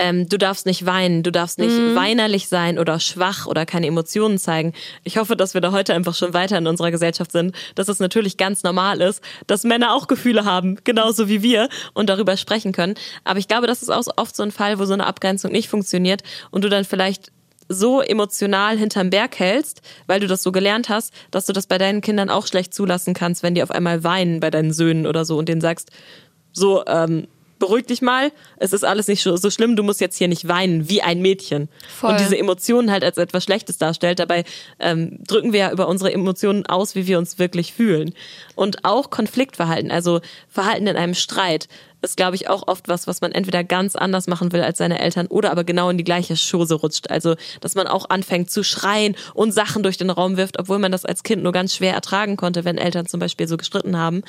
ähm, 0.01 0.29
du 0.29 0.39
darfst 0.39 0.65
nicht 0.65 0.87
weinen, 0.87 1.23
du 1.23 1.31
darfst 1.31 1.59
nicht 1.59 1.77
mhm. 1.77 1.95
weinerlich 1.95 2.49
sein 2.49 2.79
oder 2.79 2.99
schwach 3.01 3.47
oder 3.47 3.67
keine 3.67 3.87
Emotionen 3.87 4.39
zeigen. 4.39 4.73
Ich 5.05 5.19
hoffe, 5.19 5.37
dass 5.37 5.53
wir 5.53 5.61
da 5.61 5.73
heute 5.73 5.93
einfach 5.93 6.15
schon 6.15 6.33
weiter 6.33 6.57
in 6.57 6.67
unserer 6.67 6.91
Gesellschaft 6.91 7.33
sind, 7.33 7.55
dass 7.75 7.89
es 7.89 8.01
natürlich 8.01 8.39
ganz 8.39 8.63
normal 8.63 9.03
ist, 9.03 9.23
dass 9.47 9.63
Männer 9.63 9.95
auch 9.95 10.07
Gefühle 10.07 10.47
haben, 10.47 10.79
genauso 10.85 11.29
wie 11.29 11.43
wir 11.43 11.69
und 11.93 12.09
darüber 12.09 12.39
sprechen 12.39 12.73
können. 12.73 12.95
Aber 13.25 13.39
ich 13.39 13.47
glaube, 13.47 13.67
das 13.67 13.83
ist 13.83 13.91
auch 13.91 14.07
oft 14.17 14.35
so 14.35 14.43
ein 14.43 14.53
Fall, 14.53 14.79
wo 14.79 14.87
so 14.87 14.95
eine 14.95 15.07
Abgrenzung 15.07 15.53
nicht 15.53 15.69
funktioniert 15.69 16.23
und 16.51 16.65
du 16.65 16.71
dann 16.71 16.87
vielleicht 16.87 17.31
so 17.69 18.01
emotional 18.01 18.79
hinterm 18.79 19.11
Berg 19.11 19.39
hältst, 19.39 19.83
weil 20.07 20.19
du 20.19 20.27
das 20.27 20.43
so 20.43 20.51
gelernt 20.51 20.89
hast, 20.89 21.13
dass 21.31 21.45
du 21.45 21.53
das 21.53 21.67
bei 21.67 21.77
deinen 21.77 22.01
Kindern 22.01 22.31
auch 22.31 22.47
schlecht 22.47 22.73
zulassen 22.73 23.13
kannst, 23.13 23.43
wenn 23.43 23.55
die 23.55 23.63
auf 23.63 23.71
einmal 23.71 24.03
weinen 24.03 24.41
bei 24.41 24.51
deinen 24.51 24.73
Söhnen 24.73 25.07
oder 25.07 25.27
so 25.27 25.37
und 25.37 25.49
denen 25.49 25.61
sagst, 25.61 25.91
so, 26.53 26.85
ähm, 26.87 27.29
beruhig 27.61 27.87
dich 27.87 28.03
mal, 28.03 28.33
es 28.57 28.73
ist 28.73 28.85
alles 28.85 29.07
nicht 29.07 29.23
so 29.23 29.51
schlimm, 29.51 29.77
du 29.77 29.85
musst 29.85 30.01
jetzt 30.01 30.17
hier 30.17 30.27
nicht 30.27 30.49
weinen, 30.49 30.89
wie 30.89 31.03
ein 31.03 31.23
Mädchen. 31.23 31.69
Voll. 31.89 32.11
Und 32.11 32.21
diese 32.21 32.37
Emotionen 32.37 32.91
halt 32.91 33.05
als 33.05 33.19
etwas 33.19 33.45
Schlechtes 33.45 33.79
darstellt. 33.79 34.19
Dabei 34.19 34.43
ähm, 34.81 35.23
drücken 35.25 35.53
wir 35.53 35.61
ja 35.61 35.73
über 35.73 35.87
unsere 35.87 36.13
Emotionen 36.13 36.67
aus, 36.67 36.97
wie 36.97 37.07
wir 37.07 37.19
uns 37.19 37.39
wirklich 37.39 37.73
fühlen. 37.73 38.15
Und 38.57 38.85
auch 38.85 39.11
Konfliktverhalten, 39.11 39.93
also 39.93 40.21
Verhalten 40.49 40.89
in 40.89 40.97
einem 40.97 41.15
Streit 41.15 41.69
ist, 42.03 42.17
glaube 42.17 42.37
ich, 42.37 42.49
auch 42.49 42.67
oft 42.67 42.89
was, 42.89 43.07
was 43.07 43.21
man 43.21 43.33
entweder 43.33 43.65
ganz 43.65 43.97
anders 43.97 44.27
machen 44.27 44.53
will 44.53 44.63
als 44.63 44.79
seine 44.79 45.01
Eltern 45.01 45.27
oder 45.27 45.51
aber 45.51 45.65
genau 45.65 45.91
in 45.91 45.99
die 45.99 46.05
gleiche 46.05 46.37
Schose 46.37 46.75
rutscht. 46.75 47.11
Also, 47.11 47.37
dass 47.61 47.75
man 47.75 47.87
auch 47.87 48.09
anfängt 48.09 48.51
zu 48.51 48.63
schreien 48.63 49.17
und 49.35 49.53
Sachen 49.53 49.83
durch 49.83 49.99
den 49.99 50.11
Raum 50.11 50.37
wirft, 50.37 50.59
obwohl 50.59 50.79
man 50.79 50.93
das 50.93 51.05
als 51.05 51.23
Kind 51.23 51.43
nur 51.43 51.53
ganz 51.53 51.75
schwer 51.75 51.95
ertragen 51.95 52.37
konnte, 52.37 52.65
wenn 52.65 52.79
Eltern 52.79 53.07
zum 53.07 53.21
Beispiel 53.21 53.49
so 53.49 53.57
gestritten 53.57 53.97
haben. 53.97 54.23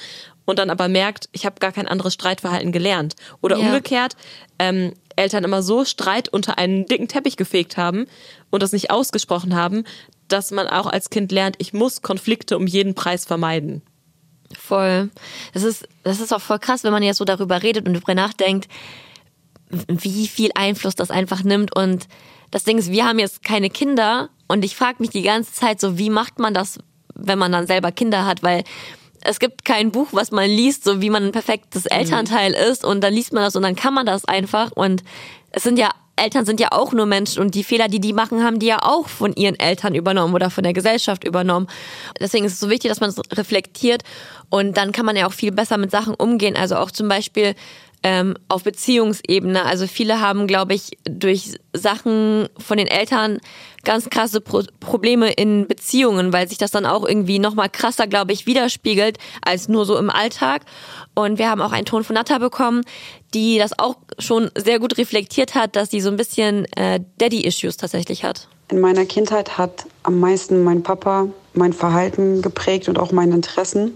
Und 0.46 0.60
dann 0.60 0.70
aber 0.70 0.88
merkt, 0.88 1.30
ich 1.32 1.46
habe 1.46 1.60
gar 1.60 1.72
kein 1.72 1.88
anderes 1.88 2.14
Streitverhalten 2.14 2.72
gelernt. 2.72 3.16
Oder 3.42 3.58
ja. 3.58 3.66
umgekehrt, 3.66 4.16
ähm, 4.60 4.94
Eltern 5.16 5.44
immer 5.44 5.62
so 5.62 5.86
Streit 5.86 6.30
unter 6.30 6.58
einen 6.58 6.86
dicken 6.86 7.08
Teppich 7.08 7.38
gefegt 7.38 7.78
haben 7.78 8.08
und 8.50 8.64
das 8.64 8.72
nicht 8.72 8.92
ausgesprochen 8.92 9.56
haben, 9.56 9.84
dass 10.28 10.52
man 10.52 10.68
auch 10.68 10.88
als 10.88 11.10
Kind 11.10 11.32
lernt, 11.32 11.56
ich 11.60 11.74
muss 11.74 12.02
Konflikte 12.02 12.58
um 12.58 12.68
jeden 12.68 12.96
Preis 12.96 13.26
vermeiden. 13.26 13.82
Voll. 14.58 15.10
Das 15.54 15.64
ist, 15.64 15.88
das 16.04 16.20
ist 16.20 16.34
auch 16.34 16.42
voll 16.42 16.60
krass, 16.60 16.84
wenn 16.84 16.92
man 16.92 17.04
jetzt 17.04 17.18
so 17.18 17.26
darüber 17.26 17.64
redet 17.64 17.88
und 17.88 17.94
darüber 17.94 18.16
nachdenkt, 18.16 18.68
wie 19.70 20.28
viel 20.28 20.52
Einfluss 20.56 20.96
das 20.96 21.12
einfach 21.12 21.44
nimmt. 21.44 21.76
Und 21.76 22.08
das 22.52 22.64
Ding 22.64 22.78
ist, 22.78 22.92
wir 22.92 23.06
haben 23.06 23.20
jetzt 23.20 23.44
keine 23.44 23.70
Kinder 23.70 24.30
und 24.48 24.66
ich 24.66 24.76
frage 24.76 24.98
mich 25.00 25.10
die 25.10 25.22
ganze 25.22 25.54
Zeit 25.54 25.80
so, 25.80 25.98
wie 25.98 26.10
macht 26.10 26.40
man 26.40 26.54
das, 26.54 26.80
wenn 27.16 27.40
man 27.40 27.52
dann 27.52 27.68
selber 27.68 27.92
Kinder 27.92 28.26
hat? 28.26 28.44
Weil 28.44 28.64
es 29.24 29.40
gibt 29.40 29.66
kein 29.66 29.92
Buch, 29.92 30.08
was 30.12 30.32
man 30.32 30.50
liest, 30.50 30.84
so 30.84 31.02
wie 31.02 31.10
man 31.10 31.24
ein 31.26 31.32
perfektes 31.32 31.86
mhm. 31.86 31.98
Elternteil 31.98 32.54
ist 32.54 32.84
und 32.84 33.02
dann 33.02 33.14
liest 33.14 33.34
man 33.34 33.44
das 33.44 33.56
und 33.56 33.64
dann 33.64 33.76
kann 33.76 33.94
man 33.94 34.06
das 34.06 34.26
einfach 34.26 34.72
und 34.72 35.04
es 35.52 35.64
sind 35.64 35.78
ja 35.78 35.90
Eltern 36.18 36.46
sind 36.46 36.60
ja 36.60 36.68
auch 36.72 36.92
nur 36.92 37.08
Menschen 37.08 37.42
und 37.42 37.56
die 37.56 37.64
Fehler, 37.64 37.88
die 37.88 38.00
die 38.00 38.14
machen, 38.14 38.44
haben 38.44 38.60
die 38.60 38.68
ja 38.68 38.84
auch 38.84 39.08
von 39.08 39.34
ihren 39.34 39.58
Eltern 39.60 39.96
übernommen 39.96 40.36
oder 40.36 40.52
von 40.52 40.64
der 40.64 40.74
Gesellschaft 40.74 41.24
übernommen. 41.24 41.68
Deswegen 42.20 42.46
ist 42.46 42.54
es 42.54 42.60
so 42.60 42.70
wichtig, 42.70 42.90
dass 42.90 43.00
man 43.00 43.10
es 43.10 43.20
reflektiert 43.32 44.04
und 44.50 44.78
dann 44.78 44.92
kann 44.92 45.06
man 45.06 45.16
ja 45.16 45.26
auch 45.26 45.34
viel 45.34 45.52
besser 45.52 45.78
mit 45.78 45.90
Sachen 45.90 46.14
umgehen. 46.14 46.56
Also 46.56 46.76
auch 46.76 46.92
zum 46.92 47.08
Beispiel 47.08 47.56
ähm, 48.04 48.36
auf 48.48 48.64
Beziehungsebene. 48.64 49.66
Also 49.66 49.88
viele 49.88 50.22
haben, 50.22 50.48
glaube 50.48 50.74
ich, 50.74 50.98
durch 51.04 51.56
Sachen 51.74 52.50
von 52.58 52.78
den 52.78 52.88
Eltern 52.88 53.40
ganz 53.84 54.10
krasse 54.10 54.42
Pro 54.42 54.64
Probleme 54.80 55.32
in 55.32 55.68
Beziehungen, 55.68 56.34
weil 56.34 56.48
sich 56.48 56.58
das 56.58 56.72
dann 56.72 56.86
auch 56.86 57.08
irgendwie 57.08 57.40
nochmal 57.40 57.70
krasser, 57.70 58.08
glaube 58.08 58.34
ich, 58.34 58.46
widerspiegelt 58.46 59.18
als 59.44 59.70
nur 59.70 59.86
so 59.86 59.98
im 59.98 60.10
Alltag. 60.10 60.64
Und 61.16 61.38
wir 61.38 61.50
haben 61.50 61.62
auch 61.62 61.72
einen 61.72 61.86
Ton 61.86 62.04
von 62.04 62.16
Natta 62.16 62.38
bekommen, 62.38 62.84
die 63.34 63.58
das 63.58 63.78
auch 63.78 63.98
schon 64.20 64.50
sehr 64.56 64.80
gut 64.80 64.98
reflektiert 64.98 65.56
hat, 65.56 65.76
dass 65.76 65.92
sie 65.92 66.02
so 66.02 66.10
ein 66.10 66.18
bisschen 66.18 66.66
äh, 66.76 67.00
Daddy-Issues 67.18 67.78
tatsächlich 67.78 68.24
hat. 68.24 68.48
In 68.70 68.80
meiner 68.80 69.06
Kindheit 69.06 69.58
hat 69.58 69.86
am 70.04 70.20
meisten 70.20 70.64
mein 70.64 70.82
Papa 70.82 71.28
mein 71.54 71.74
Verhalten 71.74 72.42
geprägt 72.42 72.88
und 72.88 72.98
auch 72.98 73.12
meine 73.12 73.36
Interessen. 73.36 73.92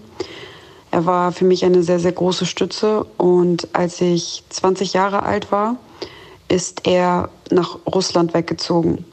Er 0.90 1.04
war 1.06 1.32
für 1.32 1.44
mich 1.44 1.64
eine 1.64 1.82
sehr, 1.82 1.98
sehr 1.98 2.12
große 2.12 2.46
Stütze. 2.46 3.04
Und 3.16 3.68
als 3.72 4.00
ich 4.00 4.42
20 4.48 4.92
Jahre 4.92 5.22
alt 5.22 5.52
war, 5.52 5.76
ist 6.48 6.86
er 6.86 7.28
nach 7.50 7.78
Russland 7.86 8.34
weggezogen. 8.34 9.04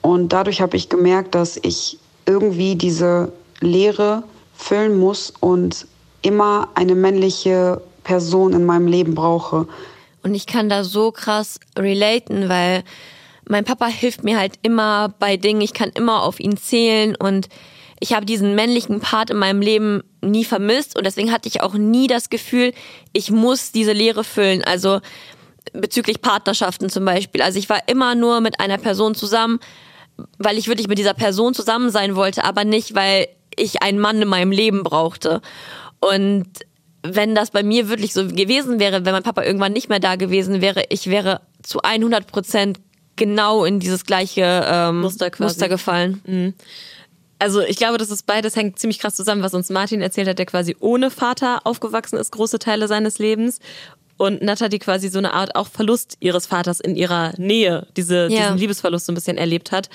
Und 0.00 0.32
dadurch 0.32 0.60
habe 0.60 0.76
ich 0.76 0.88
gemerkt, 0.88 1.34
dass 1.34 1.58
ich 1.62 1.98
irgendwie 2.26 2.76
diese 2.76 3.32
Leere 3.60 4.24
füllen 4.54 4.98
muss 4.98 5.32
und 5.40 5.86
immer 6.22 6.68
eine 6.74 6.94
männliche 6.94 7.80
Person 8.04 8.52
in 8.52 8.64
meinem 8.64 8.86
Leben 8.86 9.14
brauche. 9.14 9.66
Und 10.22 10.34
ich 10.34 10.46
kann 10.46 10.68
da 10.68 10.84
so 10.84 11.12
krass 11.12 11.58
relaten, 11.76 12.48
weil 12.48 12.84
mein 13.48 13.64
Papa 13.64 13.86
hilft 13.86 14.24
mir 14.24 14.38
halt 14.38 14.54
immer 14.62 15.12
bei 15.18 15.36
Dingen, 15.36 15.60
ich 15.60 15.74
kann 15.74 15.90
immer 15.94 16.22
auf 16.22 16.40
ihn 16.40 16.56
zählen 16.56 17.16
und 17.16 17.48
ich 18.02 18.14
habe 18.14 18.26
diesen 18.26 18.56
männlichen 18.56 18.98
Part 18.98 19.30
in 19.30 19.36
meinem 19.36 19.60
Leben 19.60 20.02
nie 20.20 20.44
vermisst 20.44 20.98
und 20.98 21.06
deswegen 21.06 21.30
hatte 21.30 21.48
ich 21.48 21.60
auch 21.60 21.74
nie 21.74 22.08
das 22.08 22.30
Gefühl, 22.30 22.72
ich 23.12 23.30
muss 23.30 23.70
diese 23.70 23.92
Leere 23.92 24.24
füllen. 24.24 24.64
Also 24.64 25.00
bezüglich 25.72 26.20
Partnerschaften 26.20 26.90
zum 26.90 27.04
Beispiel. 27.04 27.42
Also 27.42 27.60
ich 27.60 27.68
war 27.68 27.78
immer 27.86 28.16
nur 28.16 28.40
mit 28.40 28.58
einer 28.58 28.76
Person 28.76 29.14
zusammen, 29.14 29.60
weil 30.38 30.58
ich 30.58 30.66
wirklich 30.66 30.88
mit 30.88 30.98
dieser 30.98 31.14
Person 31.14 31.54
zusammen 31.54 31.90
sein 31.90 32.16
wollte, 32.16 32.42
aber 32.42 32.64
nicht, 32.64 32.96
weil 32.96 33.28
ich 33.54 33.82
einen 33.82 34.00
Mann 34.00 34.20
in 34.20 34.26
meinem 34.26 34.50
Leben 34.50 34.82
brauchte. 34.82 35.40
Und 36.00 36.48
wenn 37.04 37.36
das 37.36 37.52
bei 37.52 37.62
mir 37.62 37.88
wirklich 37.88 38.14
so 38.14 38.26
gewesen 38.26 38.80
wäre, 38.80 39.04
wenn 39.04 39.12
mein 39.12 39.22
Papa 39.22 39.44
irgendwann 39.44 39.74
nicht 39.74 39.88
mehr 39.88 40.00
da 40.00 40.16
gewesen 40.16 40.60
wäre, 40.60 40.86
ich 40.88 41.06
wäre 41.08 41.40
zu 41.62 41.82
100 41.82 42.26
Prozent 42.26 42.80
genau 43.14 43.64
in 43.64 43.78
dieses 43.78 44.04
gleiche 44.04 44.66
ähm, 44.66 45.02
Muster. 45.02 45.30
Muster 45.38 45.68
gefallen. 45.68 46.20
Also 47.42 47.60
ich 47.60 47.74
glaube, 47.76 47.98
das 47.98 48.10
ist 48.12 48.24
beides 48.24 48.54
hängt 48.54 48.78
ziemlich 48.78 49.00
krass 49.00 49.16
zusammen, 49.16 49.42
was 49.42 49.52
uns 49.52 49.68
Martin 49.68 50.00
erzählt 50.00 50.28
hat, 50.28 50.38
der 50.38 50.46
quasi 50.46 50.76
ohne 50.78 51.10
Vater 51.10 51.66
aufgewachsen 51.66 52.16
ist, 52.16 52.30
große 52.30 52.60
Teile 52.60 52.86
seines 52.86 53.18
Lebens. 53.18 53.58
Und 54.16 54.42
Natalie 54.42 54.78
quasi 54.78 55.08
so 55.08 55.18
eine 55.18 55.32
Art 55.34 55.56
auch 55.56 55.66
Verlust 55.66 56.16
ihres 56.20 56.46
Vaters 56.46 56.78
in 56.78 56.94
ihrer 56.94 57.32
Nähe, 57.38 57.88
diese, 57.96 58.28
Ja. 58.30 58.42
diesen 58.44 58.58
Liebesverlust 58.58 59.06
so 59.06 59.12
ein 59.12 59.16
bisschen 59.16 59.38
erlebt 59.38 59.72
hat. 59.72 59.90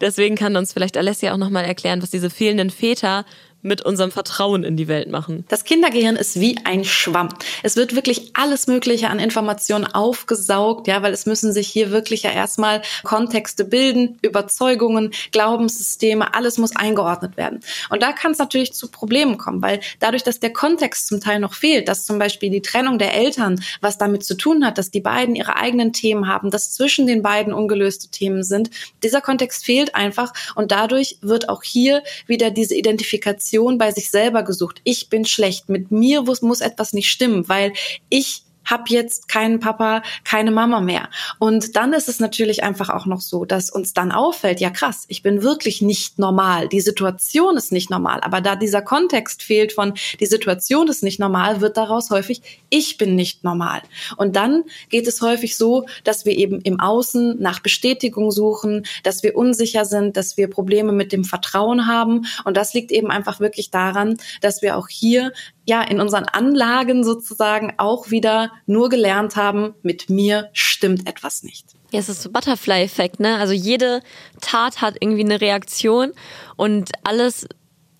Deswegen 0.00 0.34
kann 0.34 0.56
uns 0.56 0.72
vielleicht 0.72 0.96
Alessia 0.96 1.32
auch 1.32 1.36
nochmal 1.36 1.64
erklären, 1.64 2.02
was 2.02 2.10
diese 2.10 2.28
fehlenden 2.28 2.70
Väter 2.70 3.24
mit 3.62 3.82
unserem 3.82 4.10
Vertrauen 4.10 4.64
in 4.64 4.76
die 4.76 4.88
Welt 4.88 5.10
machen. 5.10 5.44
Das 5.48 5.64
Kindergehirn 5.64 6.16
ist 6.16 6.40
wie 6.40 6.56
ein 6.64 6.84
Schwamm. 6.84 7.28
Es 7.62 7.76
wird 7.76 7.94
wirklich 7.94 8.30
alles 8.34 8.66
Mögliche 8.66 9.08
an 9.08 9.18
Informationen 9.18 9.86
aufgesaugt, 9.86 10.86
ja, 10.86 11.02
weil 11.02 11.12
es 11.12 11.26
müssen 11.26 11.52
sich 11.52 11.68
hier 11.68 11.90
wirklich 11.90 12.22
ja 12.22 12.30
erstmal 12.30 12.82
Kontexte 13.02 13.64
bilden, 13.64 14.18
Überzeugungen, 14.22 15.12
Glaubenssysteme, 15.32 16.34
alles 16.34 16.58
muss 16.58 16.74
eingeordnet 16.74 17.36
werden. 17.36 17.60
Und 17.90 18.02
da 18.02 18.12
kann 18.12 18.32
es 18.32 18.38
natürlich 18.38 18.72
zu 18.72 18.88
Problemen 18.88 19.36
kommen, 19.36 19.60
weil 19.60 19.80
dadurch, 19.98 20.22
dass 20.22 20.40
der 20.40 20.52
Kontext 20.52 21.08
zum 21.08 21.20
Teil 21.20 21.40
noch 21.40 21.54
fehlt, 21.54 21.88
dass 21.88 22.06
zum 22.06 22.18
Beispiel 22.18 22.50
die 22.50 22.62
Trennung 22.62 22.98
der 22.98 23.14
Eltern 23.14 23.62
was 23.80 23.98
damit 23.98 24.24
zu 24.24 24.36
tun 24.36 24.64
hat, 24.64 24.78
dass 24.78 24.90
die 24.90 25.00
beiden 25.00 25.34
ihre 25.34 25.56
eigenen 25.56 25.92
Themen 25.92 26.28
haben, 26.28 26.50
dass 26.50 26.72
zwischen 26.72 27.06
den 27.06 27.22
beiden 27.22 27.52
ungelöste 27.52 28.08
Themen 28.08 28.42
sind, 28.42 28.70
dieser 29.02 29.20
Kontext 29.20 29.64
fehlt 29.64 29.94
einfach 29.94 30.32
und 30.54 30.72
dadurch 30.72 31.18
wird 31.20 31.48
auch 31.48 31.62
hier 31.62 32.02
wieder 32.26 32.50
diese 32.50 32.74
Identifikation 32.74 33.49
bei 33.78 33.90
sich 33.90 34.10
selber 34.10 34.42
gesucht. 34.42 34.80
Ich 34.84 35.08
bin 35.08 35.24
schlecht, 35.24 35.68
mit 35.68 35.90
mir 35.90 36.26
muss, 36.26 36.42
muss 36.42 36.60
etwas 36.60 36.92
nicht 36.92 37.10
stimmen, 37.10 37.48
weil 37.48 37.72
ich 38.08 38.42
hab 38.64 38.88
jetzt 38.88 39.28
keinen 39.28 39.60
Papa, 39.60 40.02
keine 40.24 40.50
Mama 40.50 40.80
mehr. 40.80 41.08
Und 41.38 41.76
dann 41.76 41.92
ist 41.92 42.08
es 42.08 42.20
natürlich 42.20 42.62
einfach 42.62 42.90
auch 42.90 43.06
noch 43.06 43.20
so, 43.20 43.44
dass 43.44 43.70
uns 43.70 43.92
dann 43.92 44.12
auffällt, 44.12 44.60
ja 44.60 44.70
krass, 44.70 45.04
ich 45.08 45.22
bin 45.22 45.42
wirklich 45.42 45.82
nicht 45.82 46.18
normal. 46.18 46.68
Die 46.68 46.80
Situation 46.80 47.56
ist 47.56 47.72
nicht 47.72 47.90
normal. 47.90 48.20
Aber 48.22 48.40
da 48.40 48.56
dieser 48.56 48.82
Kontext 48.82 49.42
fehlt 49.42 49.72
von, 49.72 49.94
die 50.20 50.26
Situation 50.26 50.88
ist 50.88 51.02
nicht 51.02 51.18
normal, 51.18 51.60
wird 51.60 51.76
daraus 51.76 52.10
häufig, 52.10 52.42
ich 52.68 52.96
bin 52.96 53.14
nicht 53.14 53.44
normal. 53.44 53.82
Und 54.16 54.36
dann 54.36 54.64
geht 54.88 55.06
es 55.06 55.20
häufig 55.20 55.56
so, 55.56 55.86
dass 56.04 56.24
wir 56.24 56.36
eben 56.36 56.60
im 56.60 56.80
Außen 56.80 57.40
nach 57.40 57.60
Bestätigung 57.60 58.30
suchen, 58.30 58.84
dass 59.02 59.22
wir 59.22 59.36
unsicher 59.36 59.84
sind, 59.84 60.16
dass 60.16 60.36
wir 60.36 60.48
Probleme 60.48 60.92
mit 60.92 61.12
dem 61.12 61.24
Vertrauen 61.24 61.86
haben. 61.86 62.26
Und 62.44 62.56
das 62.56 62.74
liegt 62.74 62.92
eben 62.92 63.10
einfach 63.10 63.40
wirklich 63.40 63.70
daran, 63.70 64.16
dass 64.40 64.62
wir 64.62 64.76
auch 64.76 64.88
hier 64.88 65.32
ja 65.70 65.82
in 65.82 66.00
unseren 66.00 66.24
Anlagen 66.24 67.04
sozusagen 67.04 67.72
auch 67.78 68.10
wieder 68.10 68.52
nur 68.66 68.88
gelernt 68.88 69.36
haben, 69.36 69.74
mit 69.82 70.10
mir 70.10 70.50
stimmt 70.52 71.08
etwas 71.08 71.42
nicht. 71.42 71.66
Ja, 71.92 72.00
es 72.00 72.08
ist 72.08 72.22
so 72.22 72.30
Butterfly-Effekt, 72.30 73.20
ne? 73.20 73.36
Also 73.36 73.52
jede 73.52 74.02
Tat 74.40 74.82
hat 74.82 74.96
irgendwie 75.00 75.24
eine 75.24 75.40
Reaktion 75.40 76.12
und 76.56 76.90
alles, 77.04 77.46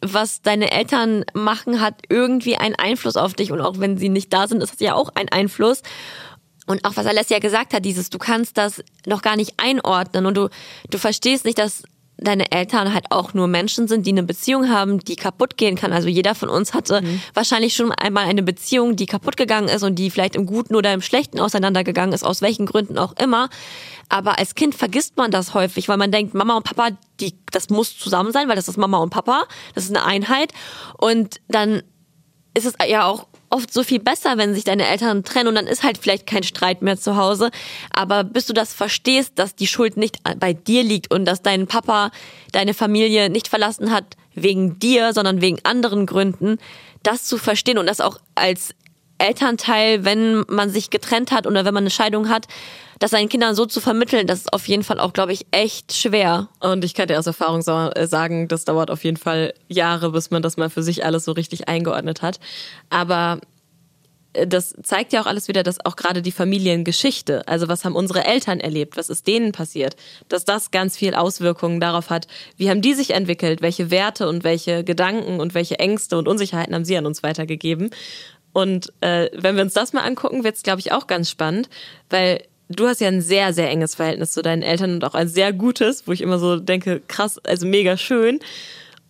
was 0.00 0.42
deine 0.42 0.70
Eltern 0.72 1.24
machen, 1.32 1.80
hat 1.80 2.02
irgendwie 2.08 2.56
einen 2.56 2.74
Einfluss 2.74 3.16
auf 3.16 3.34
dich 3.34 3.52
und 3.52 3.60
auch 3.60 3.78
wenn 3.78 3.96
sie 3.96 4.08
nicht 4.08 4.32
da 4.32 4.48
sind, 4.48 4.62
ist 4.62 4.74
es 4.74 4.80
ja 4.80 4.94
auch 4.94 5.10
ein 5.14 5.28
Einfluss. 5.28 5.82
Und 6.66 6.84
auch 6.84 6.96
was 6.96 7.06
Alessia 7.06 7.38
gesagt 7.38 7.72
hat, 7.72 7.84
dieses, 7.84 8.10
du 8.10 8.18
kannst 8.18 8.56
das 8.56 8.82
noch 9.06 9.22
gar 9.22 9.36
nicht 9.36 9.54
einordnen 9.56 10.26
und 10.26 10.36
du, 10.36 10.50
du 10.88 10.98
verstehst 10.98 11.44
nicht, 11.44 11.58
dass 11.58 11.82
deine 12.22 12.52
Eltern 12.52 12.92
halt 12.92 13.06
auch 13.10 13.34
nur 13.34 13.48
Menschen 13.48 13.88
sind, 13.88 14.06
die 14.06 14.10
eine 14.10 14.22
Beziehung 14.22 14.68
haben, 14.68 14.98
die 15.00 15.16
kaputt 15.16 15.56
gehen 15.56 15.76
kann. 15.76 15.92
Also 15.92 16.08
jeder 16.08 16.34
von 16.34 16.48
uns 16.48 16.74
hatte 16.74 17.02
wahrscheinlich 17.34 17.74
schon 17.74 17.92
einmal 17.92 18.26
eine 18.26 18.42
Beziehung, 18.42 18.96
die 18.96 19.06
kaputt 19.06 19.36
gegangen 19.36 19.68
ist 19.68 19.82
und 19.82 19.96
die 19.96 20.10
vielleicht 20.10 20.36
im 20.36 20.46
Guten 20.46 20.74
oder 20.74 20.92
im 20.92 21.00
Schlechten 21.00 21.40
auseinandergegangen 21.40 22.12
ist, 22.12 22.24
aus 22.24 22.42
welchen 22.42 22.66
Gründen 22.66 22.98
auch 22.98 23.14
immer. 23.16 23.48
Aber 24.08 24.38
als 24.38 24.54
Kind 24.54 24.74
vergisst 24.74 25.16
man 25.16 25.30
das 25.30 25.54
häufig, 25.54 25.88
weil 25.88 25.96
man 25.96 26.12
denkt, 26.12 26.34
Mama 26.34 26.56
und 26.56 26.64
Papa, 26.64 26.90
die, 27.20 27.34
das 27.52 27.70
muss 27.70 27.96
zusammen 27.96 28.32
sein, 28.32 28.48
weil 28.48 28.56
das 28.56 28.68
ist 28.68 28.76
Mama 28.76 28.98
und 28.98 29.10
Papa, 29.10 29.44
das 29.74 29.84
ist 29.84 29.96
eine 29.96 30.04
Einheit. 30.04 30.52
Und 30.98 31.40
dann 31.48 31.82
ist 32.54 32.66
es 32.66 32.74
ja 32.88 33.04
auch 33.04 33.28
oft 33.50 33.72
so 33.72 33.82
viel 33.82 33.98
besser, 33.98 34.38
wenn 34.38 34.54
sich 34.54 34.64
deine 34.64 34.86
Eltern 34.86 35.24
trennen 35.24 35.48
und 35.48 35.56
dann 35.56 35.66
ist 35.66 35.82
halt 35.82 35.98
vielleicht 35.98 36.26
kein 36.26 36.44
Streit 36.44 36.82
mehr 36.82 36.98
zu 36.98 37.16
Hause. 37.16 37.50
Aber 37.92 38.24
bis 38.24 38.46
du 38.46 38.52
das 38.52 38.72
verstehst, 38.72 39.32
dass 39.36 39.54
die 39.54 39.66
Schuld 39.66 39.96
nicht 39.96 40.18
bei 40.38 40.52
dir 40.52 40.82
liegt 40.82 41.12
und 41.12 41.24
dass 41.24 41.42
dein 41.42 41.66
Papa 41.66 42.10
deine 42.52 42.74
Familie 42.74 43.28
nicht 43.28 43.48
verlassen 43.48 43.90
hat 43.90 44.16
wegen 44.34 44.78
dir, 44.78 45.12
sondern 45.12 45.40
wegen 45.40 45.58
anderen 45.64 46.06
Gründen, 46.06 46.58
das 47.02 47.24
zu 47.24 47.38
verstehen 47.38 47.78
und 47.78 47.86
das 47.86 48.00
auch 48.00 48.20
als 48.34 48.74
Elternteil, 49.20 50.04
wenn 50.04 50.44
man 50.48 50.70
sich 50.70 50.90
getrennt 50.90 51.32
hat 51.32 51.46
oder 51.46 51.64
wenn 51.64 51.74
man 51.74 51.84
eine 51.84 51.90
Scheidung 51.90 52.28
hat, 52.28 52.46
das 53.00 53.12
seinen 53.12 53.30
Kindern 53.30 53.54
so 53.54 53.64
zu 53.64 53.80
vermitteln, 53.80 54.26
das 54.26 54.40
ist 54.40 54.52
auf 54.52 54.68
jeden 54.68 54.84
Fall 54.84 55.00
auch, 55.00 55.14
glaube 55.14 55.32
ich, 55.32 55.46
echt 55.50 55.94
schwer. 55.94 56.48
Und 56.60 56.84
ich 56.84 56.94
kann 56.94 57.08
dir 57.08 57.18
aus 57.18 57.26
Erfahrung 57.26 57.60
äh, 57.60 58.06
sagen, 58.06 58.46
das 58.46 58.66
dauert 58.66 58.90
auf 58.90 59.04
jeden 59.04 59.16
Fall 59.16 59.54
Jahre, 59.68 60.12
bis 60.12 60.30
man 60.30 60.42
das 60.42 60.58
mal 60.58 60.68
für 60.68 60.82
sich 60.82 61.04
alles 61.04 61.24
so 61.24 61.32
richtig 61.32 61.66
eingeordnet 61.66 62.20
hat. 62.20 62.40
Aber 62.90 63.40
äh, 64.34 64.46
das 64.46 64.74
zeigt 64.82 65.14
ja 65.14 65.22
auch 65.22 65.26
alles 65.26 65.48
wieder, 65.48 65.62
dass 65.62 65.84
auch 65.84 65.96
gerade 65.96 66.20
die 66.20 66.30
Familiengeschichte, 66.30 67.48
also 67.48 67.68
was 67.68 67.86
haben 67.86 67.96
unsere 67.96 68.24
Eltern 68.24 68.60
erlebt, 68.60 68.98
was 68.98 69.08
ist 69.08 69.26
denen 69.26 69.52
passiert, 69.52 69.96
dass 70.28 70.44
das 70.44 70.70
ganz 70.70 70.96
viel 70.98 71.14
Auswirkungen 71.14 71.80
darauf 71.80 72.10
hat, 72.10 72.26
wie 72.58 72.68
haben 72.68 72.82
die 72.82 72.92
sich 72.92 73.12
entwickelt, 73.12 73.62
welche 73.62 73.90
Werte 73.90 74.28
und 74.28 74.44
welche 74.44 74.84
Gedanken 74.84 75.40
und 75.40 75.54
welche 75.54 75.78
Ängste 75.78 76.18
und 76.18 76.28
Unsicherheiten 76.28 76.74
haben 76.74 76.84
sie 76.84 76.98
an 76.98 77.06
uns 77.06 77.22
weitergegeben. 77.22 77.90
Und 78.52 78.92
äh, 79.00 79.30
wenn 79.34 79.56
wir 79.56 79.62
uns 79.62 79.74
das 79.74 79.92
mal 79.92 80.02
angucken, 80.02 80.44
wird 80.44 80.56
es, 80.56 80.62
glaube 80.62 80.80
ich, 80.80 80.92
auch 80.92 81.06
ganz 81.06 81.30
spannend, 81.30 81.68
weil 82.08 82.42
du 82.68 82.86
hast 82.86 83.00
ja 83.00 83.08
ein 83.08 83.20
sehr, 83.20 83.52
sehr 83.52 83.70
enges 83.70 83.94
Verhältnis 83.94 84.32
zu 84.32 84.42
deinen 84.42 84.62
Eltern 84.62 84.94
und 84.94 85.04
auch 85.04 85.14
ein 85.14 85.28
sehr 85.28 85.52
gutes, 85.52 86.06
wo 86.06 86.12
ich 86.12 86.20
immer 86.20 86.38
so 86.38 86.56
denke, 86.56 87.00
krass, 87.06 87.38
also 87.38 87.66
mega 87.66 87.96
schön. 87.96 88.40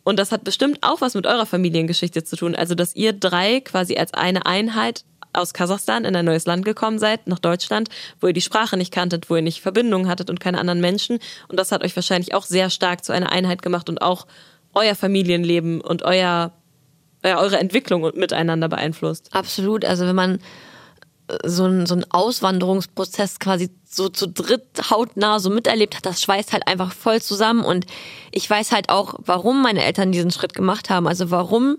Und 0.02 0.18
das 0.18 0.32
hat 0.32 0.44
bestimmt 0.44 0.78
auch 0.82 1.00
was 1.00 1.14
mit 1.14 1.26
eurer 1.26 1.46
Familiengeschichte 1.46 2.24
zu 2.24 2.36
tun. 2.36 2.54
Also, 2.54 2.74
dass 2.74 2.96
ihr 2.96 3.12
drei 3.12 3.60
quasi 3.60 3.96
als 3.96 4.14
eine 4.14 4.46
Einheit 4.46 5.04
aus 5.32 5.54
Kasachstan 5.54 6.04
in 6.04 6.16
ein 6.16 6.24
neues 6.24 6.46
Land 6.46 6.64
gekommen 6.64 6.98
seid, 6.98 7.26
nach 7.26 7.38
Deutschland, 7.38 7.88
wo 8.20 8.26
ihr 8.26 8.32
die 8.32 8.40
Sprache 8.40 8.76
nicht 8.76 8.92
kanntet, 8.92 9.30
wo 9.30 9.36
ihr 9.36 9.42
nicht 9.42 9.60
Verbindungen 9.60 10.08
hattet 10.08 10.30
und 10.30 10.40
keine 10.40 10.58
anderen 10.58 10.80
Menschen. 10.80 11.18
Und 11.48 11.58
das 11.58 11.70
hat 11.70 11.84
euch 11.84 11.94
wahrscheinlich 11.94 12.34
auch 12.34 12.44
sehr 12.44 12.70
stark 12.70 13.04
zu 13.04 13.12
einer 13.12 13.30
Einheit 13.30 13.62
gemacht 13.62 13.88
und 13.88 14.02
auch 14.02 14.26
euer 14.74 14.94
Familienleben 14.94 15.80
und 15.80 16.02
euer, 16.02 16.52
ja, 17.24 17.38
eure 17.38 17.58
Entwicklung 17.58 18.02
miteinander 18.14 18.68
beeinflusst. 18.68 19.28
Absolut. 19.32 19.84
Also 19.84 20.06
wenn 20.06 20.16
man 20.16 20.40
äh, 21.28 21.48
so 21.48 21.64
einen 21.64 21.86
so 21.86 21.94
einen 21.94 22.04
Auswanderungsprozess 22.10 23.38
quasi 23.38 23.70
so 23.88 24.08
zu 24.08 24.28
dritt 24.28 24.90
hautnah 24.90 25.38
so 25.38 25.50
miterlebt 25.50 25.96
hat, 25.96 26.06
das 26.06 26.22
schweißt 26.22 26.52
halt 26.52 26.66
einfach 26.66 26.92
voll 26.92 27.20
zusammen. 27.20 27.64
Und 27.64 27.86
ich 28.30 28.48
weiß 28.48 28.72
halt 28.72 28.88
auch, 28.88 29.14
warum 29.18 29.62
meine 29.62 29.84
Eltern 29.84 30.12
diesen 30.12 30.30
Schritt 30.30 30.54
gemacht 30.54 30.90
haben. 30.90 31.06
Also 31.06 31.30
warum 31.30 31.78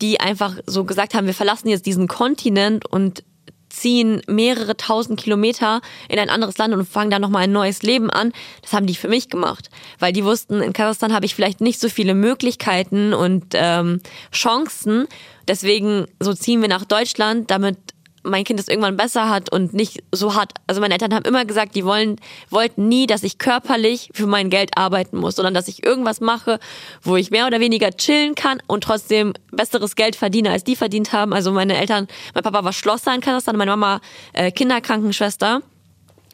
die 0.00 0.20
einfach 0.20 0.56
so 0.66 0.84
gesagt 0.84 1.14
haben, 1.14 1.26
wir 1.26 1.34
verlassen 1.34 1.68
jetzt 1.68 1.86
diesen 1.86 2.08
Kontinent 2.08 2.86
und 2.86 3.22
ziehen 3.70 4.22
mehrere 4.26 4.76
tausend 4.76 5.18
Kilometer 5.18 5.80
in 6.08 6.18
ein 6.18 6.30
anderes 6.30 6.58
Land 6.58 6.74
und 6.74 6.88
fangen 6.88 7.10
da 7.10 7.18
nochmal 7.18 7.44
ein 7.44 7.52
neues 7.52 7.82
Leben 7.82 8.10
an. 8.10 8.32
Das 8.62 8.72
haben 8.72 8.86
die 8.86 8.94
für 8.94 9.08
mich 9.08 9.28
gemacht. 9.28 9.70
Weil 9.98 10.12
die 10.12 10.24
wussten, 10.24 10.60
in 10.60 10.72
Kasachstan 10.72 11.12
habe 11.12 11.26
ich 11.26 11.34
vielleicht 11.34 11.60
nicht 11.60 11.80
so 11.80 11.88
viele 11.88 12.14
Möglichkeiten 12.14 13.14
und 13.14 13.46
ähm, 13.54 14.00
Chancen. 14.32 15.06
Deswegen 15.48 16.06
so 16.20 16.34
ziehen 16.34 16.60
wir 16.60 16.68
nach 16.68 16.84
Deutschland, 16.84 17.50
damit 17.50 17.78
mein 18.22 18.44
Kind 18.44 18.60
es 18.60 18.68
irgendwann 18.68 18.96
besser 18.96 19.28
hat 19.28 19.50
und 19.52 19.72
nicht 19.72 20.02
so 20.12 20.34
hart. 20.34 20.52
Also 20.66 20.80
meine 20.80 20.94
Eltern 20.94 21.14
haben 21.14 21.24
immer 21.24 21.44
gesagt, 21.44 21.74
die 21.74 21.84
wollen, 21.84 22.16
wollten 22.50 22.88
nie, 22.88 23.06
dass 23.06 23.22
ich 23.22 23.38
körperlich 23.38 24.10
für 24.12 24.26
mein 24.26 24.50
Geld 24.50 24.76
arbeiten 24.76 25.16
muss, 25.18 25.36
sondern 25.36 25.54
dass 25.54 25.68
ich 25.68 25.84
irgendwas 25.84 26.20
mache, 26.20 26.58
wo 27.02 27.16
ich 27.16 27.30
mehr 27.30 27.46
oder 27.46 27.60
weniger 27.60 27.90
chillen 27.90 28.34
kann 28.34 28.62
und 28.66 28.84
trotzdem 28.84 29.32
besseres 29.50 29.96
Geld 29.96 30.16
verdiene, 30.16 30.50
als 30.50 30.64
die 30.64 30.76
verdient 30.76 31.12
haben. 31.12 31.32
Also 31.32 31.52
meine 31.52 31.76
Eltern, 31.76 32.08
mein 32.34 32.44
Papa 32.44 32.64
war 32.64 32.72
Schlosser 32.72 33.14
in 33.14 33.20
Kasachstan, 33.20 33.56
meine 33.56 33.70
Mama 33.70 34.00
äh, 34.32 34.50
Kinderkrankenschwester. 34.50 35.62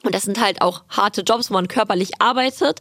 Und 0.02 0.14
das 0.14 0.22
sind 0.22 0.40
halt 0.40 0.62
auch 0.62 0.84
harte 0.88 1.22
Jobs, 1.22 1.50
wo 1.50 1.54
man 1.54 1.68
körperlich 1.68 2.20
arbeitet. 2.20 2.80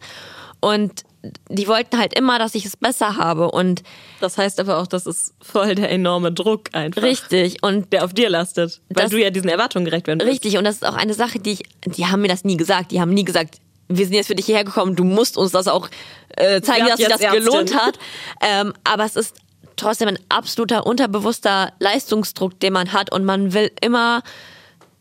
Und 0.59 1.03
die 1.49 1.67
wollten 1.67 1.97
halt 1.97 2.17
immer, 2.17 2.39
dass 2.39 2.55
ich 2.55 2.65
es 2.65 2.77
besser 2.77 3.17
habe. 3.17 3.51
Und 3.51 3.83
Das 4.21 4.37
heißt 4.37 4.59
aber 4.59 4.77
auch, 4.79 4.87
das 4.87 5.05
ist 5.05 5.33
voll 5.41 5.75
der 5.75 5.89
enorme 5.91 6.31
Druck 6.31 6.69
einfach. 6.73 7.01
richtig. 7.01 7.61
Und 7.63 7.91
Der 7.93 8.03
auf 8.05 8.13
dir 8.13 8.29
lastet. 8.29 8.81
Weil 8.89 9.09
du 9.09 9.21
ja 9.21 9.29
diesen 9.29 9.49
Erwartungen 9.49 9.85
gerecht 9.85 10.07
werden 10.07 10.19
willst. 10.19 10.31
Richtig, 10.31 10.57
und 10.57 10.63
das 10.63 10.75
ist 10.75 10.85
auch 10.85 10.95
eine 10.95 11.13
Sache, 11.13 11.39
die 11.39 11.53
ich, 11.53 11.63
die 11.85 12.05
haben 12.05 12.21
mir 12.21 12.27
das 12.27 12.43
nie 12.43 12.57
gesagt. 12.57 12.91
Die 12.91 13.01
haben 13.01 13.13
nie 13.13 13.23
gesagt, 13.25 13.55
wir 13.87 14.05
sind 14.05 14.15
jetzt 14.15 14.27
für 14.27 14.35
dich 14.35 14.47
hierher 14.47 14.63
gekommen, 14.63 14.95
du 14.95 15.03
musst 15.03 15.37
uns 15.37 15.51
das 15.51 15.67
auch 15.67 15.89
äh, 16.37 16.61
zeigen, 16.61 16.87
dass 16.87 16.97
sich 16.97 17.07
das 17.07 17.21
jetzt 17.21 17.33
gelohnt 17.33 17.71
Ärztin. 17.71 17.79
hat. 17.79 17.99
Ähm, 18.41 18.73
aber 18.83 19.05
es 19.05 19.15
ist 19.15 19.35
trotzdem 19.75 20.07
ein 20.07 20.19
absoluter 20.29 20.87
unterbewusster 20.87 21.71
Leistungsdruck, 21.79 22.59
den 22.59 22.73
man 22.73 22.93
hat 22.93 23.11
und 23.11 23.25
man 23.25 23.53
will 23.53 23.71
immer 23.81 24.23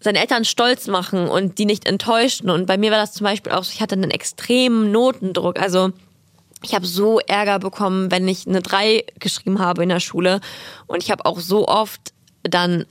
seine 0.01 0.21
Eltern 0.21 0.45
stolz 0.45 0.87
machen 0.87 1.29
und 1.29 1.59
die 1.59 1.65
nicht 1.65 1.87
enttäuschen. 1.87 2.51
Und 2.51 2.67
bei 2.67 2.77
mir 2.77 2.91
war 2.91 2.99
das 2.99 3.13
zum 3.15 3.25
Beispiel 3.25 3.53
auch 3.53 3.65
so, 3.65 3.73
ich 3.73 3.81
hatte 3.81 3.95
einen 3.95 4.11
extremen 4.11 4.93
Notendruck. 4.93 5.59
Also 5.59 5.93
ich 6.65 6.75
habe 6.75 6.87
so 6.87 7.21
Ärger 7.21 7.59
bekommen, 7.59 8.11
wenn 8.11 8.27
ich 8.29 8.47
eine 8.47 8.63
3 8.63 9.05
geschrieben 9.19 9.59
habe 9.59 9.83
in 9.83 9.89
der 9.89 10.01
Schule. 10.01 10.41
Und 10.87 11.03
ich 11.03 11.11
habe 11.11 11.27
auch 11.27 11.41
so 11.41 11.69
oft 11.69 12.13
dann 12.43 12.85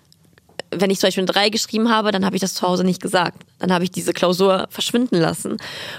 wenn 0.80 0.90
ich 0.90 1.00
zum 1.00 1.08
Beispiel 1.08 1.22
eine 1.22 1.32
3 1.32 1.50
geschrieben 1.50 1.90
habe, 1.90 2.12
dann 2.12 2.26
habe 2.26 2.36
ich 2.36 2.42
das 2.42 2.54
zu 2.54 2.68
Hause 2.68 2.84
nicht 2.84 3.02
gesagt. 3.02 3.44
Dann 3.60 3.72
habe 3.72 3.84
ich 3.84 3.92
diese 3.92 4.14
Klausur 4.14 4.68
verschwinden 4.70 5.18
lassen. 5.20 5.58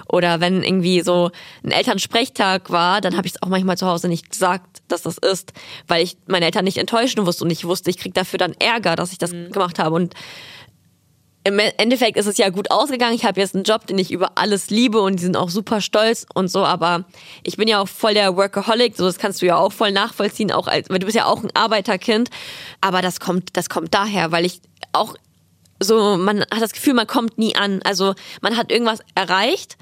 Oder 0.08 0.40
wenn 0.40 0.62
irgendwie 0.62 1.00
so 1.02 1.30
ein 1.62 1.70
Elternsprechtag 1.70 2.70
war, 2.70 3.00
dann 3.00 3.16
habe 3.16 3.26
ich 3.26 3.34
es 3.34 3.42
auch 3.42 3.48
manchmal 3.48 3.78
zu 3.78 3.86
Hause 3.86 4.08
nicht 4.08 4.30
gesagt, 4.30 4.82
dass 4.88 5.02
das 5.02 5.18
ist, 5.18 5.52
weil 5.86 6.02
ich 6.02 6.16
meine 6.26 6.46
Eltern 6.46 6.64
nicht 6.64 6.78
enttäuschen 6.78 7.26
wusste 7.26 7.44
und 7.44 7.50
ich 7.50 7.64
wusste, 7.64 7.90
ich 7.90 7.98
kriege 7.98 8.12
dafür 8.12 8.38
dann 8.38 8.54
Ärger, 8.58 8.96
dass 8.96 9.12
ich 9.12 9.18
das 9.18 9.32
mhm. 9.32 9.52
gemacht 9.52 9.78
habe. 9.78 9.94
Und 9.94 10.14
im 11.46 11.58
Endeffekt 11.58 12.16
ist 12.16 12.26
es 12.26 12.38
ja 12.38 12.48
gut 12.48 12.70
ausgegangen. 12.70 13.14
Ich 13.14 13.26
habe 13.26 13.38
jetzt 13.38 13.54
einen 13.54 13.64
Job, 13.64 13.86
den 13.86 13.98
ich 13.98 14.10
über 14.10 14.32
alles 14.36 14.70
liebe 14.70 15.00
und 15.00 15.16
die 15.16 15.22
sind 15.22 15.36
auch 15.36 15.50
super 15.50 15.82
stolz 15.82 16.26
und 16.32 16.48
so. 16.48 16.64
Aber 16.64 17.04
ich 17.42 17.58
bin 17.58 17.68
ja 17.68 17.80
auch 17.80 17.88
voll 17.88 18.14
der 18.14 18.34
Workaholic, 18.34 18.96
so 18.96 19.04
das 19.04 19.18
kannst 19.18 19.42
du 19.42 19.46
ja 19.46 19.58
auch 19.58 19.72
voll 19.72 19.92
nachvollziehen, 19.92 20.50
auch 20.50 20.68
als, 20.68 20.88
weil 20.88 21.00
du 21.00 21.04
bist 21.04 21.16
ja 21.16 21.26
auch 21.26 21.44
ein 21.44 21.54
Arbeiterkind. 21.54 22.30
Aber 22.80 23.02
das 23.02 23.20
kommt, 23.20 23.56
das 23.58 23.68
kommt 23.68 23.92
daher, 23.92 24.32
weil 24.32 24.46
ich 24.46 24.62
auch 24.92 25.16
so, 25.80 26.16
man 26.16 26.40
hat 26.40 26.62
das 26.62 26.72
Gefühl, 26.72 26.94
man 26.94 27.06
kommt 27.06 27.36
nie 27.36 27.54
an. 27.54 27.82
Also 27.84 28.14
man 28.40 28.56
hat 28.56 28.72
irgendwas 28.72 29.00
erreicht, 29.14 29.76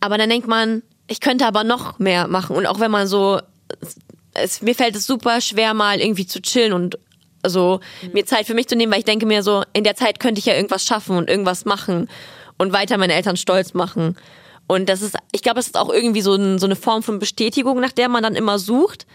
aber 0.00 0.16
dann 0.16 0.30
denkt 0.30 0.48
man, 0.48 0.82
ich 1.08 1.20
könnte 1.20 1.46
aber 1.46 1.62
noch 1.62 1.98
mehr 1.98 2.26
machen. 2.26 2.56
Und 2.56 2.66
auch 2.66 2.80
wenn 2.80 2.90
man 2.90 3.06
so, 3.06 3.40
es, 4.32 4.62
mir 4.62 4.74
fällt 4.74 4.96
es 4.96 5.06
super 5.06 5.42
schwer, 5.42 5.74
mal 5.74 6.00
irgendwie 6.00 6.26
zu 6.26 6.40
chillen 6.40 6.72
und 6.72 6.98
also 7.46 7.80
mhm. 8.02 8.10
mir 8.12 8.26
Zeit 8.26 8.46
für 8.46 8.54
mich 8.54 8.66
zu 8.66 8.74
nehmen, 8.74 8.92
weil 8.92 8.98
ich 8.98 9.04
denke 9.04 9.24
mir 9.24 9.42
so, 9.44 9.62
in 9.72 9.84
der 9.84 9.94
Zeit 9.94 10.18
könnte 10.18 10.40
ich 10.40 10.46
ja 10.46 10.54
irgendwas 10.54 10.84
schaffen 10.84 11.16
und 11.16 11.30
irgendwas 11.30 11.64
machen 11.64 12.08
und 12.58 12.72
weiter 12.72 12.98
meine 12.98 13.14
Eltern 13.14 13.36
stolz 13.36 13.72
machen. 13.72 14.16
Und 14.66 14.88
das 14.88 15.00
ist, 15.00 15.16
ich 15.30 15.42
glaube, 15.42 15.60
es 15.60 15.66
ist 15.66 15.78
auch 15.78 15.90
irgendwie 15.90 16.22
so, 16.22 16.34
ein, 16.34 16.58
so 16.58 16.66
eine 16.66 16.74
Form 16.74 17.04
von 17.04 17.20
Bestätigung, 17.20 17.78
nach 17.78 17.92
der 17.92 18.08
man 18.08 18.24
dann 18.24 18.34
immer 18.34 18.58
sucht. 18.58 19.06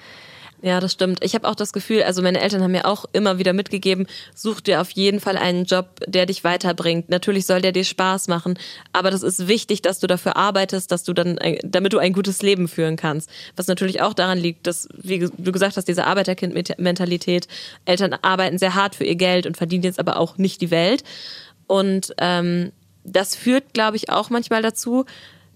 Ja, 0.64 0.80
das 0.80 0.92
stimmt. 0.92 1.24
Ich 1.24 1.34
habe 1.34 1.48
auch 1.48 1.56
das 1.56 1.74
Gefühl, 1.74 2.04
also 2.04 2.22
meine 2.22 2.40
Eltern 2.40 2.62
haben 2.62 2.72
mir 2.72 2.86
auch 2.86 3.06
immer 3.14 3.40
wieder 3.40 3.52
mitgegeben, 3.52 4.06
such 4.36 4.62
dir 4.62 4.80
auf 4.80 4.92
jeden 4.92 5.20
Fall 5.20 5.36
einen 5.36 5.66
Job, 5.66 6.00
der 6.06 6.28
dich 6.28 6.44
weiterbringt. 6.44 7.10
Natürlich 7.10 7.48
soll 7.48 7.62
der 7.62 7.72
dir 7.72 7.84
Spaß 7.84 8.28
machen, 8.28 8.60
aber 8.94 9.10
das 9.10 9.24
ist 9.24 9.48
wichtig, 9.48 9.82
dass 9.82 10.00
du 10.00 10.06
dafür 10.06 10.36
arbeitest, 10.38 10.92
dass 10.92 11.04
du 11.04 11.14
dann, 11.14 11.40
damit 11.64 11.94
du 11.94 11.98
ein 11.98 12.14
gutes 12.14 12.44
Leben 12.44 12.68
führen 12.68 12.96
kannst. 12.96 13.28
Was 13.56 13.66
natürlich 13.66 14.02
auch 14.02 14.14
daran 14.14 14.38
liegt, 14.38 14.68
dass, 14.68 14.88
wie 15.02 15.28
du 15.36 15.52
gesagt 15.52 15.78
hast, 15.78 15.88
diese 15.88 16.06
Arbeiterkind-Mentalität, 16.06 17.48
Eltern 17.86 18.14
arbeiten 18.22 18.60
sehr 18.60 18.76
hart 18.76 18.94
für 18.94 19.04
ihr 19.04 19.16
Geld 19.16 19.48
und 19.48 19.58
verdienen 19.58 19.84
jetzt 19.84 20.00
aber 20.00 20.18
auch 20.18 20.38
nicht 20.38 20.62
die 20.62 20.70
Welt. 20.70 21.04
Und 21.66 22.14
ähm, 22.20 22.72
das 23.04 23.36
führt, 23.36 23.74
glaube 23.74 23.98
ich, 23.98 24.12
auch 24.12 24.30
manchmal 24.30 24.62
dazu, 24.62 25.06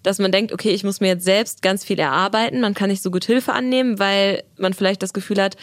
dass 0.06 0.20
man 0.20 0.32
denkt, 0.32 0.51
okay, 0.53 0.72
ich 0.72 0.84
muss 0.84 1.01
mir 1.01 1.08
jetzt 1.08 1.26
selbst 1.26 1.62
ganz 1.62 1.84
viel 1.84 1.99
erarbeiten, 1.99 2.62
man 2.62 2.74
kann 2.74 2.89
nicht 2.89 3.01
so 3.01 3.12
gut 3.12 3.26
Hilfe 3.26 3.53
annehmen, 3.53 3.99
weil 3.99 4.43
man 4.58 4.74
vielleicht 4.74 5.03
das 5.03 5.14
Gefühl 5.14 5.41
hat, 5.41 5.58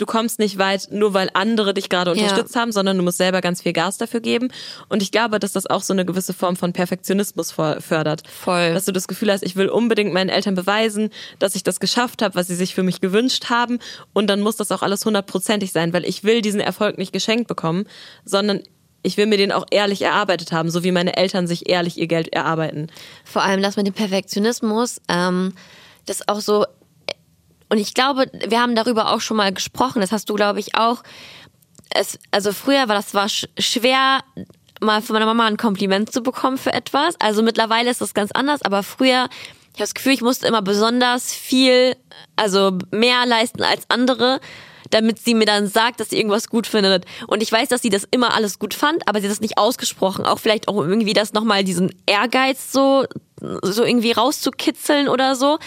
du 0.00 0.06
kommst 0.06 0.38
nicht 0.38 0.58
weit, 0.58 0.88
nur 0.90 1.14
weil 1.14 1.28
andere 1.34 1.74
dich 1.74 1.88
gerade 1.88 2.10
unterstützt 2.12 2.54
ja. 2.54 2.62
haben, 2.62 2.72
sondern 2.72 2.96
du 2.96 3.02
musst 3.02 3.18
selber 3.18 3.40
ganz 3.40 3.62
viel 3.62 3.72
Gas 3.72 3.98
dafür 3.98 4.20
geben. 4.20 4.48
Und 4.88 5.02
ich 5.02 5.12
glaube, 5.12 5.38
dass 5.38 5.52
das 5.52 5.66
auch 5.66 5.82
so 5.82 5.92
eine 5.92 6.04
gewisse 6.04 6.32
Form 6.32 6.56
von 6.56 6.72
Perfektionismus 6.72 7.52
fördert. 7.52 8.22
Voll. 8.26 8.72
Dass 8.72 8.86
du 8.86 8.92
das 8.92 9.08
Gefühl 9.08 9.30
hast, 9.30 9.42
ich 9.42 9.56
will 9.56 9.68
unbedingt 9.68 10.12
meinen 10.12 10.30
Eltern 10.30 10.54
beweisen, 10.54 11.10
dass 11.38 11.54
ich 11.54 11.62
das 11.62 11.80
geschafft 11.80 12.22
habe, 12.22 12.34
was 12.34 12.46
sie 12.46 12.54
sich 12.54 12.74
für 12.74 12.82
mich 12.82 13.00
gewünscht 13.00 13.50
haben. 13.50 13.78
Und 14.12 14.28
dann 14.28 14.40
muss 14.40 14.56
das 14.56 14.72
auch 14.72 14.82
alles 14.82 15.04
hundertprozentig 15.04 15.72
sein, 15.72 15.92
weil 15.92 16.04
ich 16.04 16.24
will 16.24 16.40
diesen 16.40 16.60
Erfolg 16.60 16.96
nicht 16.96 17.12
geschenkt 17.12 17.46
bekommen, 17.46 17.84
sondern 18.24 18.62
ich 19.02 19.16
will 19.16 19.26
mir 19.26 19.36
den 19.36 19.52
auch 19.52 19.66
ehrlich 19.70 20.02
erarbeitet 20.02 20.52
haben, 20.52 20.70
so 20.70 20.84
wie 20.84 20.92
meine 20.92 21.16
Eltern 21.16 21.46
sich 21.46 21.68
ehrlich 21.68 21.98
ihr 21.98 22.06
Geld 22.06 22.32
erarbeiten. 22.32 22.88
Vor 23.24 23.42
allem 23.42 23.62
das 23.62 23.76
mit 23.76 23.86
dem 23.86 23.94
Perfektionismus, 23.94 25.00
ähm, 25.08 25.54
das 26.06 26.28
auch 26.28 26.40
so, 26.40 26.66
und 27.68 27.78
ich 27.78 27.94
glaube, 27.94 28.26
wir 28.46 28.60
haben 28.60 28.74
darüber 28.74 29.12
auch 29.12 29.20
schon 29.20 29.36
mal 29.36 29.52
gesprochen, 29.52 30.00
das 30.00 30.12
hast 30.12 30.28
du, 30.28 30.34
glaube 30.34 30.60
ich, 30.60 30.74
auch. 30.74 31.02
Es, 31.94 32.18
also 32.30 32.52
früher 32.52 32.88
war 32.88 32.96
das 32.96 33.14
war 33.14 33.28
schwer, 33.28 34.20
mal 34.80 35.02
von 35.02 35.14
meiner 35.14 35.26
Mama 35.26 35.46
ein 35.46 35.56
Kompliment 35.56 36.12
zu 36.12 36.22
bekommen 36.22 36.58
für 36.58 36.72
etwas. 36.72 37.14
Also 37.20 37.42
mittlerweile 37.42 37.90
ist 37.90 38.00
das 38.00 38.14
ganz 38.14 38.32
anders, 38.32 38.62
aber 38.62 38.82
früher, 38.82 39.28
ich 39.72 39.74
habe 39.74 39.84
das 39.84 39.94
Gefühl, 39.94 40.12
ich 40.12 40.22
musste 40.22 40.46
immer 40.46 40.62
besonders 40.62 41.32
viel, 41.32 41.96
also 42.36 42.76
mehr 42.90 43.24
leisten 43.26 43.62
als 43.62 43.84
andere 43.88 44.40
damit 44.90 45.18
sie 45.18 45.34
mir 45.34 45.44
dann 45.44 45.66
sagt, 45.66 46.00
dass 46.00 46.10
sie 46.10 46.16
irgendwas 46.16 46.48
gut 46.48 46.66
findet. 46.66 47.04
Und 47.26 47.42
ich 47.42 47.52
weiß, 47.52 47.68
dass 47.68 47.82
sie 47.82 47.90
das 47.90 48.06
immer 48.10 48.34
alles 48.34 48.58
gut 48.58 48.74
fand, 48.74 49.06
aber 49.06 49.20
sie 49.20 49.26
hat 49.26 49.32
das 49.32 49.40
nicht 49.40 49.58
ausgesprochen. 49.58 50.24
Auch 50.24 50.38
vielleicht 50.38 50.68
auch 50.68 50.76
irgendwie 50.76 51.12
das 51.12 51.32
nochmal 51.32 51.64
diesen 51.64 51.94
Ehrgeiz 52.06 52.72
so, 52.72 53.04
so 53.62 53.84
irgendwie 53.84 54.12
rauszukitzeln 54.12 55.08
oder 55.08 55.36
so. 55.36 55.58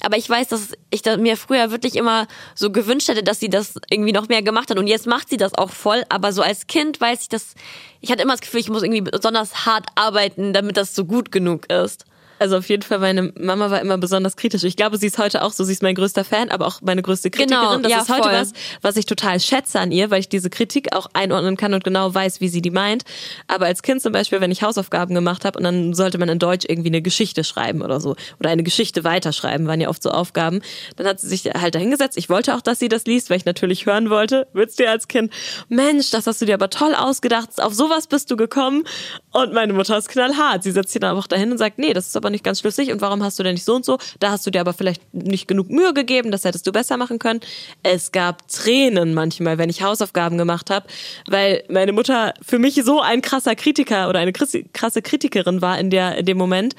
Aber 0.00 0.16
ich 0.16 0.28
weiß, 0.28 0.48
dass 0.48 0.72
ich 0.90 1.02
mir 1.18 1.36
früher 1.36 1.70
wirklich 1.70 1.96
immer 1.96 2.28
so 2.54 2.70
gewünscht 2.70 3.08
hätte, 3.08 3.22
dass 3.22 3.40
sie 3.40 3.50
das 3.50 3.74
irgendwie 3.90 4.12
noch 4.12 4.28
mehr 4.28 4.42
gemacht 4.42 4.70
hat. 4.70 4.78
Und 4.78 4.86
jetzt 4.86 5.06
macht 5.06 5.28
sie 5.28 5.36
das 5.36 5.54
auch 5.54 5.70
voll. 5.70 6.04
Aber 6.08 6.32
so 6.32 6.42
als 6.42 6.66
Kind 6.66 7.00
weiß 7.00 7.22
ich, 7.22 7.28
dass 7.28 7.54
ich 8.00 8.12
hatte 8.12 8.22
immer 8.22 8.34
das 8.34 8.40
Gefühl, 8.40 8.60
ich 8.60 8.68
muss 8.68 8.82
irgendwie 8.82 9.00
besonders 9.00 9.66
hart 9.66 9.86
arbeiten, 9.96 10.52
damit 10.52 10.76
das 10.76 10.94
so 10.94 11.04
gut 11.04 11.32
genug 11.32 11.70
ist. 11.70 12.04
Also 12.38 12.56
auf 12.56 12.68
jeden 12.68 12.82
Fall, 12.82 12.98
meine 12.98 13.32
Mama 13.38 13.70
war 13.70 13.80
immer 13.80 13.98
besonders 13.98 14.36
kritisch. 14.36 14.64
Ich 14.64 14.76
glaube, 14.76 14.96
sie 14.98 15.06
ist 15.06 15.18
heute 15.18 15.42
auch 15.42 15.52
so, 15.52 15.64
sie 15.64 15.72
ist 15.72 15.82
mein 15.82 15.94
größter 15.94 16.24
Fan, 16.24 16.50
aber 16.50 16.66
auch 16.66 16.80
meine 16.82 17.02
größte 17.02 17.30
Kritikerin. 17.30 17.68
Genau, 17.68 17.78
das 17.82 17.90
ja, 17.90 18.00
ist 18.02 18.08
heute 18.08 18.22
voll. 18.22 18.32
was, 18.32 18.52
was 18.82 18.96
ich 18.96 19.06
total 19.06 19.40
schätze 19.40 19.80
an 19.80 19.92
ihr, 19.92 20.10
weil 20.10 20.20
ich 20.20 20.28
diese 20.28 20.50
Kritik 20.50 20.94
auch 20.94 21.08
einordnen 21.12 21.56
kann 21.56 21.74
und 21.74 21.84
genau 21.84 22.14
weiß, 22.14 22.40
wie 22.40 22.48
sie 22.48 22.62
die 22.62 22.70
meint. 22.70 23.04
Aber 23.46 23.66
als 23.66 23.82
Kind 23.82 24.02
zum 24.02 24.12
Beispiel, 24.12 24.40
wenn 24.40 24.50
ich 24.50 24.62
Hausaufgaben 24.62 25.14
gemacht 25.14 25.44
habe 25.44 25.58
und 25.58 25.64
dann 25.64 25.94
sollte 25.94 26.18
man 26.18 26.28
in 26.28 26.38
Deutsch 26.38 26.64
irgendwie 26.68 26.88
eine 26.88 27.02
Geschichte 27.02 27.44
schreiben 27.44 27.82
oder 27.82 28.00
so 28.00 28.16
oder 28.38 28.50
eine 28.50 28.62
Geschichte 28.62 29.04
weiterschreiben, 29.04 29.66
waren 29.66 29.80
ja 29.80 29.88
oft 29.88 30.02
so 30.02 30.10
Aufgaben, 30.10 30.60
dann 30.96 31.06
hat 31.06 31.20
sie 31.20 31.28
sich 31.28 31.44
halt 31.44 31.74
dahingesetzt. 31.74 32.16
Ich 32.16 32.28
wollte 32.28 32.54
auch, 32.54 32.60
dass 32.60 32.78
sie 32.78 32.88
das 32.88 33.04
liest, 33.04 33.30
weil 33.30 33.38
ich 33.38 33.44
natürlich 33.44 33.86
hören 33.86 34.10
wollte. 34.10 34.46
Würdest 34.52 34.78
du 34.78 34.88
als 34.88 35.08
Kind, 35.08 35.32
Mensch, 35.68 36.10
das 36.10 36.26
hast 36.26 36.40
du 36.40 36.46
dir 36.46 36.54
aber 36.54 36.70
toll 36.70 36.94
ausgedacht, 36.94 37.60
auf 37.62 37.74
sowas 37.74 38.06
bist 38.06 38.30
du 38.30 38.36
gekommen. 38.36 38.84
Und 39.30 39.52
meine 39.52 39.72
Mutter 39.72 39.96
ist 39.98 40.08
knallhart. 40.08 40.62
Sie 40.62 40.70
setzt 40.70 40.92
sich 40.92 41.00
dann 41.00 41.10
einfach 41.10 41.28
dahin 41.28 41.52
und 41.52 41.58
sagt, 41.58 41.78
nee, 41.78 41.92
das 41.92 42.06
ist 42.06 42.16
aber 42.16 42.27
aber 42.28 42.30
nicht 42.30 42.44
ganz 42.44 42.60
schlüssig 42.60 42.92
und 42.92 43.00
warum 43.00 43.22
hast 43.22 43.38
du 43.38 43.42
denn 43.42 43.54
nicht 43.54 43.64
so 43.64 43.74
und 43.74 43.84
so? 43.84 43.98
Da 44.20 44.30
hast 44.30 44.46
du 44.46 44.50
dir 44.50 44.60
aber 44.60 44.74
vielleicht 44.74 45.02
nicht 45.14 45.48
genug 45.48 45.70
Mühe 45.70 45.94
gegeben, 45.94 46.30
das 46.30 46.44
hättest 46.44 46.66
du 46.66 46.72
besser 46.72 46.96
machen 46.96 47.18
können. 47.18 47.40
Es 47.82 48.12
gab 48.12 48.46
Tränen 48.48 49.14
manchmal, 49.14 49.58
wenn 49.58 49.70
ich 49.70 49.82
Hausaufgaben 49.82 50.36
gemacht 50.36 50.70
habe, 50.70 50.86
weil 51.26 51.64
meine 51.68 51.92
Mutter 51.92 52.34
für 52.42 52.58
mich 52.58 52.80
so 52.84 53.00
ein 53.00 53.22
krasser 53.22 53.54
Kritiker 53.54 54.08
oder 54.08 54.20
eine 54.20 54.32
krasse 54.32 55.02
Kritikerin 55.02 55.62
war 55.62 55.78
in 55.78 55.90
der 55.90 56.16
in 56.16 56.26
dem 56.26 56.36
Moment, 56.36 56.74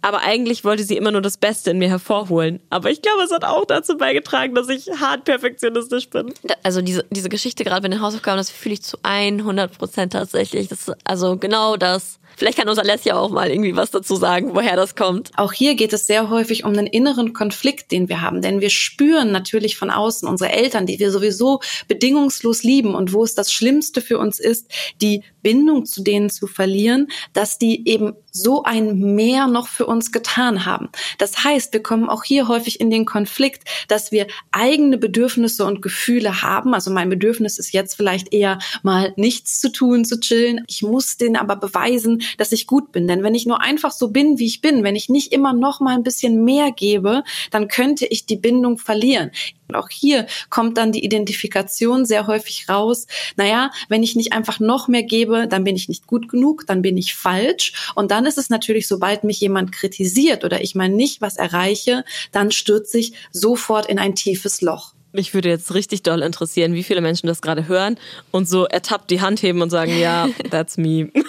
aber 0.00 0.20
eigentlich 0.20 0.64
wollte 0.64 0.84
sie 0.84 0.96
immer 0.96 1.10
nur 1.10 1.22
das 1.22 1.36
Beste 1.38 1.72
in 1.72 1.78
mir 1.78 1.88
hervorholen. 1.88 2.60
Aber 2.70 2.90
ich 2.90 3.02
glaube, 3.02 3.22
es 3.22 3.32
hat 3.32 3.44
auch 3.44 3.64
dazu 3.64 3.96
beigetragen, 3.96 4.54
dass 4.54 4.68
ich 4.68 4.88
hart 5.00 5.24
perfektionistisch 5.24 6.08
bin. 6.08 6.32
Also 6.62 6.82
diese, 6.82 7.04
diese 7.10 7.28
Geschichte 7.28 7.64
gerade 7.64 7.82
bei 7.82 7.88
den 7.88 8.00
Hausaufgaben, 8.00 8.38
das 8.38 8.48
fühle 8.48 8.74
ich 8.74 8.82
zu 8.82 8.96
100 9.02 9.76
Prozent 9.76 10.12
tatsächlich. 10.12 10.68
Das 10.68 10.92
also 11.02 11.36
genau 11.36 11.76
das. 11.76 12.20
Vielleicht 12.36 12.58
kann 12.58 12.68
uns 12.68 12.78
Alessia 12.78 13.16
auch 13.16 13.30
mal 13.30 13.50
irgendwie 13.50 13.74
was 13.74 13.90
dazu 13.90 14.14
sagen, 14.16 14.54
woher 14.54 14.76
das 14.76 14.94
kommt. 14.94 15.32
Auch 15.36 15.52
hier 15.52 15.74
geht 15.74 15.92
es 15.92 16.06
sehr 16.06 16.30
häufig 16.30 16.64
um 16.64 16.72
einen 16.72 16.86
inneren 16.86 17.32
Konflikt, 17.32 17.90
den 17.90 18.08
wir 18.08 18.20
haben. 18.20 18.42
Denn 18.42 18.60
wir 18.60 18.70
spüren 18.70 19.32
natürlich 19.32 19.76
von 19.76 19.90
außen 19.90 20.28
unsere 20.28 20.52
Eltern, 20.52 20.86
die 20.86 20.98
wir 20.98 21.10
sowieso 21.10 21.60
bedingungslos 21.88 22.62
lieben 22.62 22.94
und 22.94 23.12
wo 23.12 23.24
es 23.24 23.34
das 23.34 23.52
Schlimmste 23.52 24.00
für 24.00 24.18
uns 24.18 24.38
ist, 24.38 24.68
die 25.00 25.24
Bindung 25.42 25.86
zu 25.86 26.02
denen 26.02 26.30
zu 26.30 26.46
verlieren, 26.46 27.08
dass 27.32 27.58
die 27.58 27.88
eben 27.88 28.14
so 28.30 28.62
ein 28.62 29.14
Mehr 29.14 29.46
noch 29.46 29.66
für 29.66 29.86
uns 29.86 30.12
getan 30.12 30.64
haben. 30.64 30.90
Das 31.18 31.44
heißt, 31.44 31.72
wir 31.72 31.82
kommen 31.82 32.08
auch 32.08 32.22
hier 32.24 32.48
häufig 32.48 32.80
in 32.80 32.90
den 32.90 33.04
Konflikt, 33.04 33.68
dass 33.88 34.12
wir 34.12 34.26
eigene 34.52 34.98
Bedürfnisse 34.98 35.64
und 35.64 35.82
Gefühle 35.82 36.42
haben. 36.42 36.74
Also 36.74 36.90
mein 36.90 37.08
Bedürfnis 37.08 37.58
ist 37.58 37.72
jetzt 37.72 37.94
vielleicht 37.94 38.32
eher 38.32 38.58
mal 38.82 39.12
nichts 39.16 39.60
zu 39.60 39.72
tun, 39.72 40.04
zu 40.04 40.20
chillen. 40.20 40.64
Ich 40.68 40.82
muss 40.82 41.16
denen 41.16 41.36
aber 41.36 41.56
beweisen, 41.56 42.17
dass 42.36 42.52
ich 42.52 42.66
gut 42.66 42.92
bin. 42.92 43.06
Denn 43.08 43.22
wenn 43.22 43.34
ich 43.34 43.46
nur 43.46 43.60
einfach 43.60 43.92
so 43.92 44.08
bin, 44.08 44.38
wie 44.38 44.46
ich 44.46 44.60
bin, 44.60 44.84
wenn 44.84 44.96
ich 44.96 45.08
nicht 45.08 45.32
immer 45.32 45.52
noch 45.52 45.80
mal 45.80 45.94
ein 45.94 46.02
bisschen 46.02 46.44
mehr 46.44 46.72
gebe, 46.72 47.22
dann 47.50 47.68
könnte 47.68 48.06
ich 48.06 48.26
die 48.26 48.36
Bindung 48.36 48.78
verlieren. 48.78 49.30
Und 49.68 49.76
auch 49.76 49.90
hier 49.90 50.26
kommt 50.48 50.78
dann 50.78 50.92
die 50.92 51.04
Identifikation 51.04 52.06
sehr 52.06 52.26
häufig 52.26 52.68
raus. 52.68 53.06
Naja, 53.36 53.70
wenn 53.88 54.02
ich 54.02 54.16
nicht 54.16 54.32
einfach 54.32 54.60
noch 54.60 54.88
mehr 54.88 55.02
gebe, 55.02 55.46
dann 55.46 55.64
bin 55.64 55.76
ich 55.76 55.88
nicht 55.88 56.06
gut 56.06 56.28
genug, 56.28 56.66
dann 56.66 56.80
bin 56.80 56.96
ich 56.96 57.14
falsch. 57.14 57.92
Und 57.94 58.10
dann 58.10 58.24
ist 58.24 58.38
es 58.38 58.48
natürlich, 58.48 58.88
sobald 58.88 59.24
mich 59.24 59.40
jemand 59.40 59.72
kritisiert 59.72 60.44
oder 60.44 60.62
ich 60.62 60.74
mal 60.74 60.88
nicht 60.88 61.20
was 61.20 61.36
erreiche, 61.36 62.04
dann 62.32 62.50
stürze 62.50 62.98
ich 62.98 63.12
sofort 63.30 63.86
in 63.86 63.98
ein 63.98 64.14
tiefes 64.14 64.62
Loch. 64.62 64.94
Mich 65.12 65.32
würde 65.32 65.48
jetzt 65.48 65.72
richtig 65.72 66.02
doll 66.02 66.22
interessieren, 66.22 66.74
wie 66.74 66.82
viele 66.82 67.00
Menschen 67.00 67.26
das 67.26 67.40
gerade 67.40 67.66
hören 67.66 67.98
und 68.30 68.48
so 68.48 68.66
ertappt 68.66 69.10
die 69.10 69.20
Hand 69.20 69.42
heben 69.42 69.62
und 69.62 69.70
sagen, 69.70 69.98
ja, 69.98 70.28
that's 70.50 70.76
me. 70.76 71.10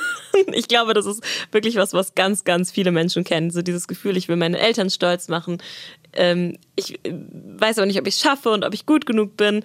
Ich 0.53 0.69
glaube, 0.69 0.93
das 0.93 1.05
ist 1.05 1.21
wirklich 1.51 1.75
was, 1.75 1.91
was 1.91 2.15
ganz, 2.15 2.45
ganz 2.45 2.71
viele 2.71 2.91
Menschen 2.91 3.25
kennen. 3.25 3.51
So 3.51 3.61
dieses 3.61 3.89
Gefühl, 3.89 4.15
ich 4.15 4.29
will 4.29 4.37
meine 4.37 4.57
Eltern 4.57 4.89
stolz 4.89 5.27
machen. 5.27 5.57
Ähm, 6.13 6.57
ich 6.75 7.03
äh, 7.05 7.13
weiß 7.13 7.77
aber 7.77 7.87
nicht, 7.87 7.99
ob 7.99 8.07
ich 8.07 8.15
es 8.15 8.21
schaffe 8.21 8.49
und 8.51 8.63
ob 8.63 8.73
ich 8.73 8.85
gut 8.85 9.05
genug 9.05 9.35
bin. 9.35 9.63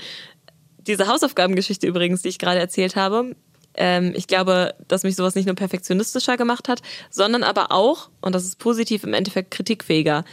Diese 0.78 1.06
Hausaufgabengeschichte 1.06 1.86
übrigens, 1.86 2.22
die 2.22 2.28
ich 2.28 2.40
gerade 2.40 2.58
erzählt 2.58 2.96
habe, 2.96 3.36
ähm, 3.76 4.12
ich 4.16 4.26
glaube, 4.26 4.74
dass 4.88 5.02
mich 5.02 5.16
sowas 5.16 5.34
nicht 5.34 5.46
nur 5.46 5.54
perfektionistischer 5.54 6.36
gemacht 6.36 6.68
hat, 6.68 6.82
sondern 7.10 7.42
aber 7.42 7.72
auch, 7.72 8.10
und 8.20 8.34
das 8.34 8.44
ist 8.44 8.58
positiv, 8.58 9.04
im 9.04 9.14
Endeffekt 9.14 9.50
kritikfähiger 9.50 10.24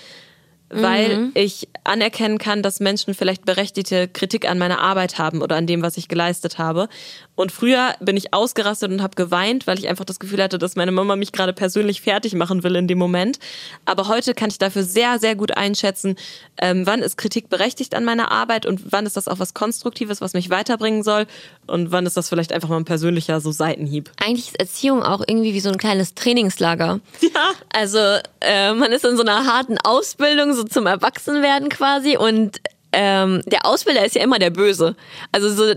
weil 0.72 1.18
Mhm. 1.18 1.32
ich 1.34 1.68
anerkennen 1.84 2.38
kann, 2.38 2.62
dass 2.64 2.80
Menschen 2.80 3.14
vielleicht 3.14 3.46
berechtigte 3.46 4.08
Kritik 4.08 4.50
an 4.50 4.58
meiner 4.58 4.80
Arbeit 4.80 5.18
haben 5.18 5.42
oder 5.42 5.56
an 5.56 5.68
dem, 5.68 5.82
was 5.82 5.98
ich 5.98 6.08
geleistet 6.08 6.58
habe. 6.58 6.88
Und 7.36 7.52
früher 7.52 7.96
bin 8.00 8.18
ich 8.18 8.34
ausgerastet 8.34 8.92
und 8.92 9.02
habe 9.02 9.16
geweint, 9.16 9.66
weil 9.66 9.80
ich 9.80 9.88
einfach 9.88 10.06
das 10.06 10.20
Gefühl 10.20 10.44
hatte, 10.44 10.60
dass 10.60 10.76
meine 10.76 10.92
Mama 10.92 11.16
mich 11.16 11.32
gerade 11.32 11.54
persönlich 11.54 12.02
fertig 12.02 12.36
machen 12.36 12.64
will 12.64 12.76
in 12.76 12.88
dem 12.88 12.98
Moment. 13.00 13.40
Aber 13.86 14.08
heute 14.08 14.34
kann 14.36 14.50
ich 14.50 14.60
dafür 14.60 14.84
sehr, 14.84 15.18
sehr 15.18 15.36
gut 15.36 15.58
einschätzen, 15.58 16.16
ähm, 16.62 16.86
wann 16.86 17.02
ist 17.02 17.18
Kritik 17.18 17.50
berechtigt 17.50 17.96
an 17.96 18.06
meiner 18.06 18.32
Arbeit 18.32 18.66
und 18.66 18.92
wann 18.92 19.06
ist 19.08 19.18
das 19.18 19.28
auch 19.28 19.40
was 19.40 19.54
Konstruktives, 19.56 20.22
was 20.22 20.34
mich 20.34 20.50
weiterbringen 20.52 21.02
soll 21.04 21.26
und 21.68 21.92
wann 21.92 22.06
ist 22.06 22.16
das 22.16 22.30
vielleicht 22.30 22.54
einfach 22.54 22.70
mal 22.70 22.78
ein 22.78 22.86
persönlicher 22.86 23.42
so 23.42 23.52
Seitenhieb. 23.52 24.12
Eigentlich 24.24 24.48
ist 24.50 24.60
Erziehung 24.60 25.02
auch 25.02 25.22
irgendwie 25.26 25.54
wie 25.56 25.60
so 25.62 25.70
ein 25.70 25.78
kleines 25.78 26.14
Trainingslager. 26.14 27.00
Ja. 27.22 27.52
Also 27.74 27.98
äh, 28.42 28.74
man 28.74 28.92
ist 28.92 29.06
in 29.06 29.16
so 29.16 29.22
einer 29.24 29.46
harten 29.46 29.78
Ausbildung, 29.78 30.54
so 30.54 30.61
zum 30.64 30.86
Erwachsenwerden 30.86 31.70
quasi 31.70 32.18
und 32.18 32.60
ähm, 32.94 33.42
der 33.46 33.66
Ausbilder 33.66 34.06
ist 34.06 34.16
ja 34.16 34.24
immer 34.24 34.40
der 34.40 34.50
Böse. 34.50 34.96
Also 35.32 35.50
so, 35.50 35.74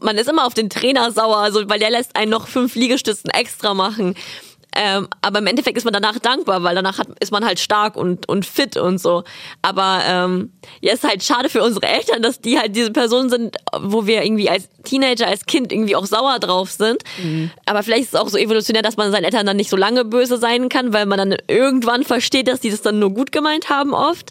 man 0.00 0.18
ist 0.18 0.28
immer 0.28 0.44
auf 0.46 0.54
den 0.54 0.70
Trainer 0.70 1.12
sauer, 1.12 1.52
so, 1.52 1.68
weil 1.68 1.78
der 1.78 1.90
lässt 1.90 2.16
einen 2.16 2.30
noch 2.30 2.48
fünf 2.48 2.74
Liegestützen 2.74 3.30
extra 3.30 3.74
machen. 3.74 4.16
Ähm, 4.76 5.08
aber 5.22 5.38
im 5.38 5.46
Endeffekt 5.46 5.76
ist 5.76 5.84
man 5.84 5.92
danach 5.92 6.18
dankbar, 6.18 6.62
weil 6.62 6.74
danach 6.74 6.98
hat, 6.98 7.08
ist 7.20 7.32
man 7.32 7.44
halt 7.44 7.58
stark 7.58 7.96
und, 7.96 8.28
und 8.28 8.44
fit 8.44 8.76
und 8.76 8.98
so. 8.98 9.24
Aber 9.62 10.02
ähm, 10.06 10.52
ja, 10.80 10.92
ist 10.92 11.04
halt 11.04 11.22
schade 11.22 11.48
für 11.48 11.62
unsere 11.62 11.86
Eltern, 11.86 12.22
dass 12.22 12.40
die 12.40 12.58
halt 12.58 12.76
diese 12.76 12.92
Personen 12.92 13.30
sind, 13.30 13.56
wo 13.80 14.06
wir 14.06 14.22
irgendwie 14.22 14.50
als 14.50 14.68
Teenager, 14.84 15.26
als 15.26 15.46
Kind 15.46 15.72
irgendwie 15.72 15.96
auch 15.96 16.06
sauer 16.06 16.38
drauf 16.38 16.70
sind. 16.70 17.02
Aber 17.66 17.82
vielleicht 17.82 18.04
ist 18.04 18.14
es 18.14 18.20
auch 18.20 18.28
so 18.28 18.36
evolutionär, 18.36 18.82
dass 18.82 18.96
man 18.96 19.10
seinen 19.10 19.24
Eltern 19.24 19.46
dann 19.46 19.56
nicht 19.56 19.70
so 19.70 19.76
lange 19.76 20.04
böse 20.04 20.36
sein 20.36 20.68
kann, 20.68 20.92
weil 20.92 21.06
man 21.06 21.18
dann 21.18 21.36
irgendwann 21.48 22.04
versteht, 22.04 22.48
dass 22.48 22.60
die 22.60 22.70
das 22.70 22.82
dann 22.82 22.98
nur 22.98 23.10
gut 23.10 23.32
gemeint 23.32 23.70
haben 23.70 23.94
oft. 23.94 24.30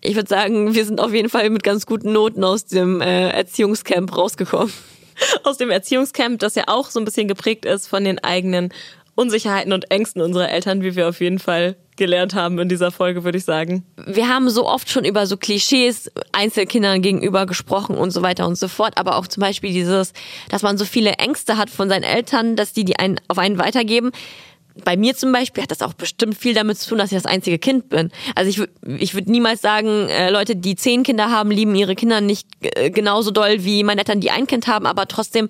Ich 0.00 0.14
würde 0.14 0.28
sagen, 0.28 0.74
wir 0.74 0.84
sind 0.84 1.00
auf 1.00 1.12
jeden 1.12 1.28
Fall 1.28 1.48
mit 1.50 1.62
ganz 1.62 1.86
guten 1.86 2.12
Noten 2.12 2.44
aus 2.44 2.66
dem 2.66 3.00
äh, 3.00 3.30
Erziehungscamp 3.30 4.16
rausgekommen. 4.16 4.72
aus 5.44 5.56
dem 5.56 5.70
Erziehungscamp, 5.70 6.38
das 6.38 6.54
ja 6.54 6.64
auch 6.66 6.90
so 6.90 7.00
ein 7.00 7.04
bisschen 7.04 7.28
geprägt 7.28 7.64
ist 7.64 7.88
von 7.88 8.04
den 8.04 8.22
eigenen 8.22 8.72
Unsicherheiten 9.16 9.72
und 9.72 9.90
Ängsten 9.90 10.22
unserer 10.22 10.50
Eltern, 10.50 10.82
wie 10.82 10.94
wir 10.94 11.08
auf 11.08 11.20
jeden 11.20 11.38
Fall 11.38 11.76
gelernt 11.96 12.34
haben 12.34 12.58
in 12.58 12.68
dieser 12.68 12.90
Folge, 12.92 13.24
würde 13.24 13.38
ich 13.38 13.44
sagen. 13.44 13.82
wir 14.06 14.28
haben 14.28 14.48
so 14.50 14.66
oft 14.66 14.90
schon 14.90 15.04
über 15.04 15.26
so 15.26 15.36
Klischees 15.36 16.10
Einzelkindern 16.32 17.02
gegenüber 17.02 17.46
gesprochen 17.46 17.96
und 17.96 18.10
so 18.10 18.22
weiter 18.22 18.46
und 18.46 18.56
so 18.56 18.68
fort, 18.68 18.98
aber 18.98 19.16
auch 19.16 19.26
zum 19.26 19.40
Beispiel 19.40 19.72
dieses, 19.72 20.12
dass 20.50 20.62
man 20.62 20.76
so 20.76 20.84
viele 20.84 21.12
Ängste 21.12 21.56
hat 21.56 21.70
von 21.70 21.88
seinen 21.88 22.04
Eltern, 22.04 22.54
dass 22.54 22.74
die 22.74 22.84
die 22.84 22.98
einen 22.98 23.18
auf 23.28 23.38
einen 23.38 23.58
weitergeben. 23.58 24.12
Bei 24.84 24.98
mir 24.98 25.16
zum 25.16 25.32
Beispiel 25.32 25.62
hat 25.62 25.70
das 25.70 25.80
auch 25.80 25.94
bestimmt 25.94 26.36
viel 26.36 26.52
damit 26.52 26.76
zu 26.78 26.90
tun, 26.90 26.98
dass 26.98 27.10
ich 27.10 27.16
das 27.16 27.24
einzige 27.24 27.58
Kind 27.58 27.88
bin. 27.88 28.10
Also 28.34 28.50
ich, 28.50 28.68
ich 29.00 29.14
würde 29.14 29.30
niemals 29.30 29.62
sagen, 29.62 30.08
äh, 30.10 30.28
Leute, 30.28 30.54
die 30.54 30.76
zehn 30.76 31.02
Kinder 31.02 31.30
haben, 31.30 31.50
lieben 31.50 31.74
ihre 31.74 31.94
Kinder 31.94 32.20
nicht 32.20 32.46
äh, 32.60 32.90
genauso 32.90 33.30
doll 33.30 33.64
wie 33.64 33.82
meine 33.84 34.02
Eltern, 34.02 34.20
die 34.20 34.30
ein 34.30 34.46
Kind 34.46 34.66
haben, 34.66 34.84
aber 34.84 35.08
trotzdem, 35.08 35.46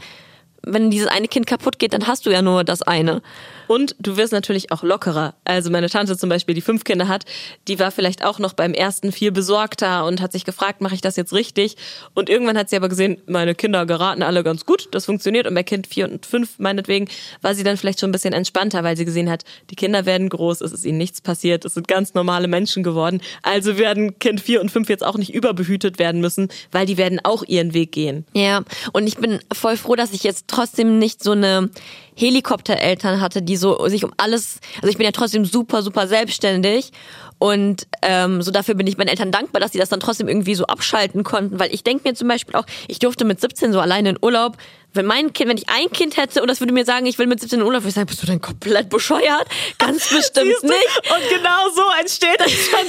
wenn 0.66 0.90
dieses 0.90 1.06
eine 1.06 1.28
Kind 1.28 1.46
kaputt 1.46 1.78
geht, 1.78 1.92
dann 1.92 2.06
hast 2.06 2.26
du 2.26 2.30
ja 2.30 2.42
nur 2.42 2.64
das 2.64 2.82
eine. 2.82 3.22
Und 3.68 3.96
du 3.98 4.16
wirst 4.16 4.32
natürlich 4.32 4.70
auch 4.72 4.82
lockerer. 4.82 5.34
Also 5.44 5.70
meine 5.70 5.88
Tante 5.88 6.16
zum 6.16 6.28
Beispiel, 6.28 6.54
die 6.54 6.60
fünf 6.60 6.84
Kinder 6.84 7.08
hat, 7.08 7.24
die 7.68 7.78
war 7.78 7.90
vielleicht 7.90 8.24
auch 8.24 8.38
noch 8.38 8.52
beim 8.52 8.74
ersten 8.74 9.12
viel 9.12 9.32
besorgter 9.32 10.04
und 10.04 10.20
hat 10.20 10.32
sich 10.32 10.44
gefragt, 10.44 10.80
mache 10.80 10.94
ich 10.94 11.00
das 11.00 11.16
jetzt 11.16 11.32
richtig? 11.32 11.76
Und 12.14 12.28
irgendwann 12.28 12.56
hat 12.56 12.70
sie 12.70 12.76
aber 12.76 12.88
gesehen, 12.88 13.18
meine 13.26 13.54
Kinder 13.54 13.86
geraten 13.86 14.22
alle 14.22 14.44
ganz 14.44 14.66
gut, 14.66 14.88
das 14.92 15.04
funktioniert. 15.04 15.46
Und 15.46 15.54
bei 15.54 15.62
Kind 15.62 15.86
vier 15.86 16.08
und 16.08 16.26
fünf 16.26 16.58
meinetwegen 16.58 17.08
war 17.42 17.54
sie 17.54 17.64
dann 17.64 17.76
vielleicht 17.76 18.00
schon 18.00 18.10
ein 18.10 18.12
bisschen 18.12 18.34
entspannter, 18.34 18.84
weil 18.84 18.96
sie 18.96 19.04
gesehen 19.04 19.30
hat, 19.30 19.44
die 19.70 19.76
Kinder 19.76 20.06
werden 20.06 20.28
groß, 20.28 20.60
es 20.60 20.72
ist 20.72 20.84
ihnen 20.84 20.98
nichts 20.98 21.20
passiert, 21.20 21.64
es 21.64 21.74
sind 21.74 21.88
ganz 21.88 22.14
normale 22.14 22.48
Menschen 22.48 22.82
geworden. 22.82 23.20
Also 23.42 23.78
werden 23.78 24.18
Kind 24.18 24.40
vier 24.40 24.60
und 24.60 24.70
fünf 24.70 24.88
jetzt 24.88 25.04
auch 25.04 25.16
nicht 25.16 25.34
überbehütet 25.34 25.98
werden 25.98 26.20
müssen, 26.20 26.48
weil 26.70 26.86
die 26.86 26.96
werden 26.96 27.20
auch 27.24 27.42
ihren 27.42 27.74
Weg 27.74 27.92
gehen. 27.92 28.24
Ja, 28.32 28.62
und 28.92 29.06
ich 29.06 29.16
bin 29.16 29.40
voll 29.52 29.76
froh, 29.76 29.96
dass 29.96 30.12
ich 30.12 30.22
jetzt 30.22 30.48
trotzdem 30.56 30.98
nicht 30.98 31.22
so 31.22 31.32
eine 31.32 31.70
Helikoptereltern 32.16 33.20
hatte, 33.20 33.42
die 33.42 33.56
so 33.56 33.86
sich 33.88 34.04
um 34.04 34.12
alles, 34.16 34.60
also 34.76 34.88
ich 34.88 34.96
bin 34.96 35.04
ja 35.04 35.12
trotzdem 35.12 35.44
super, 35.44 35.82
super 35.82 36.08
selbstständig 36.08 36.92
und 37.38 37.86
ähm, 38.00 38.40
so 38.40 38.50
dafür 38.50 38.74
bin 38.74 38.86
ich 38.86 38.96
meinen 38.96 39.08
Eltern 39.08 39.30
dankbar, 39.30 39.60
dass 39.60 39.72
sie 39.72 39.78
das 39.78 39.90
dann 39.90 40.00
trotzdem 40.00 40.26
irgendwie 40.26 40.54
so 40.54 40.64
abschalten 40.64 41.24
konnten, 41.24 41.58
weil 41.58 41.74
ich 41.74 41.84
denke 41.84 42.08
mir 42.08 42.14
zum 42.14 42.28
Beispiel 42.28 42.54
auch, 42.54 42.64
ich 42.88 42.98
durfte 42.98 43.26
mit 43.26 43.38
17 43.38 43.74
so 43.74 43.80
alleine 43.80 44.10
in 44.10 44.18
Urlaub, 44.22 44.56
wenn 44.94 45.04
mein 45.04 45.34
Kind, 45.34 45.50
wenn 45.50 45.58
ich 45.58 45.68
ein 45.68 45.90
Kind 45.90 46.16
hätte 46.16 46.40
und 46.40 46.48
das 46.48 46.60
würde 46.60 46.72
mir 46.72 46.86
sagen, 46.86 47.04
ich 47.04 47.18
will 47.18 47.26
mit 47.26 47.38
17 47.38 47.60
in 47.60 47.66
Urlaub, 47.66 47.82
würde 47.82 47.90
ich 47.90 47.94
sagen, 47.94 48.06
bist 48.06 48.22
du 48.22 48.26
denn 48.26 48.40
komplett 48.40 48.88
bescheuert? 48.88 49.46
Ganz 49.76 50.08
bestimmt 50.14 50.62
nicht. 50.62 51.00
Und 51.10 51.28
genau 51.28 51.68
so 51.74 51.82
entsteht 52.00 52.38
Sachen, 52.38 52.88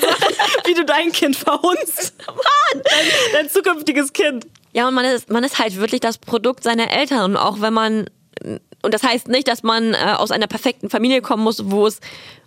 wie 0.65 0.74
du 0.74 0.86
dein 0.86 1.11
Kind 1.11 1.36
verhunzt. 1.36 2.13
Mann! 2.28 2.82
Dein, 2.84 3.05
dein 3.34 3.49
zukünftiges 3.49 4.13
Kind. 4.13 4.45
Ja, 4.74 4.88
und 4.88 4.93
man 4.93 5.05
ist, 5.05 5.30
man 5.30 5.43
ist 5.43 5.59
halt 5.59 5.78
wirklich 5.78 6.01
das 6.01 6.18
Produkt 6.18 6.63
seiner 6.63 6.91
Eltern. 6.91 7.32
Und 7.32 7.38
auch 7.38 7.61
wenn 7.61 7.74
man, 7.74 8.09
und 8.84 8.93
das 8.93 9.03
heißt 9.03 9.28
nicht, 9.28 9.47
dass 9.47 9.63
man 9.63 9.93
äh, 9.93 10.15
aus 10.18 10.32
einer 10.32 10.47
perfekten 10.47 10.89
Familie 10.89 11.22
kommen 11.22 11.43
muss, 11.43 11.70
wo 11.70 11.88
es 11.88 11.99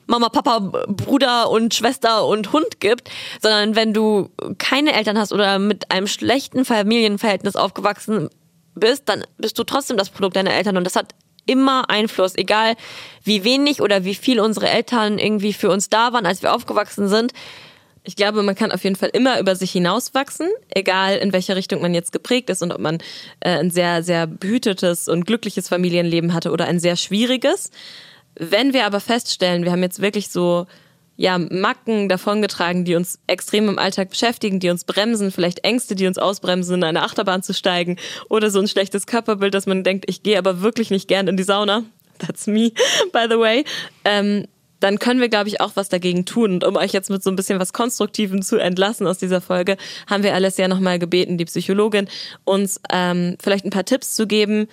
Mama, 0.07 0.29
Papa, 0.29 0.59
Bruder 0.89 1.51
und 1.51 1.73
Schwester 1.73 2.27
und 2.27 2.53
Hund 2.53 2.81
gibt, 2.81 3.09
sondern 3.41 3.77
wenn 3.77 3.95
du 3.95 4.31
keine 4.59 4.93
Eltern 4.93 5.17
hast 5.17 5.33
oder 5.33 5.61
mit 5.61 5.91
einem 5.93 6.09
schlechten 6.09 6.65
Familienverhältnis 6.65 7.55
aufgewachsen 7.55 8.29
bist, 8.75 9.09
dann 9.09 9.25
bist 9.39 9.57
du 9.59 9.65
trotzdem 9.65 9.97
das 9.97 10.11
Produkt 10.11 10.35
deiner 10.35 10.53
Eltern 10.53 10.77
und 10.77 10.85
das 10.85 10.97
hat 10.97 11.15
immer 11.47 11.89
Einfluss, 11.91 12.37
egal 12.37 12.75
wie 13.23 13.45
wenig 13.45 13.81
oder 13.81 14.05
wie 14.05 14.15
viel 14.15 14.41
unsere 14.41 14.69
Eltern 14.69 15.19
irgendwie 15.19 15.53
für 15.53 15.71
uns 15.71 15.91
da 15.91 16.13
waren, 16.13 16.27
als 16.27 16.43
wir 16.43 16.55
aufgewachsen 16.55 17.09
sind. 17.09 17.33
Ich 18.03 18.17
glaube, 18.17 18.43
man 18.43 18.55
kann 18.55 18.73
auf 18.73 18.83
jeden 18.83 18.97
Fall 18.97 19.11
immer 19.13 19.39
über 19.41 19.55
sich 19.57 19.73
hinauswachsen, 19.73 20.49
egal 20.71 21.19
in 21.19 21.33
welcher 21.33 21.57
Richtung 21.57 21.83
man 21.83 21.93
jetzt 21.93 22.13
geprägt 22.13 22.49
ist 22.49 22.63
und 22.63 22.73
ob 22.73 22.81
man 22.81 22.99
äh, 23.41 23.59
ein 23.59 23.71
sehr, 23.71 24.03
sehr 24.03 24.27
behütetes 24.27 25.07
und 25.07 25.27
glückliches 25.27 25.69
Familienleben 25.69 26.33
hatte 26.33 26.51
oder 26.51 26.67
ein 26.67 26.81
sehr 26.81 26.97
schwieriges. 26.97 27.71
Wenn 28.35 28.73
wir 28.73 28.87
aber 28.87 29.01
feststellen, 29.01 29.65
wir 29.65 29.73
haben 29.73 29.83
jetzt 29.83 30.01
wirklich 30.01 30.31
so 30.31 30.67
ja, 31.21 31.37
Macken 31.37 32.09
davongetragen, 32.09 32.87
die 32.87 32.95
uns 32.95 33.19
extrem 33.27 33.69
im 33.69 33.79
Alltag 33.79 34.09
beschäftigen, 34.09 34.59
die 34.59 34.71
uns 34.71 34.85
bremsen, 34.85 35.31
vielleicht 35.31 35.65
Ängste, 35.65 35.95
die 35.95 36.07
uns 36.07 36.17
ausbremsen, 36.17 36.77
in 36.77 36.85
eine 36.85 37.03
Achterbahn 37.03 37.43
zu 37.43 37.53
steigen 37.53 37.99
oder 38.31 38.51
so 38.51 38.59
ein 38.59 38.69
schlechtes 38.69 39.07
Körperbild, 39.07 39.53
dass 39.53 39.67
man 39.67 39.85
denkt, 39.85 40.07
ich 40.09 40.23
gehe 40.23 40.39
aber 40.39 40.63
wirklich 40.63 40.89
nicht 40.89 41.09
gern 41.09 41.29
in 41.29 41.37
die 41.37 41.43
Sauna. 41.43 41.83
That's 42.19 42.47
me, 42.47 42.73
by 43.13 43.27
the 43.29 43.39
way. 43.39 43.65
Ähm, 44.07 44.47
dann 44.81 44.99
können 44.99 45.21
wir, 45.21 45.29
glaube 45.29 45.49
ich, 45.49 45.61
auch 45.61 45.73
was 45.75 45.89
dagegen 45.89 46.25
tun. 46.25 46.55
Und 46.55 46.65
um 46.65 46.77
euch 46.77 46.93
jetzt 46.93 47.11
mit 47.11 47.23
so 47.23 47.31
ein 47.31 47.37
bisschen 47.37 47.61
was 47.61 47.73
Konstruktivem 47.73 48.43
zu 48.43 48.57
entlassen 48.57 49.07
aus 49.07 49.19
dieser 49.19 49.41
Folge, 49.41 49.77
haben 50.07 50.23
wir 50.23 50.35
Alessia 50.35 50.69
nochmal 50.69 50.99
gebeten, 50.99 51.39
die 51.39 51.45
Psychologin, 51.45 52.09
uns 52.45 52.81
ähm, 52.91 53.37
vielleicht 53.41 53.65
ein 53.65 53.71
paar 53.71 53.85
Tipps 53.85 54.17
zu 54.17 54.27
geben, 54.27 54.67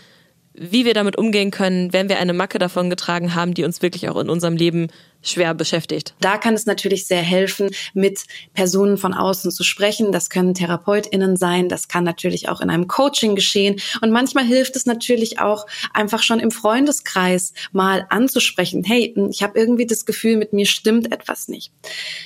wie 0.54 0.86
wir 0.86 0.96
damit 0.96 1.18
umgehen 1.18 1.52
können, 1.52 1.94
wenn 1.94 2.10
wir 2.10 2.18
eine 2.18 2.34
Macke 2.34 2.58
davon 2.58 2.90
getragen 2.90 3.36
haben, 3.36 3.54
die 3.54 3.64
uns 3.64 3.82
wirklich 3.82 4.10
auch 4.10 4.20
in 4.20 4.30
unserem 4.30 4.56
Leben 4.56 4.88
schwer 5.30 5.54
beschäftigt. 5.54 6.14
Da 6.20 6.38
kann 6.38 6.54
es 6.54 6.66
natürlich 6.66 7.08
sehr 7.08 7.22
helfen, 7.22 7.70
mit 7.94 8.26
Personen 8.54 8.98
von 8.98 9.14
außen 9.14 9.52
zu 9.52 9.64
sprechen. 9.64 10.12
Das 10.12 10.30
können 10.30 10.54
TherapeutInnen 10.54 11.38
sein. 11.38 11.70
Das 11.70 11.88
kann 11.88 12.04
natürlich 12.04 12.50
auch 12.50 12.62
in 12.62 12.70
einem 12.70 12.88
Coaching 12.88 13.36
geschehen. 13.36 13.80
Und 14.02 14.12
manchmal 14.12 14.46
hilft 14.46 14.76
es 14.76 14.86
natürlich 14.86 15.40
auch, 15.40 15.66
einfach 15.94 16.24
schon 16.24 16.40
im 16.40 16.52
Freundeskreis 16.52 17.54
mal 17.72 18.06
anzusprechen. 18.10 18.84
Hey, 18.84 19.14
ich 19.30 19.44
habe 19.44 19.60
irgendwie 19.60 19.86
das 19.86 20.06
Gefühl, 20.06 20.38
mit 20.38 20.54
mir 20.54 20.66
stimmt 20.66 21.12
etwas 21.12 21.48
nicht. 21.48 21.72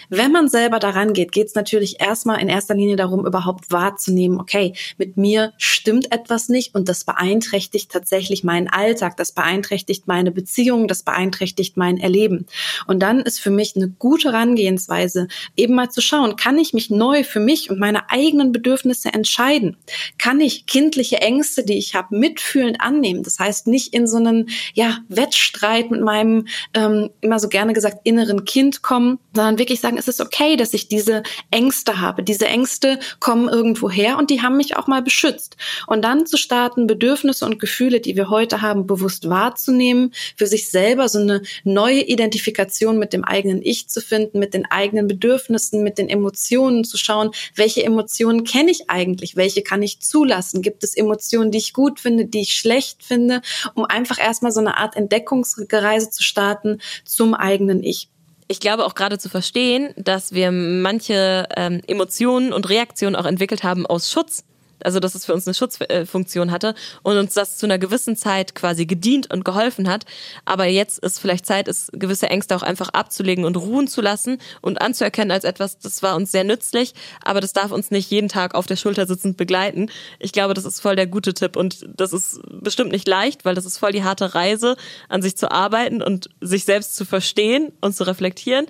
Wenn 0.10 0.32
man 0.32 0.50
selber 0.50 0.80
daran 0.80 1.14
geht, 1.14 1.32
geht 1.32 1.48
es 1.48 1.56
natürlich 1.56 2.00
erstmal 2.02 2.40
in 2.42 2.50
erster 2.50 2.76
Linie 2.76 2.96
darum, 2.96 3.26
überhaupt 3.26 3.72
wahrzunehmen, 3.72 4.40
okay, 4.40 4.74
mit 4.98 5.18
mir 5.18 5.54
stimmt 5.58 6.12
etwas 6.12 6.50
nicht 6.50 6.76
und 6.76 6.90
das 6.90 7.04
beeinträchtigt 7.04 7.92
tatsächlich 7.92 8.44
meinen 8.44 8.68
Alltag. 8.68 9.18
Das 9.18 9.32
beeinträchtigt 9.32 10.08
meine 10.08 10.32
Beziehung. 10.32 10.88
Das 10.88 11.04
beeinträchtigt 11.04 11.78
mein 11.78 11.98
Erleben. 11.98 12.46
Und 12.92 13.00
dann 13.00 13.22
ist 13.22 13.40
für 13.40 13.52
mich 13.52 13.78
eine 13.78 13.88
gute 13.88 14.34
Herangehensweise, 14.34 15.30
eben 15.56 15.76
mal 15.76 15.90
zu 15.90 16.02
schauen, 16.02 16.36
kann 16.36 16.58
ich 16.58 16.74
mich 16.74 16.90
neu 16.90 17.24
für 17.24 17.40
mich 17.40 17.70
und 17.70 17.80
meine 17.80 18.10
eigenen 18.10 18.52
Bedürfnisse 18.52 19.14
entscheiden? 19.14 19.78
Kann 20.18 20.42
ich 20.42 20.66
kindliche 20.66 21.22
Ängste, 21.22 21.64
die 21.64 21.78
ich 21.78 21.96
habe, 21.96 22.14
mitfühlend 22.14 22.82
annehmen? 22.82 23.24
Das 23.24 23.40
heißt, 23.40 23.68
nicht 23.68 23.94
in 23.94 24.08
so 24.08 24.18
einen 24.18 24.50
ja, 24.74 24.98
Wettstreit 25.08 25.90
mit 25.90 26.02
meinem, 26.02 26.48
ähm, 26.74 27.12
immer 27.22 27.40
so 27.40 27.48
gerne 27.48 27.72
gesagt, 27.72 28.00
inneren 28.04 28.44
Kind 28.44 28.82
kommen, 28.82 29.20
sondern 29.34 29.58
wirklich 29.58 29.80
sagen, 29.80 29.98
es 29.98 30.10
ist 30.10 30.20
okay, 30.20 30.58
dass 30.58 30.74
ich 30.74 30.90
diese 30.90 31.24
Ängste 31.50 32.02
habe. 32.02 32.24
Diese 32.24 32.48
Ängste 32.48 33.00
kommen 33.22 33.48
irgendwo 33.48 33.90
her 33.90 34.18
und 34.18 34.30
die 34.30 34.42
haben 34.42 34.58
mich 34.58 34.76
auch 34.76 34.88
mal 34.88 35.02
beschützt. 35.02 35.56
Und 35.88 36.02
dann 36.02 36.26
zu 36.26 36.36
starten, 36.36 36.88
Bedürfnisse 36.88 37.46
und 37.46 37.58
Gefühle, 37.58 38.02
die 38.02 38.18
wir 38.18 38.30
heute 38.30 38.62
haben, 38.62 38.86
bewusst 38.86 39.30
wahrzunehmen, 39.30 40.12
für 40.36 40.48
sich 40.48 40.70
selber 40.70 41.08
so 41.08 41.20
eine 41.20 41.42
neue 41.64 42.02
Identifikation 42.02 42.71
mit 42.80 43.14
dem 43.14 43.24
eigenen 43.24 43.62
Ich 43.62 43.88
zu 43.88 44.02
finden, 44.02 44.40
mit 44.40 44.54
den 44.54 44.66
eigenen 44.66 45.08
Bedürfnissen, 45.08 45.84
mit 45.84 45.98
den 45.98 46.10
Emotionen 46.10 46.84
zu 46.84 46.98
schauen, 46.98 47.32
welche 47.56 47.84
Emotionen 47.84 48.44
kenne 48.44 48.72
ich 48.72 48.90
eigentlich, 48.90 49.36
welche 49.36 49.62
kann 49.62 49.84
ich 49.84 50.00
zulassen, 50.00 50.62
gibt 50.62 50.84
es 50.84 50.96
Emotionen, 50.96 51.52
die 51.52 51.58
ich 51.58 51.74
gut 51.74 52.00
finde, 52.00 52.26
die 52.26 52.42
ich 52.42 52.54
schlecht 52.54 53.04
finde, 53.04 53.42
um 53.74 53.86
einfach 53.86 54.20
erstmal 54.20 54.52
so 54.52 54.60
eine 54.60 54.78
Art 54.78 54.96
Entdeckungsreise 54.96 56.10
zu 56.10 56.24
starten 56.24 56.80
zum 57.06 57.34
eigenen 57.34 57.84
Ich. 57.84 58.10
ich 58.48 58.60
glaube 58.60 58.86
auch 58.86 58.96
gerade 58.96 59.18
zu 59.18 59.30
verstehen, 59.30 59.94
dass 59.98 60.34
wir 60.34 60.52
manche 60.52 61.48
ähm, 61.56 61.82
Emotionen 61.88 62.54
und 62.54 62.70
Reaktionen 62.70 63.16
auch 63.16 63.26
entwickelt 63.26 63.64
haben 63.64 63.86
aus 63.86 64.12
Schutz 64.12 64.44
also 64.86 65.00
dass 65.00 65.16
es 65.16 65.26
für 65.26 65.34
uns 65.34 65.48
eine 65.48 65.54
Schutzfunktion 65.54 66.52
hatte 66.52 66.76
und 67.04 67.18
uns 67.18 67.34
das 67.34 67.58
zu 67.58 67.66
einer 67.66 67.78
gewissen 67.78 68.16
Zeit 68.16 68.56
quasi 68.56 68.86
gedient 68.86 69.32
und 69.32 69.46
geholfen 69.46 69.90
hat. 69.90 70.06
Aber 70.46 70.66
jetzt 70.66 71.00
ist 71.00 71.20
vielleicht 71.20 71.46
Zeit, 71.46 71.68
es 71.68 71.90
gewisse 71.94 72.30
Ängste 72.30 72.56
auch 72.56 72.64
einfach 72.64 72.90
abzulegen 72.90 73.46
und 73.46 73.58
ruhen 73.58 73.88
zu 73.88 74.02
lassen 74.02 74.38
und 74.62 74.82
anzuerkennen 74.82 75.32
als 75.32 75.44
etwas, 75.44 75.80
das 75.80 76.04
war 76.04 76.16
uns 76.16 76.32
sehr 76.32 76.44
nützlich, 76.44 76.94
aber 77.24 77.42
das 77.42 77.54
darf 77.54 77.72
uns 77.72 77.92
nicht 77.92 78.10
jeden 78.12 78.30
Tag 78.30 78.56
auf 78.56 78.66
der 78.66 78.76
Schulter 78.76 79.08
sitzend 79.08 79.38
begleiten. 79.38 79.90
Ich 80.20 80.32
glaube, 80.32 80.54
das 80.54 80.66
ist 80.66 80.80
voll 80.80 80.96
der 80.96 81.08
gute 81.08 81.34
Tipp 81.34 81.56
und 81.56 81.86
das 81.88 82.14
ist 82.14 82.40
bestimmt 82.50 82.92
nicht 82.92 83.08
leicht, 83.08 83.46
weil 83.46 83.56
das 83.56 83.66
ist 83.66 83.78
voll 83.78 83.92
die 83.92 84.04
harte 84.04 84.36
Reise, 84.36 84.76
an 85.10 85.22
sich 85.22 85.38
zu 85.38 85.52
arbeiten 85.52 86.02
und 86.02 86.30
sich 86.42 86.66
selbst 86.66 86.96
zu 86.96 87.06
verstehen 87.06 87.72
und 87.82 87.96
zu 87.96 88.06
reflektieren. 88.06 88.68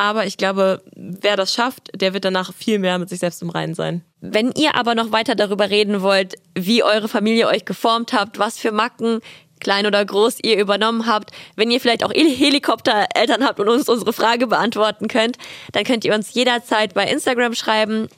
Aber 0.00 0.24
ich 0.24 0.38
glaube, 0.38 0.82
wer 0.96 1.36
das 1.36 1.52
schafft, 1.52 1.90
der 1.94 2.14
wird 2.14 2.24
danach 2.24 2.54
viel 2.54 2.78
mehr 2.78 2.98
mit 2.98 3.10
sich 3.10 3.18
selbst 3.18 3.42
im 3.42 3.50
Reinen 3.50 3.74
sein. 3.74 4.02
Wenn 4.22 4.50
ihr 4.52 4.74
aber 4.74 4.94
noch 4.94 5.12
weiter 5.12 5.34
darüber 5.34 5.68
reden 5.68 6.00
wollt, 6.00 6.36
wie 6.54 6.82
eure 6.82 7.06
Familie 7.06 7.48
euch 7.48 7.66
geformt 7.66 8.14
habt, 8.14 8.38
was 8.38 8.58
für 8.58 8.72
Macken, 8.72 9.20
klein 9.60 9.84
oder 9.84 10.02
groß, 10.02 10.38
ihr 10.42 10.58
übernommen 10.58 11.06
habt, 11.06 11.32
wenn 11.54 11.70
ihr 11.70 11.82
vielleicht 11.82 12.02
auch 12.02 12.14
Helikoptereltern 12.14 13.44
habt 13.44 13.60
und 13.60 13.68
uns 13.68 13.90
unsere 13.90 14.14
Frage 14.14 14.46
beantworten 14.46 15.06
könnt, 15.06 15.36
dann 15.72 15.84
könnt 15.84 16.06
ihr 16.06 16.14
uns 16.14 16.32
jederzeit 16.32 16.94
bei 16.94 17.04
Instagram 17.04 17.52
schreiben, 17.52 18.08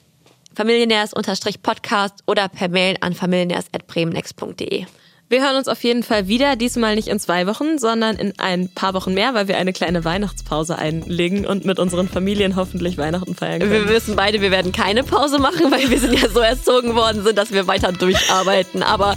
familienärs-podcast 0.55 2.23
oder 2.27 2.47
per 2.47 2.69
Mail 2.69 2.95
an 3.01 3.13
familienärs.bremenex.de. 3.13 4.85
Wir 5.33 5.41
hören 5.41 5.55
uns 5.55 5.67
auf 5.67 5.83
jeden 5.83 6.03
Fall 6.03 6.27
wieder, 6.27 6.55
diesmal 6.55 6.93
nicht 6.93 7.07
in 7.07 7.19
zwei 7.19 7.47
Wochen, 7.47 7.79
sondern 7.79 8.17
in 8.17 8.33
ein 8.37 8.69
paar 8.69 8.93
Wochen 8.93 9.15
mehr, 9.15 9.33
weil 9.33 9.47
wir 9.47 9.57
eine 9.57 9.73
kleine 9.73 10.05
Weihnachtspause 10.05 10.77
einlegen 10.77 11.47
und 11.47 11.65
mit 11.65 11.79
unseren 11.79 12.07
Familien 12.07 12.55
hoffentlich 12.55 12.99
Weihnachten 12.99 13.33
feiern 13.33 13.61
können. 13.61 13.71
Wir 13.71 13.89
wissen 13.89 14.15
beide, 14.15 14.41
wir 14.41 14.51
werden 14.51 14.71
keine 14.71 15.03
Pause 15.03 15.39
machen, 15.39 15.71
weil 15.71 15.89
wir 15.89 15.99
sind 15.99 16.21
ja 16.21 16.29
so 16.29 16.39
erzogen 16.39 16.93
worden 16.93 17.23
sind, 17.23 17.35
dass 17.35 17.51
wir 17.51 17.65
weiter 17.65 17.91
durcharbeiten. 17.91 18.83
Aber 18.83 19.15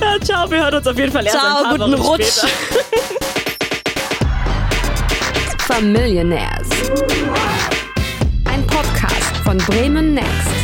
ja, 0.00 0.20
ciao, 0.20 0.48
wir 0.48 0.62
hören 0.62 0.76
uns 0.76 0.86
auf 0.86 0.96
jeden 0.96 1.10
Fall 1.10 1.26
erst 1.26 1.36
ciao, 1.36 1.56
ein 1.56 1.62
paar 1.64 1.88
guten 1.88 1.98
Wochen 1.98 2.22
Rutsch. 2.22 2.44
Familionaires. 5.66 6.68
Ein 8.44 8.64
Podcast 8.68 9.36
von 9.42 9.58
Bremen 9.58 10.14
Next. 10.14 10.61